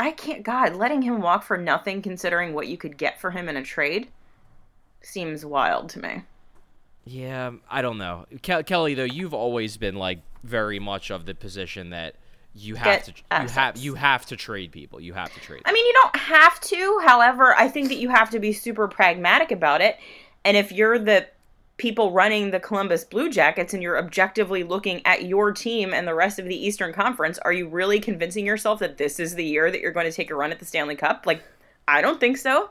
I 0.00 0.12
can't 0.12 0.42
God, 0.42 0.74
letting 0.76 1.02
him 1.02 1.20
walk 1.20 1.42
for 1.42 1.58
nothing 1.58 2.00
considering 2.00 2.54
what 2.54 2.68
you 2.68 2.76
could 2.76 2.96
get 2.96 3.20
for 3.20 3.30
him 3.30 3.48
in 3.48 3.56
a 3.56 3.62
trade 3.62 4.08
seems 5.02 5.44
wild 5.44 5.90
to 5.90 6.00
me. 6.00 6.22
Yeah, 7.04 7.52
I 7.70 7.82
don't 7.82 7.98
know. 7.98 8.26
Ke- 8.42 8.66
Kelly, 8.66 8.94
though, 8.94 9.04
you've 9.04 9.34
always 9.34 9.76
been 9.76 9.96
like 9.96 10.20
very 10.42 10.78
much 10.78 11.10
of 11.10 11.26
the 11.26 11.34
position 11.34 11.90
that 11.90 12.14
you 12.54 12.74
have 12.76 12.84
Get 12.84 13.04
to 13.04 13.12
you 13.42 13.48
have 13.48 13.76
you 13.76 13.94
have 13.94 14.26
to 14.26 14.36
trade 14.36 14.72
people. 14.72 15.00
You 15.00 15.12
have 15.12 15.32
to 15.34 15.40
trade. 15.40 15.62
I 15.64 15.72
mean, 15.72 15.86
you 15.86 15.92
don't 15.92 16.16
have 16.16 16.60
to. 16.60 17.00
However, 17.04 17.54
I 17.56 17.68
think 17.68 17.88
that 17.88 17.98
you 17.98 18.08
have 18.08 18.30
to 18.30 18.40
be 18.40 18.52
super 18.52 18.88
pragmatic 18.88 19.52
about 19.52 19.80
it. 19.80 19.98
And 20.44 20.56
if 20.56 20.72
you're 20.72 20.98
the 20.98 21.26
people 21.80 22.12
running 22.12 22.50
the 22.50 22.60
Columbus 22.60 23.04
Blue 23.04 23.30
Jackets 23.30 23.72
and 23.72 23.82
you're 23.82 23.96
objectively 23.96 24.62
looking 24.62 25.00
at 25.06 25.24
your 25.24 25.50
team 25.50 25.94
and 25.94 26.06
the 26.06 26.14
rest 26.14 26.38
of 26.38 26.44
the 26.44 26.54
Eastern 26.54 26.92
Conference, 26.92 27.38
are 27.38 27.54
you 27.54 27.66
really 27.68 27.98
convincing 27.98 28.44
yourself 28.44 28.80
that 28.80 28.98
this 28.98 29.18
is 29.18 29.34
the 29.34 29.44
year 29.44 29.70
that 29.70 29.80
you're 29.80 29.90
going 29.90 30.04
to 30.04 30.12
take 30.12 30.30
a 30.30 30.34
run 30.34 30.52
at 30.52 30.58
the 30.58 30.66
Stanley 30.66 30.94
Cup? 30.94 31.24
Like, 31.24 31.42
I 31.88 32.02
don't 32.02 32.20
think 32.20 32.36
so. 32.36 32.68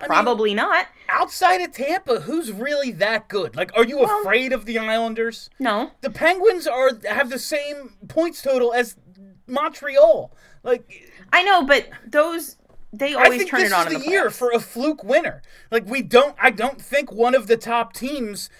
Probably 0.00 0.52
not. 0.52 0.86
outside 1.08 1.60
of 1.60 1.70
Tampa, 1.72 2.20
who's 2.20 2.50
really 2.50 2.90
that 2.92 3.28
good? 3.28 3.54
Like, 3.54 3.70
are 3.76 3.84
you 3.84 3.98
Well- 3.98 4.20
afraid 4.22 4.52
of 4.52 4.64
the 4.64 4.78
Islanders? 4.78 5.48
No. 5.60 5.92
The 6.00 6.10
Penguins 6.10 6.66
are 6.66 6.90
have 7.08 7.30
the 7.30 7.38
same 7.38 7.94
points 8.08 8.42
total 8.42 8.72
as 8.72 8.96
Montreal. 9.46 10.32
Like, 10.64 11.12
I 11.32 11.42
know, 11.44 11.62
but 11.64 11.88
those 12.06 12.56
they 12.92 13.14
I 13.14 13.24
always 13.24 13.38
think 13.38 13.50
turn 13.50 13.60
this 13.60 13.72
it 13.72 13.74
on 13.74 13.86
is 13.88 13.92
in 13.94 13.98
the 14.00 14.04
the 14.06 14.10
year 14.10 14.30
for 14.30 14.50
a 14.50 14.58
fluke 14.60 15.04
winner. 15.04 15.42
Like, 15.70 15.86
we 15.86 16.02
don't. 16.02 16.34
I 16.40 16.50
don't 16.50 16.80
think 16.80 17.12
one 17.12 17.34
of 17.34 17.46
the 17.46 17.56
top 17.56 17.92
teams. 17.92 18.50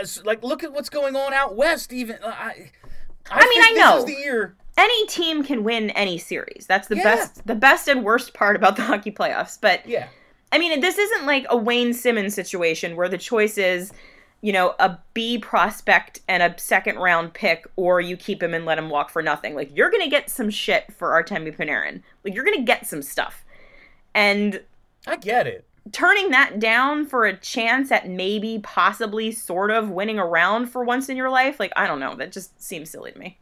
As 0.00 0.24
like, 0.24 0.42
look 0.42 0.62
at 0.62 0.72
what's 0.72 0.88
going 0.88 1.16
on 1.16 1.32
out 1.32 1.56
west. 1.56 1.92
Even 1.92 2.18
I. 2.24 2.70
I, 3.30 3.38
I 3.38 3.48
mean, 3.48 3.62
I 3.62 3.72
know. 3.72 3.98
Is 3.98 4.04
the 4.04 4.12
year. 4.14 4.56
Any 4.76 5.06
team 5.06 5.44
can 5.44 5.64
win 5.64 5.90
any 5.90 6.16
series. 6.18 6.66
That's 6.68 6.88
the 6.88 6.96
Yeah. 6.96 7.02
best 7.02 7.46
the 7.46 7.54
best 7.54 7.88
and 7.88 8.04
worst 8.04 8.34
part 8.34 8.56
about 8.56 8.76
the 8.76 8.82
hockey 8.90 9.10
playoffs. 9.12 9.58
But 9.60 9.86
Yeah. 9.86 10.08
I 10.50 10.58
mean, 10.58 10.80
this 10.80 10.98
isn't 10.98 11.26
like 11.26 11.46
a 11.48 11.56
Wayne 11.56 11.92
Simmonds 11.94 12.34
situation 12.34 12.94
where 12.94 13.08
the 13.08 13.16
choice 13.18 13.56
is, 13.56 13.90
you 14.42 14.52
know, 14.52 14.74
a 14.80 14.98
B 15.14 15.38
prospect 15.38 16.20
and 16.28 16.42
a 16.42 16.54
second 16.58 16.96
round 16.98 17.32
pick, 17.32 17.66
or 17.76 18.00
you 18.02 18.16
keep 18.18 18.42
him 18.42 18.52
and 18.54 18.66
let 18.66 18.76
him 18.78 18.90
walk 18.90 19.08
for 19.10 19.22
nothing. 19.22 19.54
Like, 19.54 19.74
you're 19.74 19.90
going 19.90 20.02
to 20.02 20.10
get 20.10 20.28
some 20.28 20.50
shit 20.50 20.92
for 20.92 21.10
Artemi 21.10 21.56
Panarin. 21.56 22.02
Like, 22.24 22.34
you're 22.34 22.44
going 22.44 22.58
to 22.58 22.64
get 22.64 22.86
some 22.86 23.00
stuff. 23.02 23.44
And 24.14 24.62
I 25.06 25.16
get 25.16 25.46
it. 25.46 25.66
turning 25.92 26.30
that 26.30 26.58
down 26.60 27.06
for 27.06 27.24
a 27.26 27.36
chance 27.36 27.90
at 27.90 28.08
maybe, 28.08 28.58
possibly, 28.62 29.32
sort 29.32 29.70
of 29.70 29.90
winning 29.90 30.18
a 30.18 30.26
round 30.26 30.70
for 30.70 30.84
once 30.84 31.08
in 31.08 31.16
your 31.16 31.30
life, 31.30 31.58
like, 31.60 31.72
I 31.76 31.86
don't 31.86 32.00
know. 32.00 32.14
That 32.14 32.32
just 32.32 32.60
seems 32.62 32.90
silly 32.90 33.12
to 33.12 33.18
me. 33.18 33.38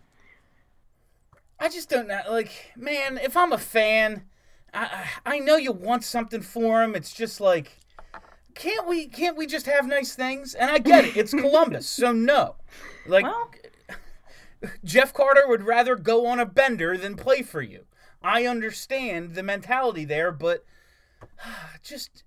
I 1.59 1.69
just 1.69 1.89
don't 1.91 2.09
know. 2.09 2.21
Like, 2.29 2.73
man, 2.77 3.19
if 3.19 3.37
I'm 3.37 3.53
a 3.53 3.59
fan, 3.59 4.25
I 4.73 5.09
I 5.27 5.39
know 5.39 5.57
you 5.57 5.73
want 5.73 6.05
something 6.05 6.41
for 6.43 6.83
him. 6.83 6.95
It's 6.95 7.13
just 7.13 7.41
like, 7.41 7.79
can't 8.55 8.87
we 8.89 9.09
can't 9.09 9.37
we 9.37 9.47
just 9.47 9.67
have 9.67 9.87
nice 9.87 10.15
things? 10.15 10.55
And 10.55 10.71
I 10.71 10.79
get 10.79 11.05
it. 11.05 11.17
It's 11.17 11.33
Columbus, 11.35 11.89
so 11.89 12.13
no. 12.13 12.57
Like, 13.07 13.25
Well, 13.27 13.51
Jeff 14.85 15.13
Carter 15.13 15.47
would 15.47 15.63
rather 15.63 15.97
go 15.97 16.27
on 16.27 16.39
a 16.41 16.47
bender 16.47 16.97
than 16.97 17.17
play 17.17 17.43
for 17.43 17.63
you. 17.63 17.85
I 18.23 18.47
understand 18.47 19.35
the 19.35 19.43
mentality 19.43 20.05
there, 20.05 20.33
but 20.33 20.65
just 21.83 22.25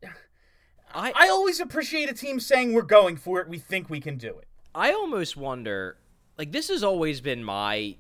I 0.94 1.14
I 1.16 1.30
always 1.30 1.60
appreciate 1.60 2.10
a 2.10 2.14
team 2.14 2.40
saying 2.40 2.74
we're 2.74 2.82
going 2.82 3.18
for 3.18 3.40
it. 3.40 3.48
We 3.48 3.60
think 3.60 3.90
we 3.90 4.00
can 4.00 4.18
do 4.18 4.30
it. 4.30 4.48
I 4.76 4.92
almost 4.92 5.38
wonder 5.38 5.98
like 6.38 6.52
this 6.52 6.70
has 6.70 6.84
always 6.84 7.22
been 7.22 7.44
my 7.44 7.96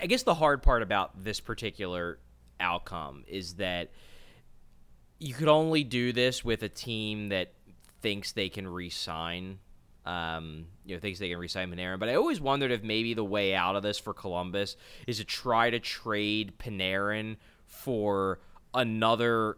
I 0.00 0.06
guess 0.06 0.22
the 0.22 0.34
hard 0.34 0.62
part 0.62 0.82
about 0.82 1.24
this 1.24 1.40
particular 1.40 2.18
outcome 2.58 3.24
is 3.26 3.54
that 3.54 3.90
you 5.18 5.34
could 5.34 5.48
only 5.48 5.84
do 5.84 6.12
this 6.12 6.44
with 6.44 6.62
a 6.62 6.68
team 6.68 7.28
that 7.28 7.52
thinks 8.00 8.32
they 8.32 8.48
can 8.48 8.66
re-sign 8.66 9.58
um, 10.06 10.66
you 10.84 10.94
know, 10.94 11.00
thinks 11.00 11.18
they 11.18 11.28
can 11.28 11.38
re-sign 11.38 11.70
Panarin. 11.72 11.98
But 11.98 12.08
I 12.08 12.14
always 12.14 12.40
wondered 12.40 12.70
if 12.70 12.82
maybe 12.82 13.14
the 13.14 13.24
way 13.24 13.54
out 13.54 13.76
of 13.76 13.82
this 13.82 13.98
for 13.98 14.12
Columbus 14.12 14.76
is 15.06 15.18
to 15.18 15.24
try 15.24 15.70
to 15.70 15.78
trade 15.78 16.54
Panarin 16.58 17.36
for 17.66 18.40
another 18.74 19.56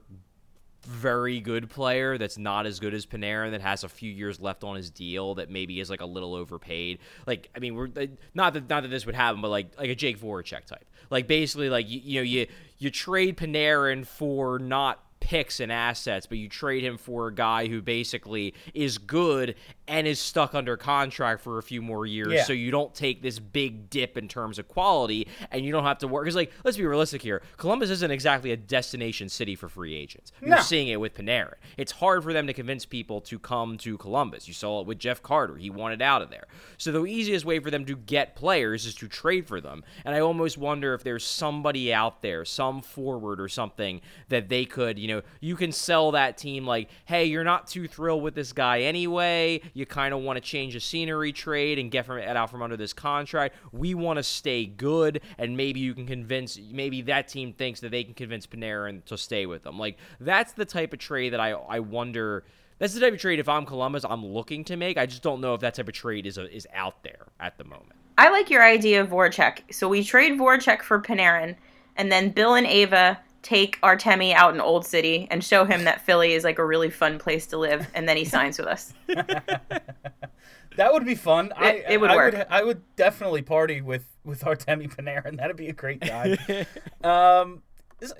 very 0.86 1.40
good 1.40 1.68
player 1.68 2.16
that's 2.16 2.38
not 2.38 2.64
as 2.64 2.78
good 2.78 2.94
as 2.94 3.04
Panarin 3.04 3.50
that 3.50 3.60
has 3.60 3.82
a 3.82 3.88
few 3.88 4.10
years 4.10 4.38
left 4.40 4.62
on 4.62 4.76
his 4.76 4.88
deal 4.88 5.34
that 5.34 5.50
maybe 5.50 5.80
is 5.80 5.90
like 5.90 6.00
a 6.00 6.06
little 6.06 6.34
overpaid. 6.34 7.00
Like 7.26 7.50
I 7.54 7.58
mean, 7.58 7.74
we're 7.74 7.88
not 8.34 8.54
that 8.54 8.68
not 8.68 8.82
that 8.82 8.88
this 8.88 9.04
would 9.04 9.14
happen, 9.14 9.40
but 9.40 9.48
like 9.48 9.76
like 9.78 9.90
a 9.90 9.94
Jake 9.94 10.20
Voracek 10.20 10.64
type. 10.64 10.86
Like 11.10 11.26
basically 11.26 11.68
like 11.68 11.88
you, 11.88 12.00
you 12.02 12.20
know 12.20 12.24
you 12.24 12.46
you 12.78 12.90
trade 12.90 13.36
Panarin 13.36 14.06
for 14.06 14.58
not 14.58 15.02
picks 15.26 15.58
and 15.58 15.72
assets, 15.72 16.24
but 16.24 16.38
you 16.38 16.48
trade 16.48 16.84
him 16.84 16.96
for 16.96 17.26
a 17.26 17.34
guy 17.34 17.66
who 17.66 17.82
basically 17.82 18.54
is 18.74 18.96
good 18.96 19.56
and 19.88 20.06
is 20.06 20.20
stuck 20.20 20.54
under 20.54 20.76
contract 20.76 21.40
for 21.40 21.58
a 21.58 21.64
few 21.64 21.82
more 21.82 22.06
years. 22.06 22.32
Yeah. 22.32 22.44
So 22.44 22.52
you 22.52 22.70
don't 22.70 22.94
take 22.94 23.22
this 23.22 23.40
big 23.40 23.90
dip 23.90 24.16
in 24.16 24.28
terms 24.28 24.60
of 24.60 24.68
quality 24.68 25.26
and 25.50 25.64
you 25.64 25.72
don't 25.72 25.82
have 25.82 25.98
to 25.98 26.06
work. 26.06 26.24
Because, 26.24 26.36
like, 26.36 26.52
let's 26.62 26.76
be 26.76 26.86
realistic 26.86 27.22
here 27.22 27.42
Columbus 27.56 27.90
isn't 27.90 28.10
exactly 28.12 28.52
a 28.52 28.56
destination 28.56 29.28
city 29.28 29.56
for 29.56 29.68
free 29.68 29.96
agents. 29.96 30.30
You're 30.40 30.50
no. 30.50 30.62
seeing 30.62 30.86
it 30.86 31.00
with 31.00 31.14
Panarin. 31.14 31.54
It's 31.76 31.90
hard 31.90 32.22
for 32.22 32.32
them 32.32 32.46
to 32.46 32.52
convince 32.52 32.86
people 32.86 33.20
to 33.22 33.40
come 33.40 33.78
to 33.78 33.98
Columbus. 33.98 34.46
You 34.46 34.54
saw 34.54 34.80
it 34.80 34.86
with 34.86 35.00
Jeff 35.00 35.24
Carter. 35.24 35.56
He 35.56 35.70
wanted 35.70 36.00
out 36.00 36.22
of 36.22 36.30
there. 36.30 36.46
So 36.78 36.92
the 36.92 37.04
easiest 37.04 37.44
way 37.44 37.58
for 37.58 37.72
them 37.72 37.84
to 37.86 37.96
get 37.96 38.36
players 38.36 38.86
is 38.86 38.94
to 38.96 39.08
trade 39.08 39.48
for 39.48 39.60
them. 39.60 39.82
And 40.04 40.14
I 40.14 40.20
almost 40.20 40.56
wonder 40.56 40.94
if 40.94 41.02
there's 41.02 41.24
somebody 41.24 41.92
out 41.92 42.22
there, 42.22 42.44
some 42.44 42.80
forward 42.80 43.40
or 43.40 43.48
something 43.48 44.00
that 44.28 44.48
they 44.48 44.64
could, 44.64 45.00
you 45.00 45.08
know, 45.08 45.15
you 45.40 45.56
can 45.56 45.72
sell 45.72 46.12
that 46.12 46.36
team 46.38 46.66
like, 46.66 46.88
hey, 47.04 47.24
you're 47.24 47.44
not 47.44 47.66
too 47.66 47.86
thrilled 47.88 48.22
with 48.22 48.34
this 48.34 48.52
guy 48.52 48.80
anyway 48.82 49.60
you 49.74 49.86
kind 49.86 50.14
of 50.14 50.20
want 50.20 50.36
to 50.36 50.40
change 50.40 50.74
the 50.74 50.80
scenery 50.80 51.32
trade 51.32 51.78
and 51.78 51.90
get 51.90 52.06
from 52.06 52.18
it 52.18 52.36
out 52.36 52.50
from 52.50 52.62
under 52.62 52.76
this 52.76 52.92
contract. 52.92 53.54
We 53.72 53.94
want 53.94 54.18
to 54.18 54.22
stay 54.22 54.66
good, 54.66 55.20
and 55.38 55.56
maybe 55.56 55.80
you 55.80 55.94
can 55.94 56.06
convince. 56.06 56.58
Maybe 56.72 57.02
that 57.02 57.28
team 57.28 57.52
thinks 57.52 57.80
that 57.80 57.90
they 57.90 58.04
can 58.04 58.14
convince 58.14 58.46
Panarin 58.46 59.04
to 59.06 59.18
stay 59.18 59.46
with 59.46 59.62
them. 59.62 59.78
Like 59.78 59.98
that's 60.20 60.52
the 60.52 60.64
type 60.64 60.92
of 60.92 60.98
trade 60.98 61.32
that 61.32 61.40
I 61.40 61.50
I 61.52 61.80
wonder. 61.80 62.44
That's 62.78 62.92
the 62.92 63.00
type 63.00 63.14
of 63.14 63.20
trade 63.20 63.38
if 63.38 63.48
I'm 63.48 63.64
Columbus, 63.64 64.04
I'm 64.04 64.24
looking 64.24 64.62
to 64.64 64.76
make. 64.76 64.98
I 64.98 65.06
just 65.06 65.22
don't 65.22 65.40
know 65.40 65.54
if 65.54 65.60
that 65.62 65.74
type 65.74 65.88
of 65.88 65.94
trade 65.94 66.26
is 66.26 66.36
a, 66.36 66.54
is 66.54 66.66
out 66.74 67.02
there 67.02 67.26
at 67.40 67.56
the 67.56 67.64
moment. 67.64 67.94
I 68.18 68.28
like 68.28 68.50
your 68.50 68.62
idea 68.62 69.00
of 69.00 69.08
Voracek. 69.08 69.72
So 69.72 69.88
we 69.88 70.04
trade 70.04 70.38
Voracek 70.38 70.82
for 70.82 71.00
Panarin, 71.00 71.56
and 71.96 72.12
then 72.12 72.30
Bill 72.30 72.54
and 72.54 72.66
Ava 72.66 73.18
take 73.46 73.80
Artemi 73.80 74.32
out 74.34 74.54
in 74.54 74.60
Old 74.60 74.84
City 74.84 75.28
and 75.30 75.42
show 75.42 75.64
him 75.64 75.84
that 75.84 76.00
Philly 76.00 76.32
is 76.32 76.42
like 76.42 76.58
a 76.58 76.64
really 76.64 76.90
fun 76.90 77.16
place 77.16 77.46
to 77.46 77.56
live, 77.56 77.86
and 77.94 78.08
then 78.08 78.16
he 78.16 78.24
signs 78.36 78.58
with 78.58 78.66
us. 78.66 78.92
that 79.06 80.92
would 80.92 81.06
be 81.06 81.14
fun. 81.14 81.52
It, 81.60 81.86
I, 81.88 81.92
it 81.92 82.00
would 82.00 82.10
I 82.10 82.16
work. 82.16 82.34
Would, 82.34 82.46
I 82.50 82.64
would 82.64 82.82
definitely 82.96 83.42
party 83.42 83.80
with 83.80 84.04
with 84.24 84.40
Artemi 84.40 84.92
Panarin. 84.92 85.36
That'd 85.36 85.56
be 85.56 85.68
a 85.68 85.72
great 85.72 86.00
guy. 86.00 86.36
um, 87.04 87.62
is, 88.00 88.12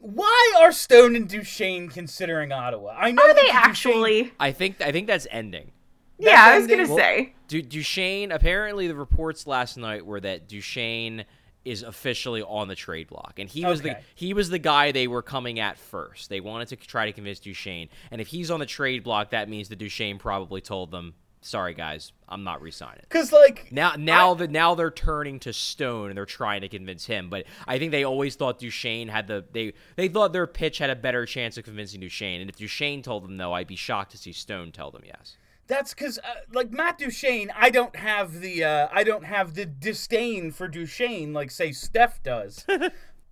why 0.00 0.54
are 0.60 0.70
Stone 0.70 1.16
and 1.16 1.26
Duchene 1.26 1.88
considering 1.88 2.52
Ottawa? 2.52 2.94
I 2.98 3.12
know 3.12 3.22
are 3.22 3.34
they 3.34 3.48
actually? 3.50 4.32
I 4.38 4.52
think 4.52 4.82
I 4.82 4.92
think 4.92 5.06
that's 5.06 5.26
ending. 5.30 5.72
That's 6.18 6.30
yeah, 6.30 6.44
I 6.44 6.58
was 6.58 6.66
gonna 6.66 6.86
say. 6.86 7.32
Du- 7.48 7.62
Duchene. 7.62 8.32
Apparently, 8.32 8.86
the 8.86 8.94
reports 8.94 9.46
last 9.46 9.78
night 9.78 10.04
were 10.04 10.20
that 10.20 10.46
Duchene 10.46 11.24
is 11.64 11.82
officially 11.82 12.42
on 12.42 12.68
the 12.68 12.74
trade 12.74 13.08
block, 13.08 13.34
and 13.38 13.48
he 13.48 13.64
was 13.64 13.82
the 13.82 13.96
he 14.14 14.32
was 14.32 14.48
the 14.50 14.58
guy 14.58 14.92
they 14.92 15.06
were 15.06 15.22
coming 15.22 15.60
at 15.60 15.78
first. 15.78 16.30
They 16.30 16.40
wanted 16.40 16.68
to 16.68 16.76
try 16.76 17.06
to 17.06 17.12
convince 17.12 17.40
Duchene, 17.40 17.88
and 18.10 18.20
if 18.20 18.28
he's 18.28 18.50
on 18.50 18.60
the 18.60 18.66
trade 18.66 19.04
block, 19.04 19.30
that 19.30 19.48
means 19.48 19.68
that 19.68 19.76
Duchene 19.76 20.18
probably 20.18 20.60
told 20.62 20.90
them, 20.90 21.14
"Sorry 21.42 21.74
guys, 21.74 22.12
I'm 22.28 22.44
not 22.44 22.62
resigning." 22.62 23.02
Because 23.02 23.32
like 23.32 23.70
now 23.70 23.92
now 23.98 24.34
that 24.34 24.50
now 24.50 24.74
they're 24.74 24.90
turning 24.90 25.38
to 25.40 25.52
Stone 25.52 26.08
and 26.08 26.16
they're 26.16 26.24
trying 26.26 26.62
to 26.62 26.68
convince 26.68 27.04
him. 27.06 27.28
But 27.28 27.44
I 27.66 27.78
think 27.78 27.92
they 27.92 28.04
always 28.04 28.36
thought 28.36 28.58
Duchene 28.58 29.08
had 29.08 29.26
the 29.26 29.44
they 29.52 29.74
they 29.96 30.08
thought 30.08 30.32
their 30.32 30.46
pitch 30.46 30.78
had 30.78 30.90
a 30.90 30.96
better 30.96 31.26
chance 31.26 31.58
of 31.58 31.64
convincing 31.64 32.00
Duchene, 32.00 32.40
and 32.40 32.48
if 32.48 32.56
Duchene 32.56 33.02
told 33.02 33.24
them 33.24 33.36
no, 33.36 33.52
I'd 33.52 33.66
be 33.66 33.76
shocked 33.76 34.12
to 34.12 34.18
see 34.18 34.32
Stone 34.32 34.72
tell 34.72 34.90
them 34.90 35.02
yes. 35.04 35.36
That's 35.70 35.94
because, 35.94 36.18
uh, 36.18 36.40
like 36.52 36.72
Matt 36.72 36.98
Duchene, 36.98 37.52
I 37.54 37.70
don't 37.70 37.94
have 37.94 38.40
the 38.40 38.64
uh, 38.64 38.88
I 38.90 39.04
don't 39.04 39.24
have 39.24 39.54
the 39.54 39.64
disdain 39.64 40.50
for 40.50 40.66
Duchene 40.66 41.32
like 41.32 41.52
say 41.52 41.70
Steph 41.70 42.22
does. 42.22 42.66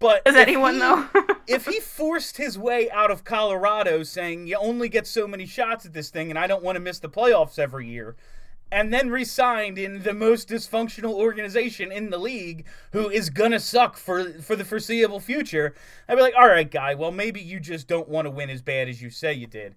But 0.00 0.24
does 0.24 0.36
anyone 0.36 0.74
he, 0.74 0.78
though? 0.78 1.08
if 1.48 1.66
he 1.66 1.80
forced 1.80 2.36
his 2.36 2.56
way 2.56 2.88
out 2.92 3.10
of 3.10 3.24
Colorado, 3.24 4.04
saying 4.04 4.46
you 4.46 4.56
only 4.56 4.88
get 4.88 5.08
so 5.08 5.26
many 5.26 5.44
shots 5.44 5.84
at 5.86 5.92
this 5.92 6.10
thing, 6.10 6.30
and 6.30 6.38
I 6.38 6.46
don't 6.46 6.62
want 6.62 6.76
to 6.76 6.80
miss 6.80 7.00
the 7.00 7.08
playoffs 7.08 7.58
every 7.58 7.88
year, 7.88 8.14
and 8.70 8.94
then 8.94 9.10
resigned 9.10 9.76
in 9.76 10.04
the 10.04 10.14
most 10.14 10.48
dysfunctional 10.50 11.14
organization 11.14 11.90
in 11.90 12.10
the 12.10 12.18
league, 12.18 12.64
who 12.92 13.10
is 13.10 13.28
gonna 13.28 13.58
suck 13.58 13.96
for 13.96 14.34
for 14.34 14.54
the 14.54 14.64
foreseeable 14.64 15.18
future, 15.18 15.74
I'd 16.08 16.14
be 16.14 16.22
like, 16.22 16.34
all 16.38 16.46
right, 16.46 16.70
guy, 16.70 16.94
well 16.94 17.10
maybe 17.10 17.40
you 17.40 17.58
just 17.58 17.88
don't 17.88 18.08
want 18.08 18.26
to 18.26 18.30
win 18.30 18.50
as 18.50 18.62
bad 18.62 18.88
as 18.88 19.02
you 19.02 19.10
say 19.10 19.32
you 19.32 19.48
did. 19.48 19.74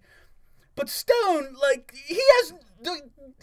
But 0.76 0.90
Stone, 0.90 1.56
like, 1.62 1.94
he 2.06 2.22
has 2.38 2.54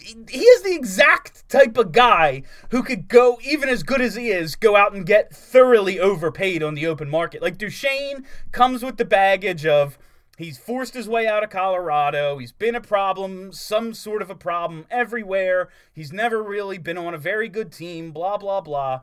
he 0.00 0.40
is 0.40 0.62
the 0.62 0.74
exact 0.74 1.48
type 1.48 1.76
of 1.76 1.92
guy 1.92 2.42
who 2.70 2.82
could 2.82 3.08
go, 3.08 3.38
even 3.44 3.68
as 3.68 3.82
good 3.82 4.00
as 4.00 4.14
he 4.14 4.30
is, 4.30 4.56
go 4.56 4.76
out 4.76 4.94
and 4.94 5.06
get 5.06 5.34
thoroughly 5.34 5.98
overpaid 5.98 6.62
on 6.62 6.74
the 6.74 6.86
open 6.86 7.08
market. 7.08 7.42
Like 7.42 7.58
Duchene 7.58 8.24
comes 8.52 8.82
with 8.82 8.96
the 8.96 9.04
baggage 9.04 9.66
of 9.66 9.98
he's 10.36 10.58
forced 10.58 10.94
his 10.94 11.08
way 11.08 11.26
out 11.26 11.42
of 11.42 11.50
Colorado. 11.50 12.38
He's 12.38 12.52
been 12.52 12.74
a 12.74 12.80
problem, 12.80 13.52
some 13.52 13.94
sort 13.94 14.22
of 14.22 14.30
a 14.30 14.34
problem 14.34 14.86
everywhere. 14.90 15.68
He's 15.92 16.12
never 16.12 16.42
really 16.42 16.78
been 16.78 16.98
on 16.98 17.14
a 17.14 17.18
very 17.18 17.48
good 17.48 17.72
team, 17.72 18.12
blah, 18.12 18.38
blah, 18.38 18.60
blah. 18.60 19.00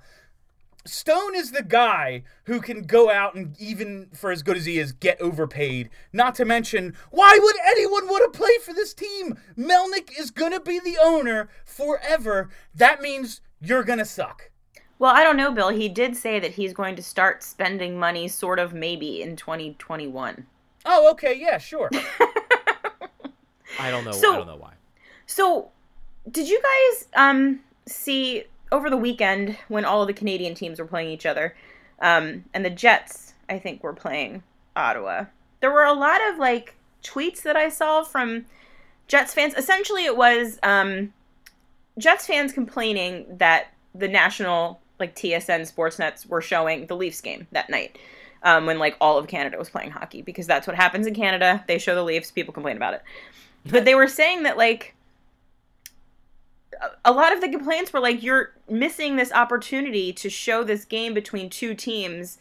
Stone 0.86 1.36
is 1.36 1.52
the 1.52 1.64
guy 1.64 2.24
who 2.44 2.62
can 2.62 2.84
go 2.84 3.10
out 3.10 3.34
and 3.36 3.60
even 3.60 4.10
for 4.14 4.32
as 4.32 4.44
good 4.44 4.56
as 4.56 4.66
he 4.66 4.78
is, 4.78 4.92
get 4.92 5.20
overpaid. 5.20 5.90
Not 6.14 6.36
to 6.36 6.46
mention, 6.46 6.96
why 7.10 7.38
would 7.42 7.56
anyone 7.66 8.08
want 8.08 8.32
to 8.32 8.38
play 8.38 8.58
for 8.64 8.72
this 8.74 8.94
team? 8.94 9.40
Melnyk 9.58 10.12
is 10.18 10.30
gonna 10.30 10.60
be 10.60 10.80
the 10.80 10.98
owner 11.02 11.50
forever. 11.66 12.50
That 12.74 13.02
means 13.02 13.42
you're 13.60 13.84
gonna 13.84 14.06
suck. 14.06 14.52
Well, 15.00 15.14
I 15.14 15.24
don't 15.24 15.38
know, 15.38 15.52
Bill. 15.52 15.70
He 15.70 15.90
did 15.90 16.16
say 16.16 16.40
that 16.40 16.52
he's 16.52 16.72
going 16.72 16.96
to 16.96 17.04
start 17.04 17.44
spending 17.44 18.00
money, 18.00 18.28
sort 18.28 18.60
of, 18.60 18.74
maybe 18.74 19.22
in 19.22 19.36
2021. 19.36 20.46
Oh, 20.86 21.12
okay, 21.12 21.34
yeah, 21.38 21.58
sure. 21.58 21.90
I 23.80 23.92
don't 23.92 24.06
know. 24.06 24.12
So, 24.12 24.34
I 24.34 24.38
don't 24.38 24.48
know 24.48 24.56
why. 24.56 24.74
So, 25.26 25.72
did 26.32 26.48
you 26.48 26.62
guys 26.62 27.08
um 27.16 27.60
see 27.88 28.46
over 28.72 28.90
the 28.90 28.98
weekend 28.98 29.58
when 29.68 29.86
all 29.86 30.06
the 30.06 30.14
Canadian 30.14 30.56
teams 30.56 30.80
were 30.80 30.86
playing 30.86 31.10
each 31.10 31.26
other, 31.26 31.56
um, 32.00 32.46
and 32.54 32.66
the 32.66 32.70
Jets, 32.70 33.34
I 33.50 33.60
think, 33.60 33.84
were 33.84 33.94
playing 33.94 34.44
Ottawa. 34.76 35.26
There 35.62 35.72
were 35.72 35.84
a 35.84 35.94
lot 35.94 36.20
of 36.30 36.38
like 36.38 36.76
tweets 37.04 37.44
that 37.44 37.56
I 37.56 37.70
saw 37.70 38.04
from 38.04 38.46
Jets 39.08 39.34
fans. 39.34 39.54
Essentially, 39.56 40.06
it 40.06 40.18
was 40.18 40.60
um, 40.64 41.14
Jets 41.98 42.28
fans 42.28 42.52
complaining 42.52 43.26
that 43.38 43.68
the 43.94 44.08
national 44.08 44.82
like 45.00 45.16
TSN 45.16 45.72
Sportsnets 45.72 46.26
were 46.26 46.42
showing 46.42 46.86
the 46.88 46.96
Leafs 46.96 47.22
game 47.22 47.48
that 47.52 47.70
night. 47.70 47.98
Um, 48.44 48.68
when 48.68 48.78
like 48.78 48.96
all 49.02 49.18
of 49.18 49.28
Canada 49.28 49.58
was 49.58 49.72
playing 49.72 49.90
hockey 49.90 50.22
because 50.22 50.46
that's 50.46 50.68
what 50.68 50.76
happens 50.76 51.08
in 51.08 51.16
Canada. 51.16 51.64
They 51.68 51.80
show 51.80 51.96
the 51.96 52.04
Leafs, 52.04 52.30
people 52.30 52.54
complain 52.54 52.78
about 52.78 52.94
it. 52.94 53.02
But 53.66 53.86
they 53.86 53.96
were 53.96 54.08
saying 54.08 54.44
that 54.44 54.56
like 54.56 54.95
a 57.04 57.12
lot 57.12 57.34
of 57.34 57.42
the 57.42 57.50
complaints 57.50 57.92
were 57.94 58.00
like 58.00 58.22
you're 58.24 58.54
missing 58.70 59.16
this 59.16 59.32
opportunity 59.32 60.12
to 60.14 60.30
show 60.30 60.64
this 60.64 60.86
game 60.86 61.14
between 61.14 61.50
two 61.50 61.74
teams 61.74 62.38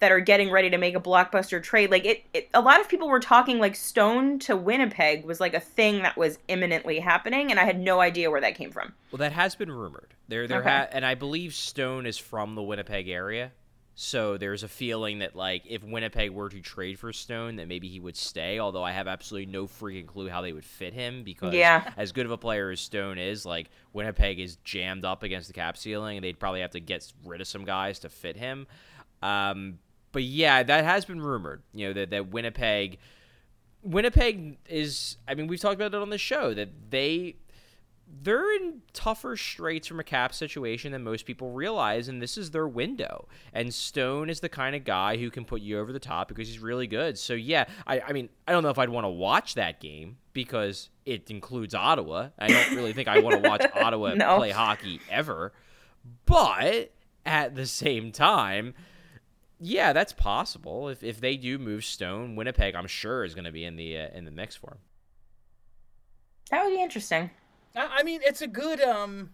that 0.00 0.12
are 0.12 0.20
getting 0.20 0.50
ready 0.50 0.70
to 0.70 0.78
make 0.78 0.94
a 0.94 1.00
blockbuster 1.00 1.62
trade. 1.62 1.90
Like 1.90 2.04
it, 2.04 2.24
it, 2.32 2.48
a 2.54 2.60
lot 2.60 2.80
of 2.80 2.88
people 2.88 3.08
were 3.08 3.20
talking 3.20 3.58
like 3.58 3.74
stone 3.74 4.38
to 4.40 4.56
winnipeg 4.56 5.24
was 5.24 5.40
like 5.40 5.54
a 5.54 5.60
thing 5.60 6.02
that 6.02 6.16
was 6.16 6.38
imminently 6.48 7.00
happening 7.00 7.50
and 7.50 7.58
i 7.58 7.64
had 7.64 7.80
no 7.80 8.00
idea 8.00 8.30
where 8.30 8.40
that 8.40 8.54
came 8.54 8.70
from. 8.70 8.94
Well 9.10 9.18
that 9.18 9.32
has 9.32 9.54
been 9.54 9.70
rumored. 9.70 10.14
There 10.28 10.46
there 10.46 10.60
okay. 10.60 10.70
ha- 10.70 10.88
and 10.92 11.04
i 11.04 11.14
believe 11.14 11.54
stone 11.54 12.06
is 12.06 12.18
from 12.18 12.54
the 12.54 12.62
winnipeg 12.62 13.08
area 13.08 13.52
so 14.00 14.36
there's 14.36 14.62
a 14.62 14.68
feeling 14.68 15.18
that 15.18 15.34
like 15.34 15.64
if 15.66 15.82
Winnipeg 15.82 16.30
were 16.30 16.48
to 16.48 16.60
trade 16.60 17.00
for 17.00 17.12
Stone, 17.12 17.56
that 17.56 17.66
maybe 17.66 17.88
he 17.88 17.98
would 17.98 18.16
stay. 18.16 18.60
Although 18.60 18.84
I 18.84 18.92
have 18.92 19.08
absolutely 19.08 19.50
no 19.50 19.66
freaking 19.66 20.06
clue 20.06 20.28
how 20.28 20.40
they 20.40 20.52
would 20.52 20.64
fit 20.64 20.94
him 20.94 21.24
because 21.24 21.52
yeah. 21.52 21.92
as 21.96 22.12
good 22.12 22.24
of 22.24 22.30
a 22.30 22.38
player 22.38 22.70
as 22.70 22.78
Stone 22.78 23.18
is, 23.18 23.44
like 23.44 23.70
Winnipeg 23.92 24.38
is 24.38 24.54
jammed 24.62 25.04
up 25.04 25.24
against 25.24 25.48
the 25.48 25.52
cap 25.52 25.76
ceiling, 25.76 26.16
and 26.16 26.22
they'd 26.22 26.38
probably 26.38 26.60
have 26.60 26.70
to 26.70 26.80
get 26.80 27.12
rid 27.24 27.40
of 27.40 27.48
some 27.48 27.64
guys 27.64 27.98
to 27.98 28.08
fit 28.08 28.36
him. 28.36 28.68
Um, 29.20 29.80
but 30.12 30.22
yeah, 30.22 30.62
that 30.62 30.84
has 30.84 31.04
been 31.04 31.20
rumored. 31.20 31.64
You 31.74 31.88
know 31.88 31.94
that 31.94 32.10
that 32.10 32.28
Winnipeg, 32.28 32.98
Winnipeg 33.82 34.58
is. 34.68 35.16
I 35.26 35.34
mean, 35.34 35.48
we've 35.48 35.58
talked 35.58 35.74
about 35.74 35.92
it 35.92 36.00
on 36.00 36.10
the 36.10 36.18
show 36.18 36.54
that 36.54 36.68
they 36.90 37.34
they're 38.22 38.54
in 38.56 38.80
tougher 38.92 39.36
straits 39.36 39.86
from 39.86 40.00
a 40.00 40.04
cap 40.04 40.34
situation 40.34 40.92
than 40.92 41.02
most 41.04 41.26
people 41.26 41.50
realize, 41.52 42.08
and 42.08 42.20
this 42.22 42.38
is 42.38 42.50
their 42.50 42.66
window. 42.66 43.28
And 43.52 43.72
Stone 43.72 44.30
is 44.30 44.40
the 44.40 44.48
kind 44.48 44.74
of 44.74 44.84
guy 44.84 45.16
who 45.18 45.30
can 45.30 45.44
put 45.44 45.60
you 45.60 45.78
over 45.78 45.92
the 45.92 45.98
top 46.00 46.28
because 46.28 46.48
he's 46.48 46.58
really 46.58 46.86
good. 46.86 47.18
So 47.18 47.34
yeah, 47.34 47.66
I, 47.86 48.00
I 48.00 48.12
mean, 48.12 48.28
I 48.46 48.52
don't 48.52 48.62
know 48.62 48.70
if 48.70 48.78
I'd 48.78 48.88
want 48.88 49.04
to 49.04 49.10
watch 49.10 49.54
that 49.54 49.80
game 49.80 50.16
because 50.32 50.88
it 51.06 51.30
includes 51.30 51.74
Ottawa. 51.74 52.28
I 52.38 52.48
don't 52.48 52.74
really 52.76 52.92
think 52.92 53.08
I 53.08 53.18
want 53.20 53.42
to 53.42 53.48
watch 53.48 53.66
Ottawa 53.74 54.14
No. 54.14 54.36
play 54.38 54.50
hockey 54.50 55.00
ever. 55.10 55.52
But 56.24 56.92
at 57.26 57.54
the 57.54 57.66
same 57.66 58.10
time, 58.12 58.74
yeah, 59.60 59.92
that's 59.92 60.12
possible. 60.14 60.88
If 60.88 61.02
if 61.02 61.20
they 61.20 61.36
do 61.36 61.58
move 61.58 61.84
Stone, 61.84 62.36
Winnipeg, 62.36 62.74
I'm 62.74 62.86
sure 62.86 63.24
is 63.24 63.34
going 63.34 63.44
to 63.44 63.52
be 63.52 63.64
in 63.64 63.76
the 63.76 63.98
uh, 63.98 64.08
in 64.14 64.24
the 64.24 64.30
mix 64.30 64.56
for 64.56 64.70
him. 64.72 64.78
That 66.50 66.64
would 66.64 66.70
be 66.74 66.80
interesting. 66.82 67.30
I, 67.78 68.02
mean, 68.02 68.20
it's 68.24 68.42
a 68.42 68.46
good. 68.46 68.80
Um, 68.80 69.30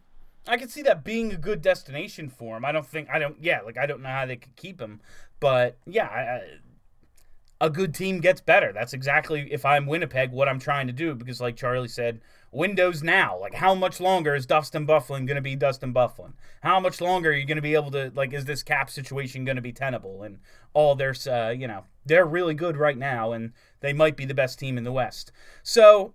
I 0.47 0.57
could 0.57 0.71
see 0.71 0.83
that 0.83 1.05
being 1.05 1.33
a 1.33 1.37
good 1.37 1.63
destination 1.63 2.29
for 2.29 2.57
him. 2.57 2.65
I 2.65 2.73
don't 2.73 2.87
think 2.87 3.09
I 3.11 3.19
don't. 3.19 3.37
Yeah, 3.41 3.61
like 3.63 3.79
I 3.79 3.87
don't 3.87 4.03
know 4.03 4.09
how 4.09 4.27
they 4.27 4.37
could 4.37 4.57
keep 4.57 4.81
him, 4.81 5.01
but 5.41 5.79
yeah, 5.87 6.07
I, 6.07 6.21
I, 6.21 7.67
a 7.67 7.71
good 7.71 7.95
team 7.95 8.21
gets 8.21 8.41
better. 8.41 8.73
That's 8.73 8.93
exactly 8.93 9.49
if 9.53 9.65
I'm 9.65 9.87
Winnipeg, 9.87 10.33
what 10.33 10.49
I'm 10.49 10.59
trying 10.59 10.87
to 10.87 10.93
do. 10.93 11.15
Because 11.15 11.41
like 11.41 11.57
Charlie 11.57 11.89
said, 11.89 12.21
windows 12.55 13.03
now. 13.03 13.39
Like 13.39 13.55
how 13.55 13.75
much 13.75 14.01
longer 14.01 14.35
is 14.35 14.47
Dustin 14.47 14.87
Byfuglien 14.87 15.27
going 15.27 15.37
to 15.37 15.41
be 15.41 15.57
Dustin 15.57 15.95
Byfuglien? 15.95 16.35
How 16.63 16.81
much 16.81 17.01
longer 17.01 17.31
are 17.31 17.35
you 17.35 17.47
going 17.47 17.57
to 17.57 17.63
be 17.63 17.75
able 17.75 17.91
to 17.93 18.13
like? 18.15 18.33
Is 18.33 18.45
this 18.45 18.63
cap 18.63 18.91
situation 18.91 19.45
going 19.45 19.57
to 19.57 19.63
be 19.63 19.73
tenable? 19.73 20.23
And 20.23 20.39
all 20.73 20.95
their, 20.95 21.15
uh, 21.27 21.51
you 21.51 21.67
know, 21.67 21.85
they're 22.05 22.27
really 22.27 22.55
good 22.55 22.77
right 22.77 22.99
now, 22.99 23.33
and 23.33 23.53
they 23.81 23.93
might 23.93 24.17
be 24.17 24.25
the 24.25 24.35
best 24.35 24.59
team 24.59 24.77
in 24.77 24.85
the 24.85 24.93
West. 24.93 25.33
So 25.63 26.15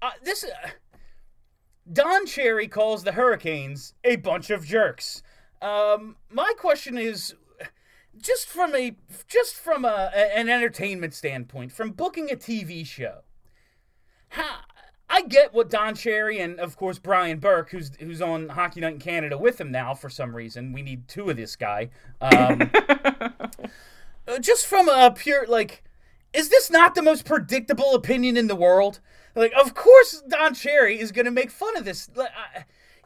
uh, 0.00 0.10
this. 0.22 0.44
Uh, 0.44 0.68
Don 1.90 2.26
Cherry 2.26 2.68
calls 2.68 3.04
the 3.04 3.12
Hurricanes 3.12 3.94
a 4.04 4.16
bunch 4.16 4.50
of 4.50 4.66
jerks. 4.66 5.22
Um, 5.62 6.16
my 6.30 6.52
question 6.58 6.98
is, 6.98 7.34
just 8.20 8.48
from 8.48 8.74
a 8.74 8.96
just 9.26 9.54
from 9.54 9.84
a, 9.84 10.10
an 10.14 10.48
entertainment 10.48 11.14
standpoint, 11.14 11.72
from 11.72 11.90
booking 11.90 12.30
a 12.30 12.36
TV 12.36 12.84
show, 12.86 13.20
how, 14.30 14.58
I 15.08 15.22
get 15.22 15.54
what 15.54 15.70
Don 15.70 15.94
Cherry 15.94 16.38
and 16.38 16.60
of 16.60 16.76
course 16.76 16.98
Brian 16.98 17.38
Burke, 17.38 17.70
who's 17.70 17.92
who's 17.98 18.20
on 18.20 18.50
Hockey 18.50 18.80
Night 18.80 18.94
in 18.94 19.00
Canada 19.00 19.38
with 19.38 19.60
him 19.60 19.70
now 19.70 19.94
for 19.94 20.10
some 20.10 20.34
reason. 20.36 20.72
We 20.72 20.82
need 20.82 21.08
two 21.08 21.30
of 21.30 21.36
this 21.36 21.56
guy. 21.56 21.90
Um, 22.20 22.70
uh, 22.74 24.38
just 24.40 24.66
from 24.66 24.88
a 24.88 25.10
pure 25.10 25.46
like, 25.46 25.82
is 26.32 26.50
this 26.50 26.70
not 26.70 26.94
the 26.94 27.02
most 27.02 27.24
predictable 27.24 27.94
opinion 27.94 28.36
in 28.36 28.46
the 28.46 28.56
world? 28.56 29.00
Like, 29.38 29.52
of 29.52 29.72
course, 29.72 30.20
Don 30.26 30.52
Cherry 30.52 30.98
is 30.98 31.12
going 31.12 31.26
to 31.26 31.30
make 31.30 31.52
fun 31.52 31.76
of 31.76 31.84
this. 31.84 32.10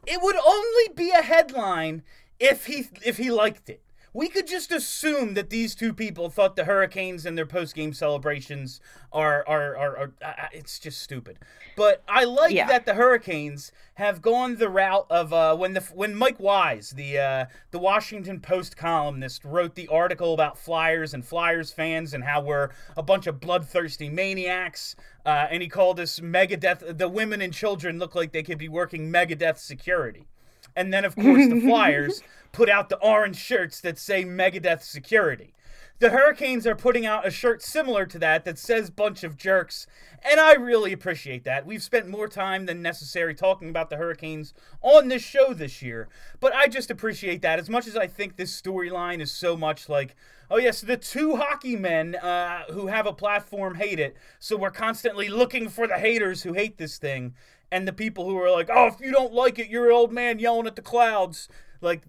It 0.07 0.19
would 0.19 0.35
only 0.35 0.93
be 0.95 1.11
a 1.11 1.21
headline 1.21 2.01
if 2.39 2.65
he 2.65 2.89
if 3.05 3.17
he 3.17 3.29
liked 3.29 3.69
it. 3.69 3.82
We 4.15 4.29
could 4.29 4.45
just 4.47 4.71
assume 4.71 5.33
that 5.33 5.49
these 5.49 5.73
two 5.73 5.91
people 5.91 6.29
thought 6.29 6.55
the 6.55 6.65
Hurricanes 6.65 7.25
and 7.25 7.35
their 7.35 7.47
post 7.47 7.73
game 7.73 7.93
celebrations 7.93 8.79
are 9.11 9.43
are, 9.47 9.75
are, 9.75 9.97
are 9.97 10.11
uh, 10.21 10.25
uh, 10.25 10.47
it's 10.51 10.77
just 10.77 11.01
stupid. 11.01 11.39
But 11.75 12.03
I 12.07 12.23
like 12.25 12.53
Yeah. 12.53 12.67
that 12.67 12.85
the 12.85 12.93
Hurricanes 12.93 13.71
have 13.95 14.21
gone 14.21 14.57
the 14.57 14.69
route 14.69 15.07
of 15.09 15.33
uh, 15.33 15.55
when 15.55 15.73
the 15.73 15.81
when 15.95 16.15
Mike 16.15 16.39
Wise, 16.39 16.91
the 16.91 17.17
uh, 17.17 17.45
the 17.71 17.79
Washington 17.79 18.39
Post 18.39 18.77
columnist, 18.77 19.43
wrote 19.43 19.73
the 19.73 19.87
article 19.87 20.33
about 20.35 20.59
Flyers 20.59 21.15
and 21.15 21.25
Flyers 21.25 21.71
fans 21.71 22.13
and 22.13 22.23
how 22.23 22.39
we're 22.41 22.69
a 22.95 23.01
bunch 23.01 23.25
of 23.25 23.39
bloodthirsty 23.39 24.09
maniacs. 24.09 24.95
Uh, 25.25 25.47
and 25.49 25.63
he 25.63 25.69
called 25.69 25.99
us 25.99 26.19
Megadeth. 26.19 26.97
The 26.99 27.09
women 27.09 27.41
and 27.41 27.51
children 27.53 27.97
look 27.97 28.13
like 28.13 28.31
they 28.31 28.43
could 28.43 28.59
be 28.59 28.69
working 28.69 29.11
Megadeth 29.11 29.57
security. 29.57 30.27
And 30.75 30.91
then, 30.91 31.05
of 31.05 31.15
course, 31.15 31.47
the 31.47 31.61
Flyers 31.65 32.21
put 32.53 32.69
out 32.69 32.87
the 32.87 32.99
orange 32.99 33.35
shirts 33.35 33.81
that 33.81 33.99
say 33.99 34.23
Megadeth 34.23 34.83
Security. 34.83 35.53
The 35.99 36.09
Hurricanes 36.09 36.67
are 36.67 36.75
putting 36.75 37.05
out 37.05 37.25
a 37.25 37.31
shirt 37.31 37.61
similar 37.61 38.05
to 38.07 38.19
that 38.19 38.45
that 38.45 38.57
says 38.57 38.89
bunch 38.89 39.23
of 39.23 39.37
jerks, 39.37 39.87
and 40.29 40.39
I 40.39 40.53
really 40.53 40.91
appreciate 40.91 41.45
that. 41.45 41.65
We've 41.65 41.83
spent 41.83 42.07
more 42.07 42.27
time 42.27 42.65
than 42.65 42.81
necessary 42.81 43.33
talking 43.33 43.69
about 43.69 43.89
the 43.89 43.97
Hurricanes 43.97 44.53
on 44.81 45.07
this 45.07 45.23
show 45.23 45.53
this 45.53 45.81
year, 45.81 46.09
but 46.39 46.53
I 46.53 46.67
just 46.67 46.91
appreciate 46.91 47.41
that 47.43 47.59
as 47.59 47.69
much 47.69 47.87
as 47.87 47.95
I 47.95 48.07
think 48.07 48.35
this 48.35 48.59
storyline 48.59 49.21
is 49.21 49.31
so 49.31 49.55
much 49.55 49.87
like, 49.87 50.15
oh 50.51 50.57
yes, 50.57 50.81
the 50.81 50.97
two 50.97 51.37
hockey 51.37 51.75
men 51.75 52.15
uh, 52.15 52.63
who 52.71 52.87
have 52.87 53.05
a 53.05 53.13
platform 53.13 53.75
hate 53.75 53.99
it, 53.99 54.17
so 54.39 54.57
we're 54.57 54.71
constantly 54.71 55.29
looking 55.29 55.69
for 55.69 55.87
the 55.87 55.99
haters 55.99 56.43
who 56.43 56.53
hate 56.53 56.77
this 56.77 56.97
thing, 56.97 57.33
and 57.71 57.87
the 57.87 57.93
people 57.93 58.25
who 58.29 58.37
are 58.37 58.51
like, 58.51 58.69
oh, 58.69 58.87
if 58.87 58.99
you 58.99 59.11
don't 59.11 59.33
like 59.33 59.57
it, 59.57 59.69
you're 59.69 59.87
an 59.87 59.95
old 59.95 60.11
man 60.11 60.39
yelling 60.39 60.67
at 60.67 60.75
the 60.75 60.81
clouds, 60.81 61.47
like 61.81 62.01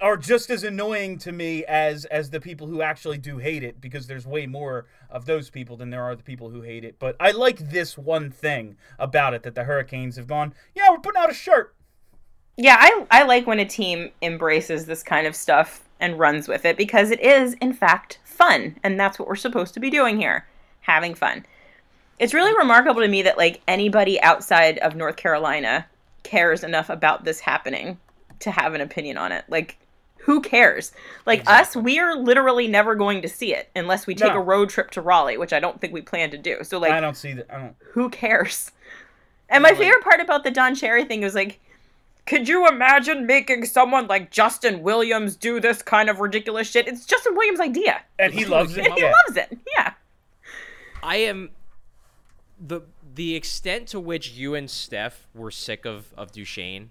are 0.00 0.16
just 0.16 0.50
as 0.50 0.64
annoying 0.64 1.18
to 1.18 1.32
me 1.32 1.64
as 1.66 2.04
as 2.06 2.30
the 2.30 2.40
people 2.40 2.66
who 2.66 2.82
actually 2.82 3.18
do 3.18 3.38
hate 3.38 3.62
it 3.62 3.80
because 3.80 4.06
there's 4.06 4.26
way 4.26 4.46
more 4.46 4.86
of 5.10 5.26
those 5.26 5.50
people 5.50 5.76
than 5.76 5.90
there 5.90 6.02
are 6.02 6.16
the 6.16 6.22
people 6.22 6.50
who 6.50 6.62
hate 6.62 6.84
it. 6.84 6.98
But 6.98 7.16
I 7.20 7.30
like 7.32 7.58
this 7.58 7.98
one 7.98 8.30
thing 8.30 8.76
about 8.98 9.34
it 9.34 9.42
that 9.42 9.54
the 9.54 9.64
Hurricanes 9.64 10.16
have 10.16 10.26
gone, 10.26 10.54
yeah, 10.74 10.90
we're 10.90 10.98
putting 10.98 11.20
out 11.20 11.30
a 11.30 11.34
shirt. 11.34 11.74
Yeah, 12.56 12.76
I 12.78 13.06
I 13.10 13.22
like 13.24 13.46
when 13.46 13.60
a 13.60 13.64
team 13.64 14.10
embraces 14.22 14.86
this 14.86 15.02
kind 15.02 15.26
of 15.26 15.36
stuff 15.36 15.88
and 16.00 16.18
runs 16.18 16.48
with 16.48 16.64
it 16.64 16.76
because 16.76 17.10
it 17.10 17.20
is 17.20 17.54
in 17.54 17.72
fact 17.72 18.18
fun 18.24 18.76
and 18.82 18.98
that's 18.98 19.18
what 19.18 19.28
we're 19.28 19.36
supposed 19.36 19.74
to 19.74 19.80
be 19.80 19.90
doing 19.90 20.18
here, 20.18 20.46
having 20.80 21.14
fun. 21.14 21.44
It's 22.18 22.34
really 22.34 22.56
remarkable 22.56 23.00
to 23.00 23.08
me 23.08 23.22
that 23.22 23.38
like 23.38 23.62
anybody 23.66 24.20
outside 24.20 24.78
of 24.78 24.94
North 24.94 25.16
Carolina 25.16 25.86
cares 26.22 26.62
enough 26.62 26.90
about 26.90 27.24
this 27.24 27.40
happening 27.40 27.98
to 28.40 28.50
have 28.50 28.74
an 28.74 28.80
opinion 28.80 29.16
on 29.16 29.32
it. 29.32 29.44
Like 29.48 29.78
who 30.24 30.40
cares? 30.40 30.92
Like 31.26 31.42
us, 31.48 31.74
we 31.74 31.98
are 31.98 32.14
literally 32.16 32.68
never 32.68 32.94
going 32.94 33.22
to 33.22 33.28
see 33.28 33.54
it 33.54 33.70
unless 33.74 34.06
we 34.06 34.14
take 34.14 34.32
No. 34.32 34.38
a 34.38 34.42
road 34.42 34.68
trip 34.68 34.90
to 34.92 35.00
Raleigh, 35.00 35.38
which 35.38 35.52
I 35.52 35.60
don't 35.60 35.80
think 35.80 35.92
we 35.92 36.02
plan 36.02 36.30
to 36.30 36.38
do. 36.38 36.58
So 36.62 36.78
like 36.78 36.92
I 36.92 37.00
don't 37.00 37.16
see 37.16 37.32
that. 37.34 37.46
I 37.52 37.58
don't. 37.58 37.76
who 37.92 38.08
cares? 38.10 38.70
And 39.48 39.62
my 39.62 39.70
like- 39.70 39.78
favorite 39.78 40.04
part 40.04 40.20
about 40.20 40.44
the 40.44 40.50
Don 40.50 40.74
Cherry 40.74 41.04
thing 41.04 41.22
was 41.22 41.34
like, 41.34 41.58
could 42.26 42.48
you 42.48 42.68
imagine 42.68 43.26
making 43.26 43.64
someone 43.64 44.06
like 44.06 44.30
Justin 44.30 44.82
Williams 44.82 45.34
do 45.34 45.58
this 45.58 45.82
kind 45.82 46.08
of 46.08 46.20
ridiculous 46.20 46.70
shit? 46.70 46.86
It's 46.86 47.04
Justin 47.06 47.34
Williams' 47.34 47.58
idea. 47.60 48.02
And 48.18 48.32
he 48.32 48.44
loves 48.44 48.76
it. 48.76 48.84
And 48.86 48.94
he 48.94 49.00
Yeah. 49.00 49.12
loves 49.26 49.36
it. 49.38 49.58
Yeah. 49.74 49.94
I 51.02 51.16
am 51.16 51.50
the 52.60 52.82
the 53.12 53.34
extent 53.34 53.88
to 53.88 53.98
which 53.98 54.30
you 54.32 54.54
and 54.54 54.70
Steph 54.70 55.26
were 55.34 55.50
sick 55.50 55.84
of 55.84 56.12
of 56.16 56.30
Duchene. 56.30 56.90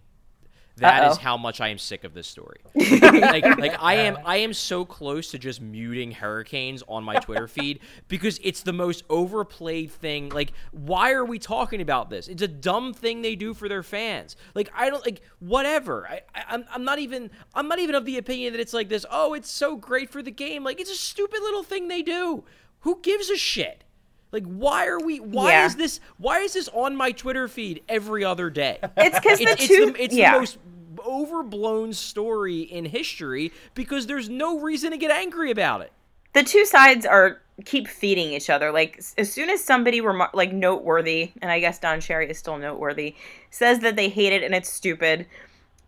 That 0.79 1.11
is 1.11 1.17
Uh-oh. 1.17 1.21
how 1.21 1.37
much 1.37 1.61
I 1.61 1.69
am 1.69 1.77
sick 1.77 2.03
of 2.03 2.13
this 2.13 2.27
story. 2.27 2.59
like, 2.75 3.43
like 3.57 3.75
I 3.81 3.95
am, 3.95 4.17
I 4.25 4.37
am 4.37 4.53
so 4.53 4.85
close 4.85 5.31
to 5.31 5.39
just 5.39 5.61
muting 5.61 6.11
hurricanes 6.11 6.83
on 6.87 7.03
my 7.03 7.17
Twitter 7.17 7.47
feed 7.57 7.79
because 8.07 8.39
it's 8.43 8.63
the 8.63 8.73
most 8.73 9.03
overplayed 9.09 9.91
thing. 9.91 10.29
Like, 10.29 10.53
why 10.71 11.11
are 11.11 11.25
we 11.25 11.39
talking 11.39 11.81
about 11.81 12.09
this? 12.09 12.27
It's 12.27 12.41
a 12.41 12.47
dumb 12.47 12.93
thing 12.93 13.21
they 13.21 13.35
do 13.35 13.53
for 13.53 13.69
their 13.69 13.83
fans. 13.83 14.35
Like, 14.55 14.69
I 14.75 14.89
don't 14.89 15.05
like 15.05 15.21
whatever. 15.39 16.07
I, 16.07 16.21
I 16.35 16.43
I'm, 16.49 16.65
I'm 16.73 16.83
not 16.83 16.99
even, 16.99 17.29
I'm 17.53 17.67
not 17.67 17.79
even 17.79 17.95
of 17.95 18.05
the 18.05 18.17
opinion 18.17 18.53
that 18.53 18.59
it's 18.59 18.73
like 18.73 18.89
this. 18.89 19.05
Oh, 19.09 19.33
it's 19.33 19.49
so 19.51 19.75
great 19.75 20.09
for 20.09 20.21
the 20.21 20.31
game. 20.31 20.63
Like, 20.63 20.79
it's 20.79 20.91
a 20.91 20.95
stupid 20.95 21.41
little 21.41 21.63
thing 21.63 21.87
they 21.87 22.01
do. 22.01 22.43
Who 22.81 22.99
gives 23.01 23.29
a 23.29 23.35
shit? 23.37 23.83
Like, 24.31 24.45
why 24.45 24.87
are 24.87 24.99
we? 24.99 25.19
Why 25.19 25.51
Yeah. 25.51 25.65
is 25.65 25.75
this? 25.75 25.99
Why 26.17 26.39
is 26.39 26.53
this 26.53 26.69
on 26.73 26.95
my 26.95 27.11
Twitter 27.11 27.47
feed 27.47 27.81
every 27.89 28.23
other 28.23 28.49
day? 28.49 28.79
It's 28.97 29.19
because 29.19 29.39
the 29.39 29.45
it's, 29.45 29.67
two. 29.67 29.73
it's, 29.73 29.97
the, 29.97 30.03
it's 30.03 30.15
yeah. 30.15 30.33
the 30.33 30.39
most 30.39 30.57
overblown 31.05 31.93
story 31.93 32.61
in 32.61 32.85
history 32.85 33.51
because 33.73 34.07
there's 34.07 34.29
no 34.29 34.59
reason 34.59 34.91
to 34.91 34.97
get 34.97 35.11
angry 35.11 35.49
about 35.51 35.81
it. 35.81 35.91
the 36.33 36.43
two 36.43 36.65
sides 36.65 37.05
are 37.05 37.41
keep 37.65 37.87
feeding 37.87 38.33
each 38.33 38.49
other. 38.49 38.71
Like 38.71 39.01
as 39.17 39.31
soon 39.31 39.49
as 39.49 39.63
somebody 39.63 40.01
remar- 40.01 40.33
like 40.33 40.53
noteworthy, 40.53 41.31
and 41.41 41.51
I 41.51 41.59
guess 41.59 41.79
Don 41.79 41.99
Cherry 42.01 42.29
is 42.29 42.37
still 42.37 42.57
noteworthy, 42.57 43.15
says 43.49 43.79
that 43.79 43.95
they 43.95 44.09
hate 44.09 44.33
it 44.33 44.43
and 44.43 44.53
it's 44.53 44.69
stupid, 44.69 45.25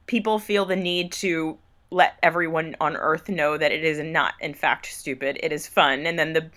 people 0.07 0.39
feel 0.39 0.65
the 0.65 0.75
need 0.75 1.11
to 1.13 1.57
let 1.91 2.17
everyone 2.23 2.75
on 2.79 2.95
Earth 2.95 3.27
know 3.29 3.57
that 3.57 3.71
it 3.71 3.83
is 3.83 3.99
not 3.99 4.33
in 4.39 4.53
fact 4.53 4.85
stupid. 4.87 5.37
It 5.43 5.51
is 5.51 5.67
fun, 5.67 6.05
and 6.05 6.17
then 6.17 6.33
the 6.33 6.49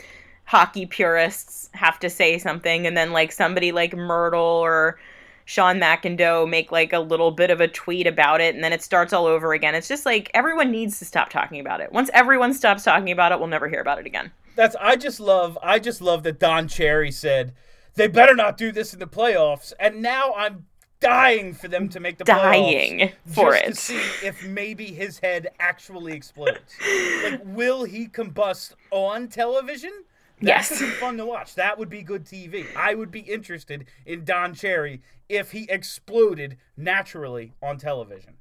hockey 0.44 0.86
purists 0.86 1.70
have 1.72 1.98
to 2.00 2.10
say 2.10 2.38
something, 2.38 2.86
and 2.86 2.96
then 2.96 3.12
like 3.12 3.32
somebody 3.32 3.72
like 3.72 3.94
Myrtle 3.94 4.40
or 4.40 4.98
Sean 5.44 5.78
McIndoe 5.78 6.48
make 6.48 6.72
like 6.72 6.92
a 6.92 7.00
little 7.00 7.30
bit 7.30 7.50
of 7.50 7.60
a 7.60 7.68
tweet 7.68 8.06
about 8.06 8.40
it, 8.40 8.54
and 8.54 8.62
then 8.62 8.72
it 8.72 8.82
starts 8.82 9.12
all 9.12 9.26
over 9.26 9.52
again. 9.52 9.74
It's 9.74 9.88
just 9.88 10.06
like 10.06 10.30
everyone 10.34 10.70
needs 10.70 10.98
to 10.98 11.04
stop 11.04 11.30
talking 11.30 11.60
about 11.60 11.80
it. 11.80 11.92
Once 11.92 12.10
everyone 12.12 12.54
stops 12.54 12.84
talking 12.84 13.10
about 13.10 13.32
it, 13.32 13.38
we'll 13.38 13.48
never 13.48 13.68
hear 13.68 13.80
about 13.80 13.98
it 13.98 14.06
again. 14.06 14.30
That's 14.56 14.76
I 14.76 14.96
just 14.96 15.20
love 15.20 15.58
I 15.62 15.78
just 15.78 16.00
love 16.00 16.22
that 16.22 16.38
Don 16.38 16.68
Cherry 16.68 17.10
said 17.10 17.54
they 17.96 18.08
better 18.08 18.34
not 18.34 18.56
do 18.56 18.72
this 18.72 18.92
in 18.92 19.00
the 19.00 19.06
playoffs, 19.06 19.72
and 19.78 20.00
now 20.02 20.32
I'm 20.34 20.66
dying 21.00 21.52
for 21.52 21.68
them 21.68 21.88
to 21.90 22.00
make 22.00 22.16
the 22.16 22.24
Dying 22.24 22.98
playoffs 22.98 23.12
for 23.26 23.52
just 23.52 23.62
it. 23.62 23.66
to 23.66 23.74
see 23.74 24.26
if 24.26 24.46
maybe 24.46 24.86
his 24.86 25.18
head 25.18 25.48
actually 25.60 26.14
explodes. 26.14 26.74
like, 27.24 27.40
will 27.44 27.84
he 27.84 28.08
combust 28.08 28.72
on 28.90 29.28
television? 29.28 29.92
That 30.44 30.50
Yes. 30.50 30.68
could 30.78 30.80
be 30.86 30.90
fun 30.92 31.16
to 31.18 31.26
watch. 31.26 31.54
That 31.54 31.78
would 31.78 31.88
be 31.88 32.02
good 32.02 32.24
TV. 32.24 32.66
I 32.76 32.94
would 32.94 33.10
be 33.10 33.20
interested 33.20 33.86
in 34.06 34.24
Don 34.24 34.54
Cherry 34.54 35.02
if 35.28 35.52
he 35.52 35.66
exploded 35.70 36.56
naturally 36.76 37.54
on 37.62 37.78
television. 37.78 38.36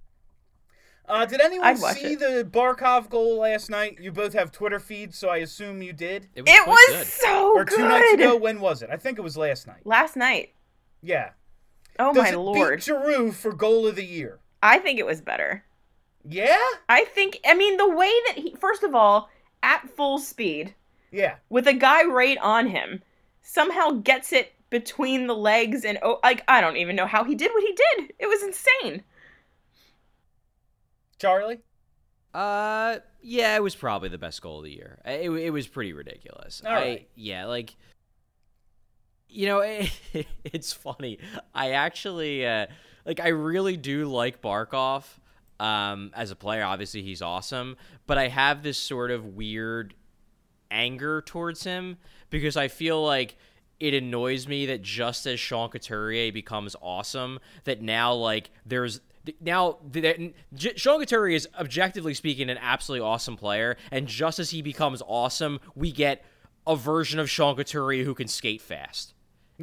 Uh, 1.06 1.26
did 1.26 1.41
anyone 1.41 1.76
see 1.76 2.14
it. 2.14 2.20
the 2.20 2.47
Barkov 2.49 3.10
goal 3.10 3.39
last 3.39 3.70
night? 3.70 3.97
You 3.99 4.12
both 4.12 4.34
have 4.34 4.51
Twitter 4.54 4.80
feeds, 4.80 5.18
so 5.18 5.28
I 5.30 5.38
assume 5.38 5.82
you 5.82 5.91
did. 5.91 6.30
It 6.34 6.43
was, 6.43 6.49
It 6.54 6.68
was 6.68 6.97
good. 6.97 7.08
so 7.08 7.54
Or 7.56 7.66
two 7.66 7.76
good. 7.76 7.89
nights 7.89 8.14
ago. 8.14 8.38
When 8.38 8.62
was 8.62 8.82
it? 8.82 8.89
I 8.89 8.95
think 8.95 9.18
it 9.18 9.22
was 9.22 9.36
last 9.36 9.68
night. 9.68 9.86
Last 9.86 10.16
night. 10.16 10.54
Yeah. 11.01 11.32
Oh 11.99 12.14
Does 12.14 12.24
my 12.24 12.30
it 12.30 12.38
lord. 12.38 12.78
beat 12.78 12.84
Giroux 12.86 13.32
for 13.34 13.51
goal 13.54 13.86
of 13.86 13.95
the 13.97 14.06
year? 14.06 14.39
I 14.62 14.80
think 14.80 14.97
it 14.97 15.06
was 15.06 15.20
better. 15.22 15.66
Yeah. 16.24 16.58
I 16.88 17.04
think 17.04 17.39
I 17.45 17.54
mean 17.54 17.76
the 17.76 17.89
way 17.89 18.12
that 18.28 18.38
he 18.38 18.56
first 18.56 18.84
of 18.84 18.95
all, 18.95 19.30
at 19.62 19.89
full 19.89 20.18
speed, 20.20 20.74
Yeah. 21.14 21.36
with 21.49 21.68
a 21.68 21.74
guy 21.74 22.03
right 22.03 22.38
on 22.39 22.68
him, 22.68 23.03
somehow 23.41 23.91
gets 23.91 24.34
it 24.34 24.53
between 24.70 25.28
the 25.28 25.36
legs 25.36 25.86
and 25.86 25.99
oh 26.01 26.20
like 26.24 26.43
I 26.47 26.59
don't 26.59 26.78
even 26.78 26.95
know 26.95 27.05
how 27.05 27.24
he 27.24 27.36
did 27.36 27.51
what 27.53 27.64
he 27.64 27.78
did. 27.97 28.14
It 28.20 28.28
was 28.28 28.41
insane. 28.41 29.03
Charlie. 31.20 31.59
Uh, 32.34 32.97
yeah, 33.22 33.55
it 33.55 33.64
was 33.64 33.76
probably 33.76 34.09
the 34.09 34.18
best 34.18 34.41
goal 34.41 34.57
of 34.57 34.64
the 34.66 34.72
year. 34.72 34.99
It, 35.05 35.30
it 35.30 35.49
was 35.51 35.68
pretty 35.68 35.93
ridiculous. 35.93 36.61
All 36.66 36.72
I, 36.72 36.76
right. 36.76 37.09
yeah, 37.16 37.45
like, 37.45 37.76
you 39.30 39.45
know, 39.45 39.61
it's 40.43 40.74
funny. 40.74 41.20
I 41.53 41.72
actually, 41.72 42.45
uh, 42.45 42.68
like, 43.05 43.20
I 43.20 43.30
really 43.30 43.78
do 43.78 44.05
like 44.05 44.41
Barkov 44.41 45.05
um, 45.59 46.11
as 46.16 46.32
a 46.32 46.36
player. 46.36 46.64
Obviously, 46.64 47.03
he's 47.03 47.22
awesome, 47.22 47.78
but 48.07 48.18
I 48.18 48.30
have 48.30 48.64
this 48.64 48.80
sort 48.80 49.11
of 49.11 49.26
weird 49.26 49.93
anger 50.74 51.21
towards 51.21 51.63
him 51.63 51.97
because 52.30 52.57
I 52.57 52.67
feel 52.67 53.01
like 53.01 53.38
it 53.80 53.93
annoys 53.93 54.47
me 54.47 54.65
that 54.65 54.82
just 54.82 55.26
as 55.26 55.39
Sean 55.39 55.69
Couturier 55.69 56.32
becomes 56.32 56.76
awesome, 56.82 57.39
that 57.63 57.82
now 57.82 58.13
like 58.13 58.49
there's 58.65 58.99
now 59.39 59.78
Sean 60.76 60.99
Couturier 60.99 61.36
is 61.36 61.47
objectively 61.57 62.13
speaking 62.13 62.49
an 62.49 62.57
absolutely 62.57 63.05
awesome 63.05 63.38
player, 63.38 63.78
and 63.91 64.07
just 64.07 64.39
as 64.39 64.49
he 64.49 64.61
becomes 64.61 65.01
awesome, 65.05 65.59
we 65.76 65.91
get 65.91 66.26
a 66.65 66.76
version 66.76 67.19
of 67.19 67.30
Sean 67.30 67.55
Couturier 67.55 68.03
who 68.03 68.15
can 68.15 68.28
skate 68.28 68.61
fast. 68.61 69.13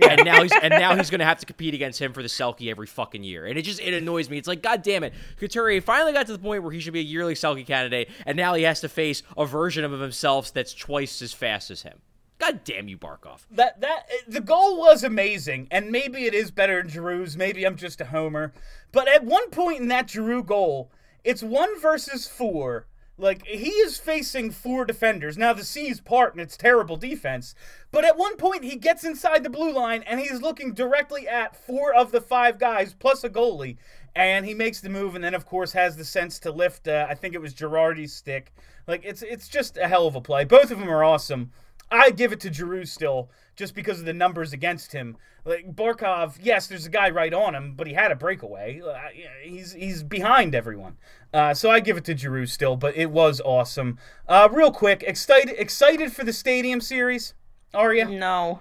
And 0.02 0.24
now 0.24 0.42
he's 0.42 0.52
and 0.52 0.70
now 0.70 0.96
he's 0.96 1.10
gonna 1.10 1.24
have 1.24 1.38
to 1.40 1.46
compete 1.46 1.74
against 1.74 2.00
him 2.00 2.12
for 2.12 2.22
the 2.22 2.28
Selke 2.28 2.70
every 2.70 2.86
fucking 2.86 3.22
year, 3.22 3.46
and 3.46 3.58
it 3.58 3.62
just 3.62 3.80
it 3.80 3.94
annoys 3.94 4.28
me. 4.30 4.38
It's 4.38 4.48
like, 4.48 4.62
god 4.62 4.82
damn 4.82 5.04
it, 5.04 5.14
Couturier 5.36 5.80
finally 5.80 6.12
got 6.12 6.26
to 6.26 6.32
the 6.32 6.38
point 6.38 6.62
where 6.62 6.72
he 6.72 6.80
should 6.80 6.92
be 6.92 7.00
a 7.00 7.04
yearly 7.04 7.34
Selke 7.34 7.66
candidate, 7.66 8.08
and 8.26 8.36
now 8.36 8.54
he 8.54 8.62
has 8.64 8.80
to 8.80 8.88
face 8.88 9.22
a 9.36 9.46
version 9.46 9.84
of 9.84 9.92
himself 9.92 10.52
that's 10.52 10.74
twice 10.74 11.22
as 11.22 11.32
fast 11.32 11.70
as 11.70 11.82
him. 11.82 11.98
God 12.38 12.64
damn 12.64 12.88
you, 12.88 12.96
Barkov. 12.96 13.40
That 13.50 13.80
that 13.82 14.06
the 14.26 14.40
goal 14.40 14.78
was 14.78 15.04
amazing, 15.04 15.68
and 15.70 15.90
maybe 15.90 16.24
it 16.24 16.34
is 16.34 16.50
better 16.50 16.82
than 16.82 16.90
Giroux's. 16.90 17.36
Maybe 17.36 17.64
I'm 17.64 17.76
just 17.76 18.00
a 18.00 18.06
homer, 18.06 18.52
but 18.92 19.08
at 19.08 19.24
one 19.24 19.50
point 19.50 19.80
in 19.80 19.88
that 19.88 20.08
Giroux 20.08 20.42
goal, 20.42 20.90
it's 21.22 21.42
one 21.42 21.78
versus 21.80 22.26
four. 22.26 22.86
Like 23.20 23.46
he 23.46 23.68
is 23.68 23.98
facing 23.98 24.50
four 24.50 24.84
defenders. 24.86 25.36
Now 25.36 25.52
the 25.52 25.64
C's 25.64 26.00
part 26.00 26.32
and 26.32 26.40
it's 26.40 26.56
terrible 26.56 26.96
defense, 26.96 27.54
but 27.92 28.04
at 28.04 28.16
one 28.16 28.36
point 28.36 28.64
he 28.64 28.76
gets 28.76 29.04
inside 29.04 29.44
the 29.44 29.50
blue 29.50 29.72
line 29.72 30.02
and 30.04 30.18
he's 30.18 30.40
looking 30.40 30.72
directly 30.72 31.28
at 31.28 31.54
four 31.54 31.94
of 31.94 32.12
the 32.12 32.20
five 32.20 32.58
guys 32.58 32.94
plus 32.94 33.22
a 33.22 33.28
goalie, 33.28 33.76
and 34.16 34.46
he 34.46 34.54
makes 34.54 34.80
the 34.80 34.88
move 34.88 35.14
and 35.14 35.22
then 35.22 35.34
of 35.34 35.44
course 35.44 35.72
has 35.72 35.96
the 35.96 36.04
sense 36.04 36.38
to 36.40 36.50
lift. 36.50 36.88
Uh, 36.88 37.06
I 37.08 37.14
think 37.14 37.34
it 37.34 37.42
was 37.42 37.54
Girardi's 37.54 38.14
stick. 38.14 38.52
Like 38.86 39.04
it's 39.04 39.22
it's 39.22 39.48
just 39.48 39.76
a 39.76 39.86
hell 39.86 40.06
of 40.06 40.16
a 40.16 40.20
play. 40.20 40.44
Both 40.44 40.70
of 40.70 40.78
them 40.78 40.88
are 40.88 41.04
awesome. 41.04 41.52
I 41.90 42.10
give 42.10 42.32
it 42.32 42.40
to 42.40 42.52
Giroux 42.52 42.84
still, 42.84 43.30
just 43.56 43.74
because 43.74 43.98
of 43.98 44.06
the 44.06 44.12
numbers 44.12 44.52
against 44.52 44.92
him. 44.92 45.16
Like 45.44 45.74
Barkov, 45.74 46.36
yes, 46.40 46.66
there's 46.68 46.86
a 46.86 46.90
guy 46.90 47.10
right 47.10 47.34
on 47.34 47.54
him, 47.54 47.74
but 47.74 47.86
he 47.86 47.94
had 47.94 48.12
a 48.12 48.16
breakaway. 48.16 48.80
Uh, 48.80 48.98
he's 49.42 49.72
he's 49.72 50.02
behind 50.02 50.54
everyone, 50.54 50.96
uh, 51.32 51.54
so 51.54 51.70
I 51.70 51.80
give 51.80 51.96
it 51.96 52.04
to 52.04 52.16
Giroux 52.16 52.46
still. 52.46 52.76
But 52.76 52.96
it 52.96 53.10
was 53.10 53.40
awesome. 53.44 53.98
Uh, 54.28 54.48
real 54.50 54.72
quick, 54.72 55.02
excited 55.06 55.54
excited 55.58 56.12
for 56.12 56.24
the 56.24 56.32
Stadium 56.32 56.80
Series. 56.80 57.34
Are 57.74 57.94
you? 57.94 58.04
No. 58.06 58.60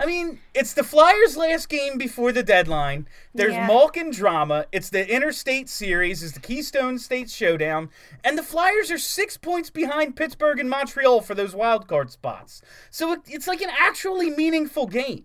I 0.00 0.06
mean, 0.06 0.38
it's 0.54 0.74
the 0.74 0.84
Flyers' 0.84 1.36
last 1.36 1.68
game 1.68 1.98
before 1.98 2.30
the 2.30 2.44
deadline. 2.44 3.08
There's 3.34 3.54
Yeah. 3.54 3.66
Malkin 3.66 4.12
drama. 4.12 4.66
It's 4.70 4.90
the 4.90 5.04
Interstate 5.12 5.68
Series. 5.68 6.22
It's 6.22 6.34
the 6.34 6.40
Keystone 6.40 7.00
State 7.00 7.28
Showdown, 7.28 7.90
and 8.22 8.38
the 8.38 8.44
Flyers 8.44 8.92
are 8.92 8.98
six 8.98 9.36
points 9.36 9.70
behind 9.70 10.14
Pittsburgh 10.14 10.60
and 10.60 10.70
Montreal 10.70 11.20
for 11.22 11.34
those 11.34 11.52
wild 11.52 11.88
card 11.88 12.12
spots. 12.12 12.62
So 12.90 13.10
it, 13.12 13.22
it's 13.26 13.48
like 13.48 13.60
an 13.60 13.70
actually 13.76 14.30
meaningful 14.30 14.86
game. 14.86 15.24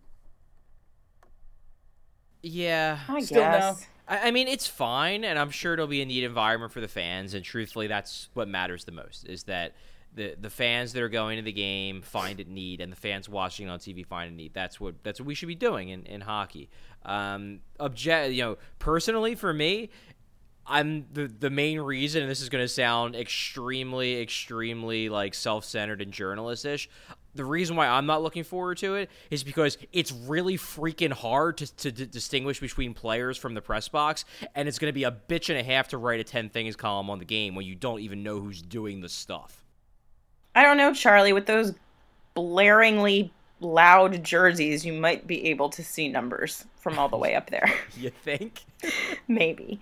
Yeah. 2.42 3.00
I 3.08 3.22
Still 3.22 3.44
no. 3.44 3.78
I 4.08 4.28
I 4.28 4.32
mean, 4.32 4.48
it's 4.48 4.68
fine, 4.68 5.24
and 5.24 5.38
I'm 5.38 5.50
sure 5.50 5.74
it'll 5.74 5.88
be 5.88 6.02
a 6.02 6.06
neat 6.06 6.24
environment 6.24 6.72
for 6.72 6.82
the 6.82 6.88
fans. 6.88 7.34
And 7.34 7.44
truthfully, 7.44 7.88
that's 7.88 8.30
what 8.34 8.48
matters 8.48 8.86
the 8.86 8.92
most: 8.92 9.28
is 9.28 9.44
that 9.44 9.74
the 10.16 10.36
the 10.40 10.50
fans 10.50 10.94
that 10.94 11.02
are 11.02 11.10
going 11.10 11.38
to 11.38 11.44
the 11.44 11.52
game 11.52 12.02
find 12.02 12.40
it 12.40 12.48
neat, 12.48 12.82
and 12.82 12.92
the 12.92 12.98
fans 12.98 13.28
watching 13.28 13.70
on 13.70 13.80
TV 13.80 14.06
find 14.06 14.32
it 14.34 14.36
neat. 14.36 14.54
That's 14.54 14.80
what 14.80 15.04
that's 15.04 15.20
what 15.20 15.28
we 15.28 15.36
should 15.36 15.48
be 15.48 15.56
doing 15.56 15.90
in 15.90 16.06
in 16.06 16.22
hockey. 16.22 16.70
Um, 17.06 17.60
object, 17.80 18.34
you 18.34 18.44
know, 18.44 18.58
personally 18.80 19.36
for 19.36 19.54
me. 19.54 19.90
I'm 20.66 21.08
the 21.12 21.28
the 21.28 21.50
main 21.50 21.82
reason, 21.82 22.22
and 22.22 22.32
this 22.32 22.40
is 22.40 22.48
going 22.48 22.64
to 22.64 22.70
sound 22.70 23.18
extremely, 23.18 24.22
extremely 24.22 25.10
like 25.10 25.34
self-centered 25.34 26.02
and 26.02 26.14
journalistish. 26.14 26.88
The 27.36 27.46
reason 27.46 27.76
why 27.76 27.88
I'm 27.88 28.06
not 28.06 28.22
looking 28.22 28.44
forward 28.44 28.78
to 28.80 28.96
it 28.96 29.10
is 29.32 29.44
because 29.44 29.78
it's 29.92 30.12
really 30.12 30.58
freaking 30.58 31.12
hard 31.12 31.58
to, 31.58 31.92
to, 31.92 32.06
distinguish 32.06 32.60
between 32.60 32.94
players 32.94 33.38
from 33.38 33.56
the 33.56 33.62
press 33.62 33.88
box, 33.90 34.26
and 34.54 34.68
it's 34.68 34.78
going 34.78 34.90
to 34.90 34.94
be 34.94 35.04
a 35.04 35.12
bitch 35.12 35.50
and 35.50 35.58
a 35.58 35.64
half 35.64 35.88
to 35.90 35.98
write 35.98 36.20
a 36.20 36.24
10 36.24 36.50
things 36.50 36.76
column 36.76 37.10
on 37.10 37.20
the 37.20 37.26
game 37.26 37.56
when 37.56 37.66
you 37.66 37.76
don't 37.76 38.02
even 38.02 38.22
know 38.22 38.40
who's 38.40 38.62
doing 38.62 39.02
the 39.02 39.10
stuff. 39.10 39.64
I 40.56 40.62
don't 40.62 40.78
know, 40.78 40.94
Charlie, 40.94 41.34
with 41.34 41.48
those 41.48 41.74
blaringly 42.36 43.32
loud 43.64 44.24
jerseys, 44.24 44.86
you 44.86 44.94
might 44.94 45.26
be 45.26 45.46
able 45.48 45.70
to 45.70 45.84
see 45.84 46.08
numbers 46.08 46.66
from 46.80 47.00
all 47.00 47.10
the 47.10 47.18
way 47.18 47.36
up 47.36 47.50
there. 47.50 47.72
You 47.96 48.10
think? 48.10 48.66
Maybe. 49.28 49.80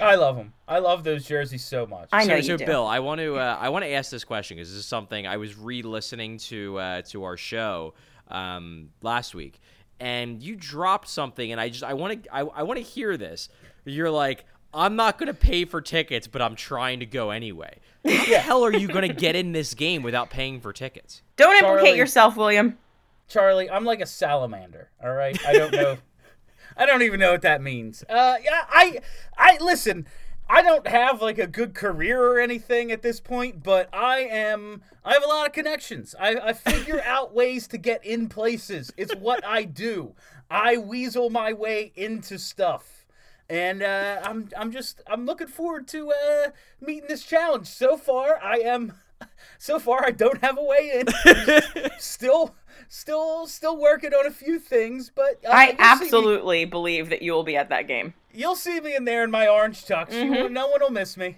I 0.00 0.14
love 0.16 0.36
them. 0.36 0.54
I 0.66 0.78
love 0.78 1.04
those 1.04 1.26
jerseys 1.26 1.62
so 1.62 1.86
much. 1.86 2.08
I 2.10 2.24
know 2.24 2.34
so, 2.34 2.36
you 2.36 2.42
so 2.42 2.56
do. 2.56 2.66
Bill, 2.66 2.86
I 2.86 2.98
want 3.00 3.20
to 3.20 3.36
uh, 3.36 3.58
I 3.60 3.68
want 3.68 3.84
to 3.84 3.90
ask 3.90 4.10
this 4.10 4.24
question 4.24 4.56
because 4.56 4.70
this 4.70 4.78
is 4.78 4.86
something 4.86 5.26
I 5.26 5.36
was 5.36 5.56
re-listening 5.56 6.38
to 6.38 6.78
uh, 6.78 7.02
to 7.02 7.24
our 7.24 7.36
show 7.36 7.94
um, 8.28 8.90
last 9.02 9.34
week, 9.34 9.60
and 10.00 10.42
you 10.42 10.56
dropped 10.56 11.08
something, 11.08 11.52
and 11.52 11.60
I 11.60 11.68
just 11.68 11.84
I 11.84 11.94
want 11.94 12.24
to 12.24 12.34
I, 12.34 12.40
I 12.40 12.62
want 12.62 12.78
to 12.78 12.84
hear 12.84 13.16
this. 13.16 13.50
You're 13.84 14.10
like, 14.10 14.46
I'm 14.72 14.96
not 14.96 15.18
going 15.18 15.28
to 15.28 15.34
pay 15.34 15.64
for 15.64 15.80
tickets, 15.80 16.26
but 16.26 16.42
I'm 16.42 16.56
trying 16.56 17.00
to 17.00 17.06
go 17.06 17.30
anyway. 17.30 17.78
How 18.04 18.24
the 18.26 18.38
hell 18.38 18.64
are 18.64 18.72
you 18.72 18.88
going 18.88 19.06
to 19.08 19.14
get 19.14 19.36
in 19.36 19.52
this 19.52 19.74
game 19.74 20.02
without 20.02 20.30
paying 20.30 20.60
for 20.60 20.72
tickets? 20.72 21.22
Don't 21.36 21.56
implicate 21.56 21.84
Charlie. 21.84 21.98
yourself, 21.98 22.36
William. 22.36 22.76
Charlie, 23.28 23.70
I'm 23.70 23.84
like 23.84 24.00
a 24.00 24.06
salamander. 24.06 24.90
All 25.02 25.12
right, 25.12 25.38
I 25.46 25.52
don't 25.52 25.72
know. 25.72 25.98
I 26.76 26.86
don't 26.86 27.02
even 27.02 27.20
know 27.20 27.32
what 27.32 27.42
that 27.42 27.62
means. 27.62 28.02
Uh, 28.08 28.36
yeah, 28.42 28.64
I, 28.68 29.00
I 29.36 29.58
listen. 29.60 30.06
I 30.48 30.60
don't 30.60 30.86
have 30.86 31.22
like 31.22 31.38
a 31.38 31.46
good 31.46 31.74
career 31.74 32.22
or 32.22 32.38
anything 32.38 32.92
at 32.92 33.02
this 33.02 33.20
point, 33.20 33.62
but 33.62 33.88
I 33.94 34.20
am. 34.20 34.82
I 35.04 35.14
have 35.14 35.24
a 35.24 35.28
lot 35.28 35.46
of 35.46 35.52
connections. 35.52 36.14
I, 36.18 36.36
I 36.36 36.52
figure 36.52 37.02
out 37.06 37.34
ways 37.34 37.66
to 37.68 37.78
get 37.78 38.04
in 38.04 38.28
places. 38.28 38.92
It's 38.96 39.14
what 39.14 39.44
I 39.44 39.64
do. 39.64 40.14
I 40.50 40.76
weasel 40.76 41.30
my 41.30 41.52
way 41.52 41.92
into 41.96 42.38
stuff, 42.38 43.06
and 43.48 43.82
uh, 43.82 44.20
I'm 44.22 44.50
I'm 44.56 44.70
just 44.70 45.00
I'm 45.06 45.24
looking 45.24 45.46
forward 45.46 45.88
to 45.88 46.12
uh, 46.12 46.50
meeting 46.80 47.08
this 47.08 47.24
challenge. 47.24 47.66
So 47.66 47.96
far, 47.96 48.38
I 48.42 48.58
am. 48.58 48.94
So 49.58 49.78
far, 49.78 50.04
I 50.04 50.10
don't 50.10 50.42
have 50.42 50.58
a 50.58 50.62
way 50.62 51.00
in. 51.00 51.90
still, 51.98 52.54
still, 52.88 53.46
still 53.46 53.78
working 53.78 54.12
on 54.12 54.26
a 54.26 54.30
few 54.30 54.58
things, 54.58 55.10
but 55.14 55.40
uh, 55.42 55.50
I 55.50 55.74
absolutely 55.78 56.66
believe 56.66 57.08
that 57.08 57.22
you 57.22 57.32
will 57.32 57.44
be 57.44 57.56
at 57.56 57.70
that 57.70 57.88
game. 57.88 58.12
you'll 58.32 58.56
see 58.56 58.78
me 58.80 58.94
in 58.94 59.06
there 59.06 59.24
in 59.24 59.30
my 59.30 59.48
orange 59.48 59.86
tux. 59.86 60.10
Mm-hmm. 60.10 60.52
no 60.52 60.66
one 60.66 60.80
will 60.82 60.90
miss 60.90 61.16
me. 61.16 61.36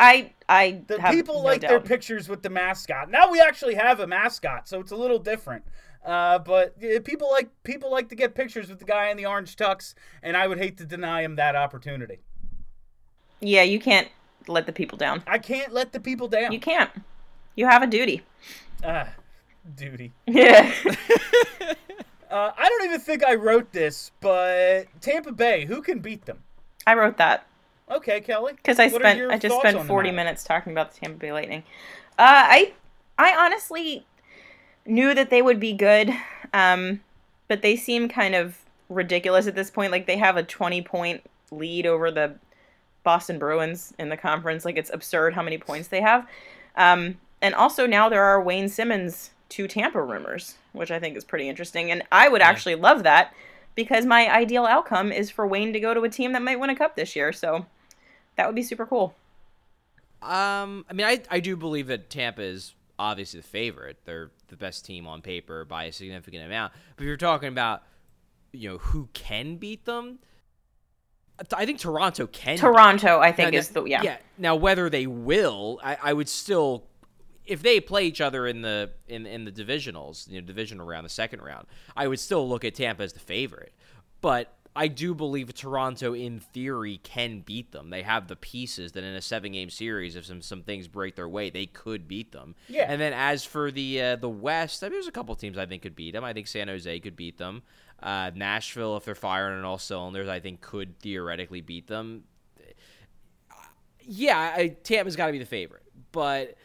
I 0.00 0.32
I 0.48 0.82
The 0.88 0.98
people 1.10 1.36
no 1.36 1.40
like 1.42 1.60
their 1.60 1.78
pictures 1.78 2.28
with 2.28 2.42
the 2.42 2.50
mascot. 2.50 3.10
Now 3.10 3.30
we 3.30 3.40
actually 3.40 3.74
have 3.74 4.00
a 4.00 4.06
mascot, 4.06 4.66
so 4.66 4.80
it's 4.80 4.90
a 4.90 4.96
little 4.96 5.20
different. 5.20 5.64
Uh, 6.04 6.40
but 6.40 6.76
people 7.04 7.30
like 7.30 7.48
people 7.62 7.92
like 7.92 8.08
to 8.08 8.16
get 8.16 8.34
pictures 8.34 8.68
with 8.68 8.80
the 8.80 8.84
guy 8.84 9.08
in 9.10 9.16
the 9.16 9.26
orange 9.26 9.54
tux, 9.54 9.94
and 10.22 10.36
I 10.36 10.48
would 10.48 10.58
hate 10.58 10.78
to 10.78 10.84
deny 10.84 11.22
him 11.22 11.36
that 11.36 11.54
opportunity. 11.54 12.18
Yeah, 13.40 13.62
you 13.62 13.78
can't 13.78 14.08
let 14.48 14.66
the 14.66 14.72
people 14.72 14.98
down. 14.98 15.22
I 15.26 15.38
can't 15.38 15.72
let 15.72 15.92
the 15.92 16.00
people 16.00 16.28
down. 16.28 16.52
You 16.52 16.60
can't. 16.60 16.90
You 17.56 17.66
have 17.66 17.82
a 17.82 17.86
duty. 17.86 18.22
Ah, 18.84 19.08
duty. 19.76 20.12
Yeah. 20.26 20.72
Uh, 22.30 22.50
I 22.56 22.66
don't 22.66 22.84
even 22.86 22.98
think 22.98 23.22
I 23.22 23.34
wrote 23.34 23.72
this, 23.72 24.10
but 24.20 24.84
Tampa 25.02 25.32
Bay, 25.32 25.66
who 25.66 25.82
can 25.82 25.98
beat 25.98 26.24
them? 26.24 26.38
I 26.86 26.94
wrote 26.94 27.18
that 27.18 27.46
Okay, 27.90 28.22
Kelly. 28.22 28.54
because 28.54 28.78
I 28.78 28.88
spent 28.88 29.30
I 29.30 29.36
just 29.36 29.58
spent 29.58 29.86
40 29.86 30.08
matter? 30.08 30.16
minutes 30.16 30.42
talking 30.42 30.72
about 30.72 30.94
the 30.94 31.00
Tampa 31.00 31.18
Bay 31.18 31.30
Lightning. 31.30 31.62
Uh, 32.18 32.24
I 32.48 32.72
I 33.18 33.36
honestly 33.36 34.06
knew 34.86 35.12
that 35.12 35.28
they 35.28 35.42
would 35.42 35.60
be 35.60 35.74
good, 35.74 36.10
um, 36.54 37.02
but 37.48 37.60
they 37.60 37.76
seem 37.76 38.08
kind 38.08 38.34
of 38.34 38.58
ridiculous 38.88 39.46
at 39.46 39.54
this 39.54 39.70
point. 39.70 39.92
Like 39.92 40.06
they 40.06 40.16
have 40.16 40.38
a 40.38 40.42
20 40.42 40.80
point 40.80 41.22
lead 41.50 41.84
over 41.84 42.10
the 42.10 42.36
Boston 43.02 43.38
Bruins 43.38 43.92
in 43.98 44.08
the 44.08 44.16
conference. 44.16 44.64
Like 44.64 44.76
it's 44.76 44.90
absurd 44.92 45.34
how 45.34 45.42
many 45.42 45.58
points 45.58 45.88
they 45.88 46.00
have. 46.00 46.26
Um, 46.76 47.18
and 47.40 47.54
also 47.54 47.86
now 47.86 48.08
there 48.08 48.22
are 48.22 48.42
Wayne 48.42 48.68
Simmonds 48.68 49.30
to 49.50 49.68
Tampa 49.68 50.02
rumors, 50.02 50.56
which 50.72 50.90
I 50.90 50.98
think 50.98 51.16
is 51.16 51.24
pretty 51.24 51.48
interesting. 51.48 51.90
And 51.90 52.02
I 52.10 52.28
would 52.28 52.40
actually 52.40 52.76
love 52.76 53.02
that 53.02 53.34
because 53.74 54.06
my 54.06 54.32
ideal 54.32 54.64
outcome 54.64 55.12
is 55.12 55.30
for 55.30 55.46
Wayne 55.46 55.72
to 55.72 55.80
go 55.80 55.92
to 55.94 56.02
a 56.02 56.08
team 56.08 56.32
that 56.32 56.42
might 56.42 56.60
win 56.60 56.70
a 56.70 56.76
cup 56.76 56.96
this 56.96 57.16
year. 57.16 57.32
So 57.32 57.66
that 58.36 58.46
would 58.46 58.54
be 58.54 58.62
super 58.62 58.86
cool. 58.86 59.14
Um, 60.22 60.84
I 60.88 60.92
mean, 60.92 61.06
I 61.06 61.20
I 61.30 61.40
do 61.40 61.56
believe 61.56 61.88
that 61.88 62.08
Tampa 62.08 62.42
is 62.42 62.74
obviously 62.98 63.40
the 63.40 63.46
favorite. 63.46 63.98
They're 64.04 64.30
the 64.48 64.56
best 64.56 64.84
team 64.84 65.06
on 65.06 65.20
paper 65.20 65.64
by 65.64 65.84
a 65.84 65.92
significant 65.92 66.44
amount. 66.44 66.72
But 66.96 67.02
if 67.02 67.08
you're 67.08 67.16
talking 67.16 67.48
about, 67.48 67.82
you 68.52 68.70
know, 68.70 68.78
who 68.78 69.08
can 69.12 69.56
beat 69.56 69.84
them, 69.84 70.20
I 71.52 71.66
think 71.66 71.80
Toronto 71.80 72.26
can. 72.26 72.56
Toronto, 72.56 73.18
I 73.18 73.32
think, 73.32 73.52
now, 73.52 73.58
is 73.58 73.68
the 73.70 73.84
yeah. 73.84 74.02
Yeah. 74.02 74.16
Now, 74.38 74.54
whether 74.56 74.88
they 74.88 75.06
will, 75.06 75.80
I, 75.82 75.96
I 76.02 76.12
would 76.12 76.28
still, 76.28 76.84
if 77.44 77.62
they 77.62 77.80
play 77.80 78.04
each 78.04 78.20
other 78.20 78.46
in 78.46 78.62
the 78.62 78.90
in 79.08 79.26
in 79.26 79.44
the 79.44 79.52
divisionals, 79.52 80.30
you 80.30 80.40
know, 80.40 80.46
divisional 80.46 80.86
round, 80.86 81.04
the 81.04 81.10
second 81.10 81.42
round, 81.42 81.66
I 81.96 82.06
would 82.06 82.20
still 82.20 82.48
look 82.48 82.64
at 82.64 82.74
Tampa 82.74 83.02
as 83.02 83.12
the 83.12 83.20
favorite. 83.20 83.72
But 84.20 84.54
I 84.74 84.88
do 84.88 85.14
believe 85.14 85.52
Toronto, 85.52 86.14
in 86.14 86.40
theory, 86.40 86.98
can 87.02 87.40
beat 87.40 87.72
them. 87.72 87.90
They 87.90 88.02
have 88.02 88.28
the 88.28 88.36
pieces 88.36 88.92
that 88.92 89.04
in 89.04 89.14
a 89.14 89.20
seven 89.20 89.52
game 89.52 89.68
series, 89.68 90.16
if 90.16 90.24
some, 90.24 90.40
some 90.40 90.62
things 90.62 90.88
break 90.88 91.14
their 91.16 91.28
way, 91.28 91.50
they 91.50 91.66
could 91.66 92.08
beat 92.08 92.32
them. 92.32 92.54
Yeah. 92.68 92.86
And 92.88 93.00
then 93.00 93.12
as 93.12 93.44
for 93.44 93.70
the 93.70 94.00
uh, 94.00 94.16
the 94.16 94.30
West, 94.30 94.82
I 94.82 94.86
mean, 94.86 94.94
there's 94.94 95.08
a 95.08 95.12
couple 95.12 95.34
teams 95.34 95.58
I 95.58 95.66
think 95.66 95.82
could 95.82 95.96
beat 95.96 96.12
them. 96.12 96.24
I 96.24 96.32
think 96.32 96.46
San 96.46 96.68
Jose 96.68 97.00
could 97.00 97.16
beat 97.16 97.36
them. 97.38 97.62
Uh, 98.02 98.30
Nashville, 98.34 98.96
if 98.96 99.04
they're 99.04 99.14
firing 99.14 99.58
on 99.58 99.64
all 99.64 99.78
cylinders, 99.78 100.28
I 100.28 100.40
think 100.40 100.60
could 100.60 100.98
theoretically 100.98 101.60
beat 101.60 101.86
them. 101.86 102.24
Yeah, 104.00 104.36
I, 104.56 104.76
Tampa's 104.82 105.14
got 105.14 105.26
to 105.26 105.32
be 105.32 105.38
the 105.38 105.46
favorite, 105.46 105.84
but 106.10 106.56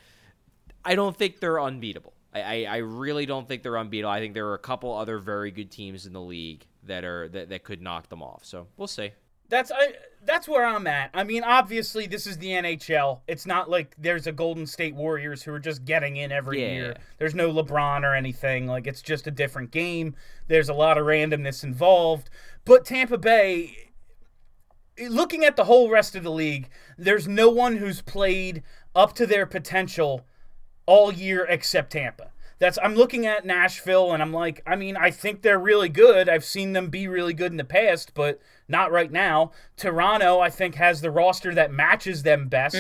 I 0.84 0.96
don't 0.96 1.16
think 1.16 1.40
they're 1.40 1.62
unbeatable. 1.62 2.14
I, 2.34 2.42
I, 2.42 2.68
I 2.70 2.78
really 2.78 3.28
don't 3.28 3.48
think 3.48 3.62
they're 3.62 3.78
unbeatable. 3.78 4.12
I 4.12 4.20
think 4.20 4.34
there 4.34 4.48
are 4.48 4.56
a 4.56 4.60
couple 4.60 4.96
other 4.96 5.20
very 5.20 5.52
good 5.52 5.70
teams 5.70 6.08
in 6.08 6.14
the 6.14 6.22
league 6.22 6.66
that 6.84 7.04
are 7.04 7.28
that, 7.30 7.50
that 7.50 7.64
could 7.64 7.82
knock 7.82 8.10
them 8.10 8.24
off. 8.24 8.44
So 8.44 8.68
we'll 8.78 8.88
see. 8.88 9.12
That's 9.50 9.72
I, 9.72 9.94
that's 10.28 10.48
where 10.48 10.66
I'm 10.66 10.86
at. 10.88 11.10
I 11.14 11.24
mean, 11.24 11.44
obviously, 11.44 12.06
this 12.06 12.28
is 12.28 12.38
the 12.38 12.48
NHL. 12.50 13.22
It's 13.28 13.46
not 13.46 13.70
like 13.70 13.96
there's 13.98 14.28
a 14.28 14.32
Golden 14.32 14.68
State 14.68 14.94
Warriors 14.94 15.44
who 15.44 15.54
are 15.54 15.60
just 15.60 15.86
getting 15.86 16.18
in 16.18 16.32
every 16.32 16.62
Yeah. 16.62 16.72
year. 16.74 16.98
There's 17.18 17.34
no 17.34 17.52
LeBron 17.52 18.04
or 18.04 18.14
anything. 18.14 18.68
Like 18.68 18.86
it's 18.86 19.02
just 19.02 19.26
a 19.26 19.32
different 19.32 19.72
game. 19.72 20.16
There's 20.48 20.70
a 20.70 20.74
lot 20.74 20.98
of 20.98 21.06
randomness 21.06 21.64
involved. 21.64 22.30
But 22.66 22.86
Tampa 22.86 23.18
Bay, 23.18 23.92
looking 25.10 25.44
at 25.46 25.56
the 25.56 25.66
whole 25.66 25.90
rest 25.90 26.16
of 26.16 26.24
the 26.24 26.32
league, 26.32 26.70
there's 26.98 27.28
no 27.28 27.50
one 27.50 27.78
who's 27.78 28.02
played 28.02 28.64
up 28.96 29.14
to 29.14 29.26
their 29.26 29.46
potential 29.46 30.26
all 30.86 31.12
year 31.14 31.46
except 31.50 31.92
Tampa. 31.92 32.32
That's 32.60 32.80
I'm 32.82 32.96
looking 32.96 33.26
at 33.28 33.46
Nashville 33.46 34.12
and 34.14 34.22
I'm 34.24 34.34
like, 34.34 34.64
I 34.66 34.76
mean, 34.76 34.98
I 34.98 35.12
think 35.12 35.42
they're 35.42 35.60
really 35.60 35.90
good. 35.90 36.28
I've 36.28 36.44
seen 36.46 36.74
them 36.74 36.90
be 36.90 37.08
really 37.08 37.34
good 37.36 37.52
in 37.52 37.58
the 37.58 37.64
past, 37.64 38.14
but 38.16 38.40
not 38.68 38.92
right 38.92 39.12
now. 39.12 39.52
Toronto, 39.76 40.40
I 40.40 40.50
think, 40.50 40.76
has 40.76 41.02
the 41.02 41.12
roster 41.12 41.54
that 41.56 41.72
matches 41.72 42.24
them 42.24 42.48
best. 42.48 42.76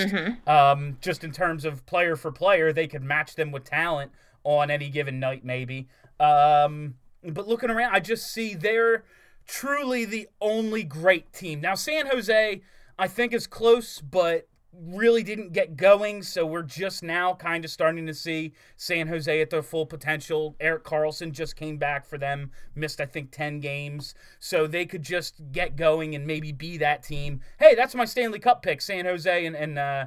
Um, 0.48 0.98
just 1.02 1.24
in 1.24 1.32
terms 1.32 1.66
of 1.66 1.86
player 1.86 2.16
for 2.16 2.32
player, 2.32 2.74
they 2.74 2.88
could 2.88 3.04
match 3.04 3.36
them 3.36 3.52
with 3.52 3.64
talent 3.64 4.12
on 4.44 4.70
any 4.70 4.90
given 4.90 5.20
night, 5.20 5.46
maybe. 5.46 5.88
Um, 6.20 6.96
but 7.24 7.48
looking 7.48 7.70
around, 7.70 7.94
I 7.94 8.00
just 8.00 8.32
see 8.32 8.54
they're 8.54 9.04
truly 9.46 10.06
the 10.06 10.28
only 10.42 10.84
great 10.84 11.32
team. 11.34 11.62
Now, 11.62 11.76
San 11.76 12.08
Jose, 12.08 12.62
I 13.00 13.08
think, 13.08 13.34
is 13.34 13.48
close, 13.48 14.02
but 14.02 14.48
really 14.80 15.24
didn't 15.24 15.54
get 15.54 15.76
going. 15.76 16.22
So 16.24 16.46
we're 16.46 16.62
just 16.64 17.04
now 17.04 17.34
kind 17.34 17.66
of 17.66 17.72
starting 17.72 18.06
to 18.08 18.14
see 18.14 18.54
San 18.76 19.08
Jose 19.08 19.42
at 19.42 19.50
their 19.50 19.64
full 19.64 19.86
potential. 19.86 20.56
Erik 20.60 20.84
Karlsson 20.84 21.32
just 21.32 21.56
came 21.56 21.78
back 21.78 22.06
for 22.06 22.18
them, 22.18 22.52
missed, 22.76 23.02
I 23.02 23.06
think, 23.06 23.32
10 23.32 23.60
games. 23.60 24.14
So 24.40 24.68
they 24.68 24.86
could 24.86 25.04
just 25.04 25.36
get 25.52 25.76
going 25.76 26.16
and 26.16 26.26
maybe 26.28 26.52
be 26.52 26.78
that 26.78 27.04
team. 27.04 27.42
Hey, 27.60 27.76
that's 27.76 27.96
my 27.96 28.06
Stanley 28.06 28.40
Cup 28.40 28.62
pick, 28.62 28.82
San 28.82 29.06
Jose 29.06 29.46
and, 29.46 29.56
and, 29.56 29.80
uh, 29.80 30.06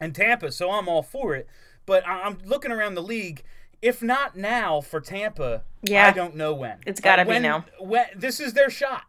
and 0.00 0.14
Tampa. 0.14 0.50
So 0.52 0.70
I'm 0.70 0.88
all 0.88 1.02
for 1.02 1.34
it. 1.34 1.46
But 1.86 2.06
I- 2.06 2.22
I'm 2.22 2.38
looking 2.44 2.72
around 2.72 2.94
the 2.94 3.02
league. 3.02 3.42
If 3.80 4.00
not 4.02 4.36
now 4.36 4.80
for 4.80 5.00
Tampa, 5.00 5.64
Yeah. 5.82 6.06
I 6.06 6.12
don't 6.12 6.36
know 6.36 6.54
when. 6.54 6.78
It's 6.86 7.00
gotta 7.00 7.22
Uh, 7.22 7.24
be 7.24 7.38
now. 7.40 7.64
When, 7.80 8.06
this 8.14 8.38
is 8.38 8.52
their 8.52 8.70
shot. 8.70 9.02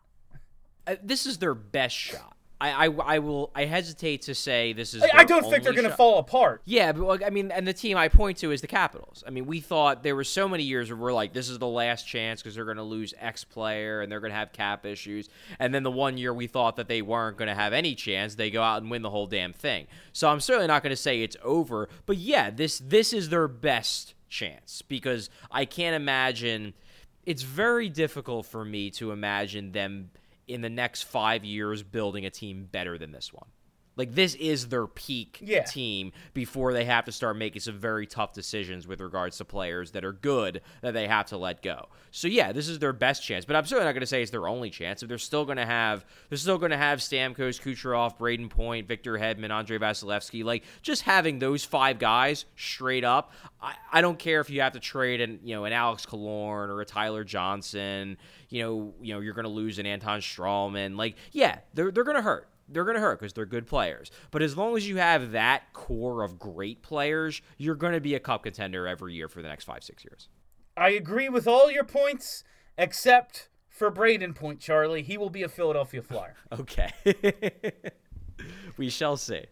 Uh, 0.87 0.95
this 1.01 1.25
is 1.27 1.37
their 1.37 1.53
best 1.53 1.95
shot. 1.95 2.32
I, 2.63 2.85
I, 2.85 3.15
I 3.15 3.19
will. 3.19 3.51
I 3.53 3.65
hesitate 3.65 4.21
to 4.23 4.35
say 4.35 4.71
this 4.71 4.93
is. 4.93 5.03
I- 5.03 5.09
I 5.15 5.23
don't 5.25 5.43
think 5.43 5.63
they're 5.63 5.73
going 5.73 5.89
to 5.89 5.95
fall 5.95 6.19
apart. 6.19 6.61
Yeah, 6.63 6.93
but 6.93 7.03
like, 7.05 7.23
I 7.23 7.29
mean, 7.29 7.51
and 7.51 7.67
the 7.67 7.73
team 7.73 7.97
I 7.97 8.07
point 8.07 8.37
to 8.37 8.51
is 8.51 8.61
the 8.61 8.67
Capitals. 8.67 9.23
I 9.27 9.31
mean, 9.31 9.45
we 9.45 9.59
thought 9.59 10.01
there 10.01 10.15
were 10.15 10.23
so 10.23 10.47
many 10.47 10.63
years 10.63 10.89
where 10.89 10.97
we're 10.97 11.13
like, 11.13 11.33
this 11.33 11.49
is 11.49 11.59
the 11.59 11.67
last 11.67 12.07
chance 12.07 12.41
because 12.41 12.55
they're 12.55 12.63
going 12.65 12.77
to 12.77 12.83
lose 12.83 13.13
X 13.19 13.43
player 13.43 14.01
and 14.01 14.09
they're 14.11 14.21
going 14.21 14.31
to 14.31 14.37
have 14.37 14.53
cap 14.53 14.85
issues. 14.85 15.27
And 15.59 15.73
then 15.75 15.83
the 15.83 15.91
one 15.91 16.17
year 16.17 16.33
we 16.33 16.47
thought 16.47 16.77
that 16.77 16.87
they 16.87 17.01
weren't 17.01 17.37
going 17.37 17.49
to 17.49 17.55
have 17.55 17.73
any 17.73 17.95
chance, 17.95 18.35
they 18.35 18.49
go 18.49 18.63
out 18.63 18.81
and 18.81 18.89
win 18.89 19.01
the 19.01 19.09
whole 19.09 19.27
damn 19.27 19.51
thing. 19.51 19.87
So 20.13 20.29
I'm 20.29 20.39
certainly 20.39 20.67
not 20.67 20.83
going 20.83 20.91
to 20.91 20.95
say 21.01 21.21
it's 21.21 21.37
over, 21.43 21.89
but 22.05 22.17
yeah, 22.17 22.49
this 22.49 22.79
this 22.79 23.11
is 23.11 23.27
their 23.29 23.47
best 23.49 24.13
chance 24.29 24.81
because 24.81 25.29
I 25.51 25.65
can't 25.65 25.95
imagine. 25.95 26.73
It's 27.25 27.43
very 27.43 27.87
difficult 27.89 28.45
for 28.45 28.65
me 28.65 28.89
to 28.91 29.11
imagine 29.11 29.71
them 29.71 30.11
in 30.47 30.61
the 30.61 30.69
next 30.69 31.03
five 31.03 31.43
years 31.43 31.83
building 31.83 32.25
a 32.25 32.29
team 32.29 32.67
better 32.71 32.97
than 32.97 33.11
this 33.11 33.31
one. 33.33 33.47
Like 33.95 34.15
this 34.15 34.35
is 34.35 34.67
their 34.69 34.87
peak 34.87 35.37
Yeah. 35.41 35.63
team 35.63 36.11
before 36.33 36.73
they 36.73 36.85
have 36.85 37.05
to 37.05 37.11
start 37.11 37.37
making 37.37 37.61
some 37.61 37.77
very 37.77 38.07
tough 38.07 38.33
decisions 38.33 38.87
with 38.87 38.99
regards 39.01 39.37
to 39.37 39.45
players 39.45 39.91
that 39.91 40.03
are 40.03 40.13
good 40.13 40.61
that 40.81 40.93
they 40.93 41.07
have 41.07 41.27
to 41.27 41.37
let 41.37 41.61
go. 41.61 41.89
So 42.11 42.27
yeah, 42.27 42.51
this 42.51 42.67
is 42.67 42.79
their 42.79 42.93
best 42.93 43.23
chance, 43.23 43.45
but 43.45 43.55
I'm 43.55 43.65
certainly 43.65 43.85
not 43.85 43.93
going 43.93 44.01
to 44.01 44.07
say 44.07 44.21
it's 44.21 44.31
their 44.31 44.47
only 44.47 44.69
chance. 44.69 45.03
If 45.03 45.09
they're 45.09 45.17
still 45.17 45.45
going 45.45 45.57
to 45.57 45.65
have, 45.65 46.05
they're 46.29 46.37
still 46.37 46.57
going 46.57 46.71
to 46.71 46.77
have 46.77 46.99
Stamkos, 46.99 47.61
Kucherov, 47.61 48.17
Brayden 48.17 48.49
Point, 48.49 48.87
Victor 48.87 49.13
Hedman, 49.13 49.51
Andrei 49.51 49.77
Vasilevskiy. 49.77 50.43
Like 50.43 50.63
just 50.81 51.03
having 51.03 51.39
those 51.39 51.63
five 51.63 51.99
guys 51.99 52.45
straight 52.55 53.03
up. 53.03 53.31
I, 53.61 53.75
I 53.91 54.01
don't 54.01 54.17
care 54.19 54.41
if 54.41 54.49
you 54.49 54.61
have 54.61 54.73
to 54.73 54.79
trade 54.79 55.21
an 55.21 55.39
you 55.43 55.55
know 55.55 55.65
an 55.65 55.73
Alex 55.73 56.05
Killorn 56.05 56.69
or 56.69 56.81
a 56.81 56.85
Tyler 56.85 57.23
Johnson. 57.23 58.17
You 58.49 58.61
know 58.63 58.93
you 59.01 59.13
know 59.13 59.19
you're 59.19 59.33
going 59.33 59.43
to 59.45 59.49
lose 59.49 59.79
an 59.79 59.85
Anton 59.85 60.19
Stralman. 60.21 60.97
Like 60.97 61.15
yeah, 61.31 61.59
they're 61.73 61.91
they're 61.91 62.03
going 62.03 62.17
to 62.17 62.21
hurt 62.23 62.47
they're 62.73 62.83
going 62.83 62.95
to 62.95 63.01
hurt 63.01 63.19
because 63.19 63.33
they're 63.33 63.45
good 63.45 63.67
players. 63.67 64.11
But 64.31 64.41
as 64.41 64.57
long 64.57 64.75
as 64.75 64.87
you 64.87 64.97
have 64.97 65.31
that 65.31 65.71
core 65.73 66.23
of 66.23 66.37
great 66.39 66.81
players, 66.81 67.41
you're 67.57 67.75
going 67.75 67.93
to 67.93 68.01
be 68.01 68.15
a 68.15 68.19
cup 68.19 68.43
contender 68.43 68.87
every 68.87 69.13
year 69.13 69.27
for 69.27 69.41
the 69.41 69.47
next 69.47 69.65
five, 69.65 69.83
six 69.83 70.03
years. 70.03 70.27
I 70.75 70.89
agree 70.89 71.29
with 71.29 71.47
all 71.47 71.69
your 71.71 71.83
points 71.83 72.43
except 72.77 73.49
for 73.69 73.91
Brayden 73.91 74.35
Point, 74.35 74.59
Charlie. 74.59 75.03
He 75.03 75.17
will 75.17 75.29
be 75.29 75.43
a 75.43 75.49
Philadelphia 75.49 76.01
Flyer. 76.01 76.35
Okay. 76.51 76.89
we 78.77 78.89
shall 78.89 79.17
see. 79.17 79.45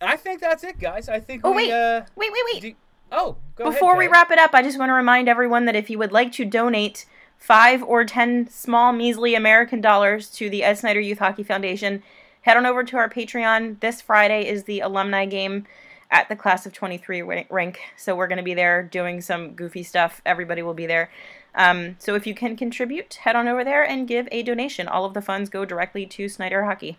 I 0.00 0.16
think 0.16 0.40
that's 0.40 0.64
it, 0.64 0.78
guys. 0.78 1.08
I 1.08 1.20
think 1.20 1.42
Oh, 1.44 1.50
we. 1.52 1.68
wait. 1.68 1.72
Uh, 1.72 2.02
Wait, 2.16 2.32
wait, 2.32 2.42
wait. 2.52 2.62
do- 2.62 2.74
oh, 3.12 3.36
go 3.54 3.64
ahead, 3.64 3.74
Before 3.74 3.96
we 3.96 4.08
wrap 4.08 4.30
it 4.30 4.38
up, 4.38 4.50
I 4.54 4.62
just 4.62 4.78
want 4.78 4.90
to 4.90 4.94
remind 4.94 5.28
everyone 5.28 5.64
that 5.66 5.76
if 5.76 5.88
you 5.88 5.98
would 5.98 6.12
like 6.12 6.32
to 6.32 6.44
donate 6.44 7.06
five 7.44 7.82
or 7.82 8.06
ten 8.06 8.48
small, 8.48 8.90
measly 8.90 9.34
American 9.34 9.82
dollars 9.82 10.30
to 10.30 10.48
the 10.48 10.64
Ed 10.64 10.78
Snider 10.78 11.00
Youth 11.00 11.18
Hockey 11.18 11.42
Foundation, 11.42 12.02
head 12.40 12.56
on 12.56 12.64
over 12.64 12.82
to 12.82 12.96
our 12.96 13.10
Patreon. 13.10 13.80
This 13.80 14.00
Friday 14.00 14.48
is 14.48 14.64
the 14.64 14.80
alumni 14.80 15.26
game 15.26 15.66
at 16.10 16.30
the 16.30 16.36
Class 16.36 16.64
of 16.64 16.72
23 16.72 17.20
rink. 17.50 17.80
So 17.98 18.16
we're 18.16 18.28
going 18.28 18.38
to 18.38 18.42
be 18.42 18.54
there 18.54 18.82
doing 18.82 19.20
some 19.20 19.52
goofy 19.52 19.82
stuff. 19.82 20.22
Everybody 20.24 20.62
will 20.62 20.72
be 20.72 20.86
there. 20.86 21.10
Um, 21.54 21.96
so 21.98 22.14
if 22.14 22.26
you 22.26 22.34
can 22.34 22.56
contribute, 22.56 23.12
head 23.12 23.36
on 23.36 23.46
over 23.46 23.62
there 23.62 23.82
and 23.82 24.08
give 24.08 24.26
a 24.32 24.42
donation. 24.42 24.88
All 24.88 25.04
of 25.04 25.12
the 25.12 25.20
funds 25.20 25.50
go 25.50 25.66
directly 25.66 26.06
to 26.06 26.30
Snider 26.30 26.64
Hockey. 26.64 26.96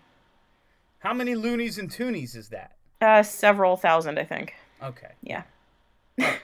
How 1.00 1.12
many 1.12 1.34
loonies 1.34 1.76
and 1.76 1.90
toonies 1.90 2.36
is 2.36 2.50
that? 2.50 2.76
Uh, 3.00 3.24
several 3.24 3.76
thousand, 3.76 4.16
I 4.16 4.24
think. 4.24 4.54
Okay. 4.80 5.10
Yeah. 5.22 5.42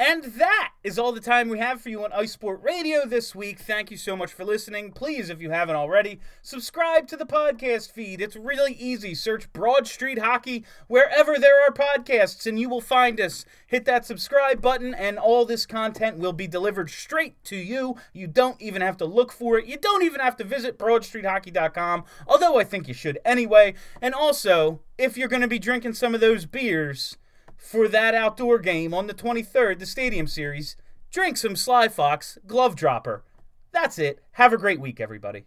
And 0.00 0.22
that 0.34 0.74
is 0.84 0.96
all 0.96 1.10
the 1.10 1.20
time 1.20 1.48
we 1.48 1.58
have 1.58 1.80
for 1.80 1.88
you 1.88 2.04
on 2.04 2.12
Ice 2.12 2.30
Sport 2.30 2.62
Radio 2.62 3.04
this 3.04 3.34
week. 3.34 3.58
Thank 3.58 3.90
you 3.90 3.96
so 3.96 4.16
much 4.16 4.32
for 4.32 4.44
listening. 4.44 4.92
Please, 4.92 5.28
if 5.28 5.42
you 5.42 5.50
haven't 5.50 5.74
already, 5.74 6.20
subscribe 6.40 7.08
to 7.08 7.16
the 7.16 7.26
podcast 7.26 7.90
feed. 7.90 8.20
It's 8.20 8.36
really 8.36 8.74
easy. 8.74 9.16
Search 9.16 9.52
Broad 9.52 9.88
Street 9.88 10.20
Hockey 10.20 10.64
wherever 10.86 11.36
there 11.36 11.60
are 11.66 11.72
podcasts, 11.72 12.46
and 12.46 12.60
you 12.60 12.68
will 12.68 12.80
find 12.80 13.20
us. 13.20 13.44
Hit 13.66 13.86
that 13.86 14.06
subscribe 14.06 14.62
button, 14.62 14.94
and 14.94 15.18
all 15.18 15.44
this 15.44 15.66
content 15.66 16.18
will 16.18 16.32
be 16.32 16.46
delivered 16.46 16.90
straight 16.90 17.42
to 17.46 17.56
you. 17.56 17.96
You 18.12 18.28
don't 18.28 18.62
even 18.62 18.82
have 18.82 18.98
to 18.98 19.04
look 19.04 19.32
for 19.32 19.58
it. 19.58 19.66
You 19.66 19.78
don't 19.78 20.04
even 20.04 20.20
have 20.20 20.36
to 20.36 20.44
visit 20.44 20.78
BroadStreetHockey.com, 20.78 22.04
although 22.28 22.56
I 22.56 22.62
think 22.62 22.86
you 22.86 22.94
should 22.94 23.18
anyway. 23.24 23.74
And 24.00 24.14
also, 24.14 24.78
if 24.96 25.16
you're 25.16 25.26
going 25.26 25.42
to 25.42 25.48
be 25.48 25.58
drinking 25.58 25.94
some 25.94 26.14
of 26.14 26.20
those 26.20 26.46
beers, 26.46 27.16
for 27.58 27.88
that 27.88 28.14
outdoor 28.14 28.58
game 28.58 28.94
on 28.94 29.08
the 29.08 29.14
23rd, 29.14 29.80
the 29.80 29.86
Stadium 29.86 30.26
Series, 30.26 30.76
drink 31.10 31.36
some 31.36 31.56
Sly 31.56 31.88
Fox 31.88 32.38
Glove 32.46 32.76
Dropper. 32.76 33.24
That's 33.72 33.98
it. 33.98 34.20
Have 34.32 34.52
a 34.52 34.58
great 34.58 34.80
week, 34.80 35.00
everybody. 35.00 35.44